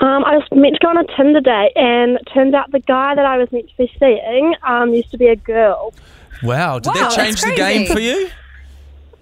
Um, 0.00 0.24
I 0.24 0.36
was 0.36 0.44
meant 0.52 0.76
to 0.76 0.80
go 0.80 0.88
on 0.88 0.96
a 0.96 1.04
Tinder 1.16 1.40
date, 1.40 1.72
and 1.76 2.16
it 2.16 2.24
turns 2.32 2.54
out 2.54 2.72
the 2.72 2.80
guy 2.80 3.14
that 3.14 3.26
I 3.26 3.36
was 3.36 3.52
meant 3.52 3.68
to 3.68 3.76
be 3.76 3.92
seeing 3.98 4.54
um, 4.66 4.94
used 4.94 5.10
to 5.10 5.18
be 5.18 5.26
a 5.26 5.36
girl. 5.36 5.92
Wow, 6.42 6.78
did 6.78 6.94
Wow, 6.94 7.08
that 7.08 7.10
change 7.12 7.42
the 7.42 7.54
game 7.54 7.86
crazy. 7.86 7.92
for 7.92 8.00
you? 8.00 8.30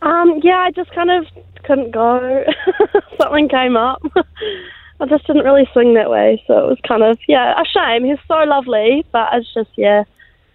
Um, 0.03 0.41
yeah, 0.45 0.59
I 0.59 0.71
just 0.71 0.93
kind 0.93 1.11
of 1.11 1.27
couldn't 1.65 1.91
go. 1.91 2.45
Something 3.21 3.49
came 3.49 3.77
up. 3.77 4.01
I 5.01 5.07
just 5.07 5.27
didn't 5.27 5.45
really 5.45 5.69
swing 5.73 5.95
that 5.95 6.11
way, 6.11 6.43
so 6.47 6.59
it 6.59 6.69
was 6.69 6.79
kind 6.87 7.03
of 7.03 7.19
yeah 7.29 7.61
a 7.61 7.65
shame. 7.65 8.05
He's 8.05 8.19
so 8.29 8.39
lovely, 8.45 9.05
but 9.13 9.29
it's 9.33 9.53
just 9.53 9.71
yeah. 9.77 10.05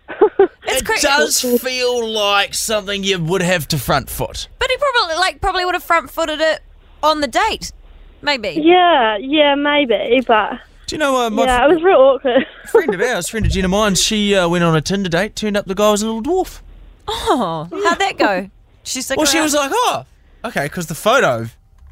it 0.67 1.01
does 1.01 1.41
feel 1.61 2.05
like 2.07 2.53
something 2.53 3.03
you 3.03 3.21
would 3.23 3.41
have 3.41 3.67
to 3.69 3.77
front 3.77 4.09
foot. 4.09 4.47
But 4.59 4.69
he 4.69 4.77
probably 4.77 5.15
like 5.15 5.41
probably 5.41 5.65
would 5.65 5.75
have 5.75 5.83
front 5.83 6.09
footed 6.09 6.41
it 6.41 6.61
on 7.01 7.21
the 7.21 7.27
date. 7.27 7.71
Maybe. 8.23 8.59
Yeah, 8.63 9.17
yeah, 9.17 9.53
maybe, 9.55 10.21
but 10.25 10.59
Do 10.87 10.95
you 10.95 10.97
know 10.97 11.25
uh, 11.25 11.29
my 11.29 11.43
yeah, 11.43 11.65
it 11.65 11.73
was 11.73 11.83
real 11.83 11.97
awkward. 11.97 12.47
friend 12.71 12.93
of 12.95 13.01
ours, 13.01 13.27
friend 13.27 13.45
of 13.45 13.51
Gina 13.51 13.67
mine, 13.67 13.95
she 13.95 14.33
uh, 14.33 14.47
went 14.47 14.63
on 14.63 14.75
a 14.75 14.81
Tinder 14.81 15.09
date, 15.09 15.35
turned 15.35 15.57
up 15.57 15.65
the 15.65 15.75
guy 15.75 15.91
was 15.91 16.01
a 16.01 16.07
little 16.09 16.23
dwarf. 16.23 16.61
Oh, 17.07 17.67
how'd 17.69 17.99
that 17.99 18.17
go? 18.17 18.49
She's 18.83 19.09
like, 19.09 19.17
Well, 19.17 19.25
she 19.25 19.41
was 19.41 19.53
like, 19.53 19.71
oh, 19.73 20.05
okay, 20.45 20.63
because 20.63 20.87
the 20.87 20.95
photo, 20.95 21.47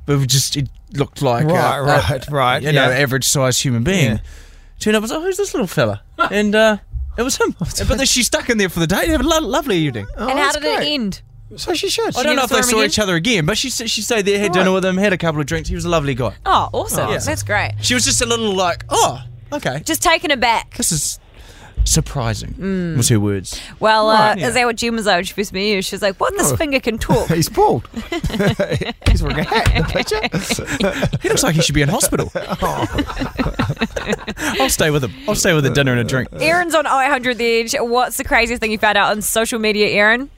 but 0.06 0.26
just 0.28 0.56
it 0.56 0.70
looked 0.94 1.22
like 1.22 1.46
Right, 1.46 1.80
uh, 1.80 1.84
right, 1.84 2.28
uh, 2.30 2.32
right, 2.32 2.64
you 2.64 2.72
know, 2.72 2.90
average 2.90 3.26
sized 3.26 3.62
human 3.62 3.84
being. 3.84 4.12
Yeah. 4.14 4.18
Turned 4.80 4.96
up, 4.96 5.02
I 5.02 5.04
was 5.04 5.12
like, 5.12 5.22
who's 5.22 5.38
this 5.38 5.54
little 5.54 5.68
fella? 5.68 6.02
and 6.32 6.56
uh, 6.56 6.78
it 7.18 7.24
was 7.24 7.36
him. 7.38 7.56
but 7.60 7.98
then 7.98 8.06
she 8.06 8.24
stuck 8.24 8.50
in 8.50 8.58
there 8.58 8.70
for 8.70 8.80
the 8.80 8.88
date. 8.88 9.08
They 9.08 9.12
had 9.12 9.22
a 9.22 9.28
lo- 9.28 9.40
lovely 9.46 9.78
evening. 9.78 10.08
Oh, 10.18 10.30
and 10.30 10.40
how 10.40 10.52
that's 10.54 10.60
did 10.60 10.82
it 10.82 10.88
end? 10.88 11.22
So 11.58 11.74
she 11.74 11.90
should. 11.90 12.16
I 12.18 12.24
don't 12.24 12.36
know 12.36 12.44
if 12.44 12.50
they 12.50 12.62
saw 12.62 12.82
each 12.84 12.98
other 13.00 13.16
again, 13.16 13.46
but 13.46 13.58
she 13.58 13.70
said 13.70 13.90
she 13.90 14.02
stayed 14.02 14.26
there, 14.26 14.40
had 14.40 14.52
dinner 14.54 14.72
with 14.72 14.86
him, 14.86 14.98
had 14.98 15.14
a 15.14 15.18
couple 15.18 15.42
of 15.42 15.48
drinks. 15.48 15.68
He 15.70 15.76
was 15.76 15.86
a 15.86 15.90
lovely 15.90 16.16
guy. 16.16 16.36
Oh, 16.46 16.70
awesome. 16.74 17.10
Yeah. 17.10 17.18
That's 17.20 17.44
great. 17.44 17.74
She 17.82 17.94
was 17.94 18.06
just 18.06 18.22
a 18.22 18.26
little 18.26 18.54
like, 18.56 18.84
oh, 18.90 19.22
okay, 19.54 19.82
Just 19.86 20.02
taken 20.02 20.32
aback. 20.32 20.76
this 20.78 20.92
is 20.92 21.20
surprising. 21.84 22.54
Mm. 22.54 22.96
Was 22.96 23.10
her 23.10 23.20
words. 23.20 23.60
Well, 23.80 24.10
uh, 24.10 24.14
Right, 24.14 24.38
yeah. 24.38 24.48
is 24.50 24.54
that 24.54 24.66
what 24.66 24.76
Jim 24.76 24.96
was 24.96 25.08
on? 25.08 25.24
She 25.24 25.34
first 25.34 25.52
met 25.52 25.62
you. 25.62 25.82
She 25.82 25.96
was 25.96 26.02
like, 26.04 26.16
what? 26.20 26.32
This 26.38 26.52
Oh. 26.52 26.56
finger 26.56 26.80
can 26.80 26.98
talk. 27.00 27.28
He's 27.34 27.50
bald. 27.50 27.88
He's 29.10 29.24
wearing 29.24 29.40
a 29.40 29.44
hat 29.44 29.76
in 29.76 29.82
the 29.84 29.90
picture. 29.90 31.18
He 31.22 31.30
looks 31.30 31.42
like 31.44 31.56
he 31.56 31.62
should 31.62 31.74
be 31.76 31.82
in 31.82 31.90
hospital. 31.90 32.32
I'll 34.60 34.70
stay 34.70 34.92
with 34.92 35.04
him. 35.04 35.12
I'll 35.28 35.36
stay 35.36 35.54
with 35.54 35.66
a 35.66 35.70
dinner 35.72 35.92
and 35.92 36.02
a 36.02 36.04
drink. 36.04 36.30
Aaron's 36.34 36.76
on 36.76 36.86
0800 36.86 37.38
The 37.38 37.46
Edge. 37.62 37.76
What's 37.80 38.18
the 38.18 38.24
craziest 38.24 38.62
thing 38.62 38.72
you 38.72 38.78
found 38.78 38.98
out 38.98 39.12
on 39.12 39.22
social 39.22 39.60
media, 39.60 39.88
Aaron? 39.90 40.30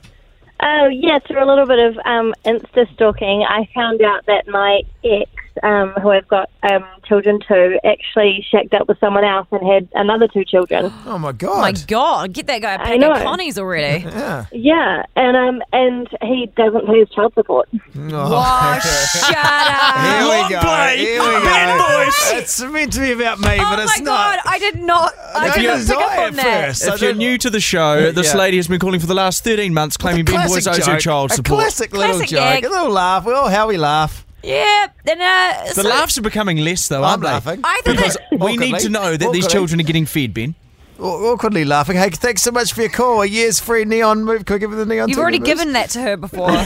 Oh, 0.62 0.88
yeah, 0.88 1.20
through 1.20 1.44
a 1.44 1.48
little 1.48 1.66
bit 1.66 1.80
of 1.80 1.98
um, 2.06 2.34
Insta 2.46 2.92
stalking, 2.94 3.44
I 3.44 3.68
found 3.76 4.02
out 4.02 4.26
that 4.28 4.48
my 4.48 4.82
ex, 5.04 5.30
um, 5.62 5.94
who 6.02 6.10
I've 6.10 6.28
got 6.28 6.50
um, 6.64 6.84
children 7.06 7.40
to, 7.48 7.80
actually 7.86 8.46
shacked 8.50 8.74
up 8.74 8.88
with 8.88 9.00
someone 9.00 9.24
else 9.24 9.48
and 9.52 9.62
had 9.68 9.88
another 9.94 10.28
two 10.28 10.44
children. 10.46 10.92
Oh 11.06 11.18
my 11.20 11.32
god! 11.32 11.50
Oh 11.50 11.54
god. 11.56 11.62
my 11.62 11.72
God. 11.88 12.34
Get 12.34 12.48
that 12.48 12.62
guy 12.62 12.74
I 12.74 12.78
packing 12.78 13.02
know. 13.02 13.14
Connie's 13.22 13.60
already. 13.60 14.04
Yeah. 14.14 14.46
Yeah, 14.52 15.04
and 15.16 15.36
um, 15.38 15.62
and 15.74 16.08
he 16.22 16.52
doesn't 16.56 16.86
pay 16.88 17.00
his 17.00 17.10
child 17.10 17.34
support. 17.36 17.70
Oh, 17.74 18.80
shut 18.82 19.38
up. 19.38 19.96
Here 20.00 20.24
we 20.44 20.50
go. 20.50 20.60
play. 20.62 20.98
Here 20.98 21.20
we 21.20 21.28
go. 21.28 21.78
boys. 21.78 22.42
It's 22.42 22.62
meant 22.64 22.94
to 22.94 23.00
be 23.02 23.12
about 23.12 23.40
me, 23.40 23.50
Oh 23.54 23.58
but 23.58 23.78
my 23.78 23.84
it's 23.84 24.00
God. 24.02 24.06
not. 24.06 24.40
I 24.46 24.60
did 24.60 24.80
not. 24.82 25.14
I 25.36 25.48
No, 25.48 25.54
did 25.54 25.66
not 25.66 25.88
pick 25.88 25.98
up 25.98 26.20
on 26.28 26.36
that. 26.36 26.68
first. 26.68 26.88
If 26.88 27.02
you're 27.02 27.14
new 27.14 27.38
to 27.38 27.50
the 27.50 27.60
show, 27.60 28.12
this 28.12 28.34
Yeah. 28.34 28.40
lady 28.40 28.58
has 28.58 28.68
been 28.68 28.80
calling 28.80 29.00
for 29.00 29.08
the 29.08 29.14
last 29.16 29.44
13 29.44 29.74
months 29.74 29.98
claiming 29.98 30.26
Ben 30.26 30.48
Boyce 30.48 30.66
owes 30.68 30.78
her 30.78 30.94
joke. 30.94 31.00
child 31.00 31.32
a 31.32 31.36
support. 31.36 31.60
classic 31.62 31.92
little 31.94 32.16
Classic 32.18 32.30
joke. 32.30 32.40
gag. 32.40 32.66
A 32.66 32.70
little 32.70 32.90
laugh. 32.92 33.26
Well, 33.26 33.50
how 33.50 33.68
we 33.68 33.78
laugh. 33.78 34.26
Yeah. 34.44 34.88
Then, 35.06 35.22
uh, 35.22 35.66
The 35.74 35.82
so- 35.84 35.90
laughs 35.90 36.18
are 36.18 36.22
becoming 36.22 36.58
less, 36.58 36.88
though, 36.88 37.04
I'm 37.04 37.12
aren't 37.12 37.22
they? 37.24 37.28
laughing. 37.30 37.60
I 37.64 37.82
thought 37.84 37.96
Because 37.96 38.14
that. 38.32 38.40
we 38.40 38.58
need 38.58 38.68
Awkwardly. 38.74 38.80
to 38.82 38.90
know 38.90 39.12
that 39.12 39.20
these 39.20 39.26
Awkwardly. 39.46 39.50
children 39.50 39.80
are 39.80 39.84
getting 39.84 40.06
fed, 40.06 40.34
Ben. 40.34 40.56
Aw- 41.00 41.32
Awkwardly 41.34 41.66
laughing. 41.66 41.98
Hey, 41.98 42.10
thanks 42.12 42.44
so 42.44 42.52
much 42.52 42.72
for 42.74 42.82
your 42.82 42.90
call. 42.90 43.22
A 43.24 43.26
year's 43.26 43.60
free 43.60 43.84
neon 43.84 44.24
move. 44.24 44.46
Can 44.46 44.56
we 44.56 44.60
give 44.60 44.70
her 44.72 44.76
the 44.78 44.86
neon? 44.86 45.10
You've 45.10 45.16
ticket 45.16 45.22
already 45.22 45.40
moves? 45.40 45.50
given 45.50 45.74
that 45.74 45.90
to 45.92 46.02
her 46.02 46.18
before. 46.18 46.52
Your 46.52 46.60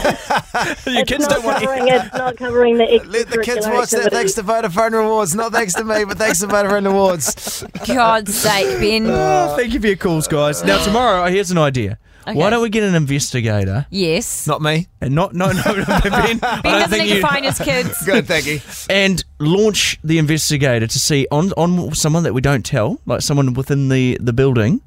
it's 1.00 1.08
kids 1.10 1.20
not 1.20 1.30
don't 1.30 1.44
want 1.44 1.62
covering. 1.64 1.88
It's 1.88 2.12
not 2.14 2.36
covering 2.36 2.76
the 2.78 2.84
Let 3.06 3.30
the 3.30 3.38
kids 3.42 3.66
watch 3.66 3.90
that 3.90 4.12
thanks 4.12 4.34
to 4.34 4.42
Vodafone 4.42 4.92
Rewards. 4.92 5.34
Not 5.34 5.52
thanks 5.52 5.72
to 5.74 5.84
me, 5.84 6.04
but 6.04 6.18
thanks 6.18 6.40
to 6.40 6.46
Vodafone 6.46 6.84
Rewards. 6.86 7.64
God's 7.86 8.34
sake, 8.34 8.78
Ben. 8.80 9.06
Oh, 9.08 9.54
thank 9.56 9.72
you 9.72 9.80
for 9.80 9.86
your 9.86 9.96
calls, 9.96 10.28
guys. 10.28 10.62
Now 10.62 10.82
tomorrow, 10.84 11.28
here's 11.30 11.50
an 11.50 11.58
idea. 11.58 11.98
Okay. 12.28 12.38
Why 12.38 12.50
don't 12.50 12.62
we 12.62 12.68
get 12.68 12.82
an 12.82 12.94
investigator? 12.94 13.86
Yes. 13.90 14.46
Not 14.46 14.60
me. 14.60 14.86
And 15.00 15.14
not 15.14 15.34
no 15.34 15.50
no, 15.50 15.62
no 15.72 15.84
Ben. 16.02 16.38
Ben 16.38 16.62
doesn't 16.62 16.90
think 16.90 17.04
need 17.04 17.08
to 17.10 17.14
you- 17.16 17.22
find 17.22 17.44
his 17.44 17.58
kids. 17.58 18.04
Good, 18.04 18.26
thank 18.26 18.46
you. 18.46 18.60
and 18.90 19.24
launch 19.38 19.98
the 20.04 20.18
investigator 20.18 20.86
to 20.86 20.98
see 20.98 21.26
on 21.30 21.52
on 21.52 21.94
someone 21.94 22.24
that 22.24 22.34
we 22.34 22.40
don't 22.40 22.66
tell, 22.66 23.00
like 23.06 23.22
someone 23.22 23.54
within 23.54 23.88
the 23.88 24.18
the 24.20 24.34
building, 24.34 24.82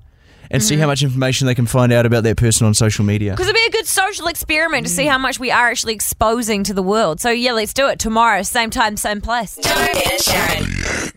and 0.51 0.61
see 0.61 0.75
mm-hmm. 0.75 0.81
how 0.81 0.87
much 0.87 1.01
information 1.01 1.47
they 1.47 1.55
can 1.55 1.65
find 1.65 1.91
out 1.91 2.05
about 2.05 2.23
that 2.23 2.37
person 2.37 2.67
on 2.67 2.73
social 2.73 3.05
media. 3.05 3.31
Because 3.31 3.47
it'd 3.47 3.55
be 3.55 3.65
a 3.65 3.71
good 3.71 3.87
social 3.87 4.27
experiment 4.27 4.85
to 4.85 4.91
see 4.91 5.05
how 5.05 5.17
much 5.17 5.39
we 5.39 5.49
are 5.49 5.69
actually 5.69 5.93
exposing 5.93 6.63
to 6.65 6.73
the 6.73 6.83
world. 6.83 7.21
So, 7.21 7.29
yeah, 7.29 7.53
let's 7.53 7.73
do 7.73 7.87
it 7.87 7.99
tomorrow, 7.99 8.41
same 8.43 8.69
time, 8.69 8.97
same 8.97 9.21
place. 9.21 9.57
Joe 9.63 9.71
and 9.71 10.21
Sharon. 10.21 11.11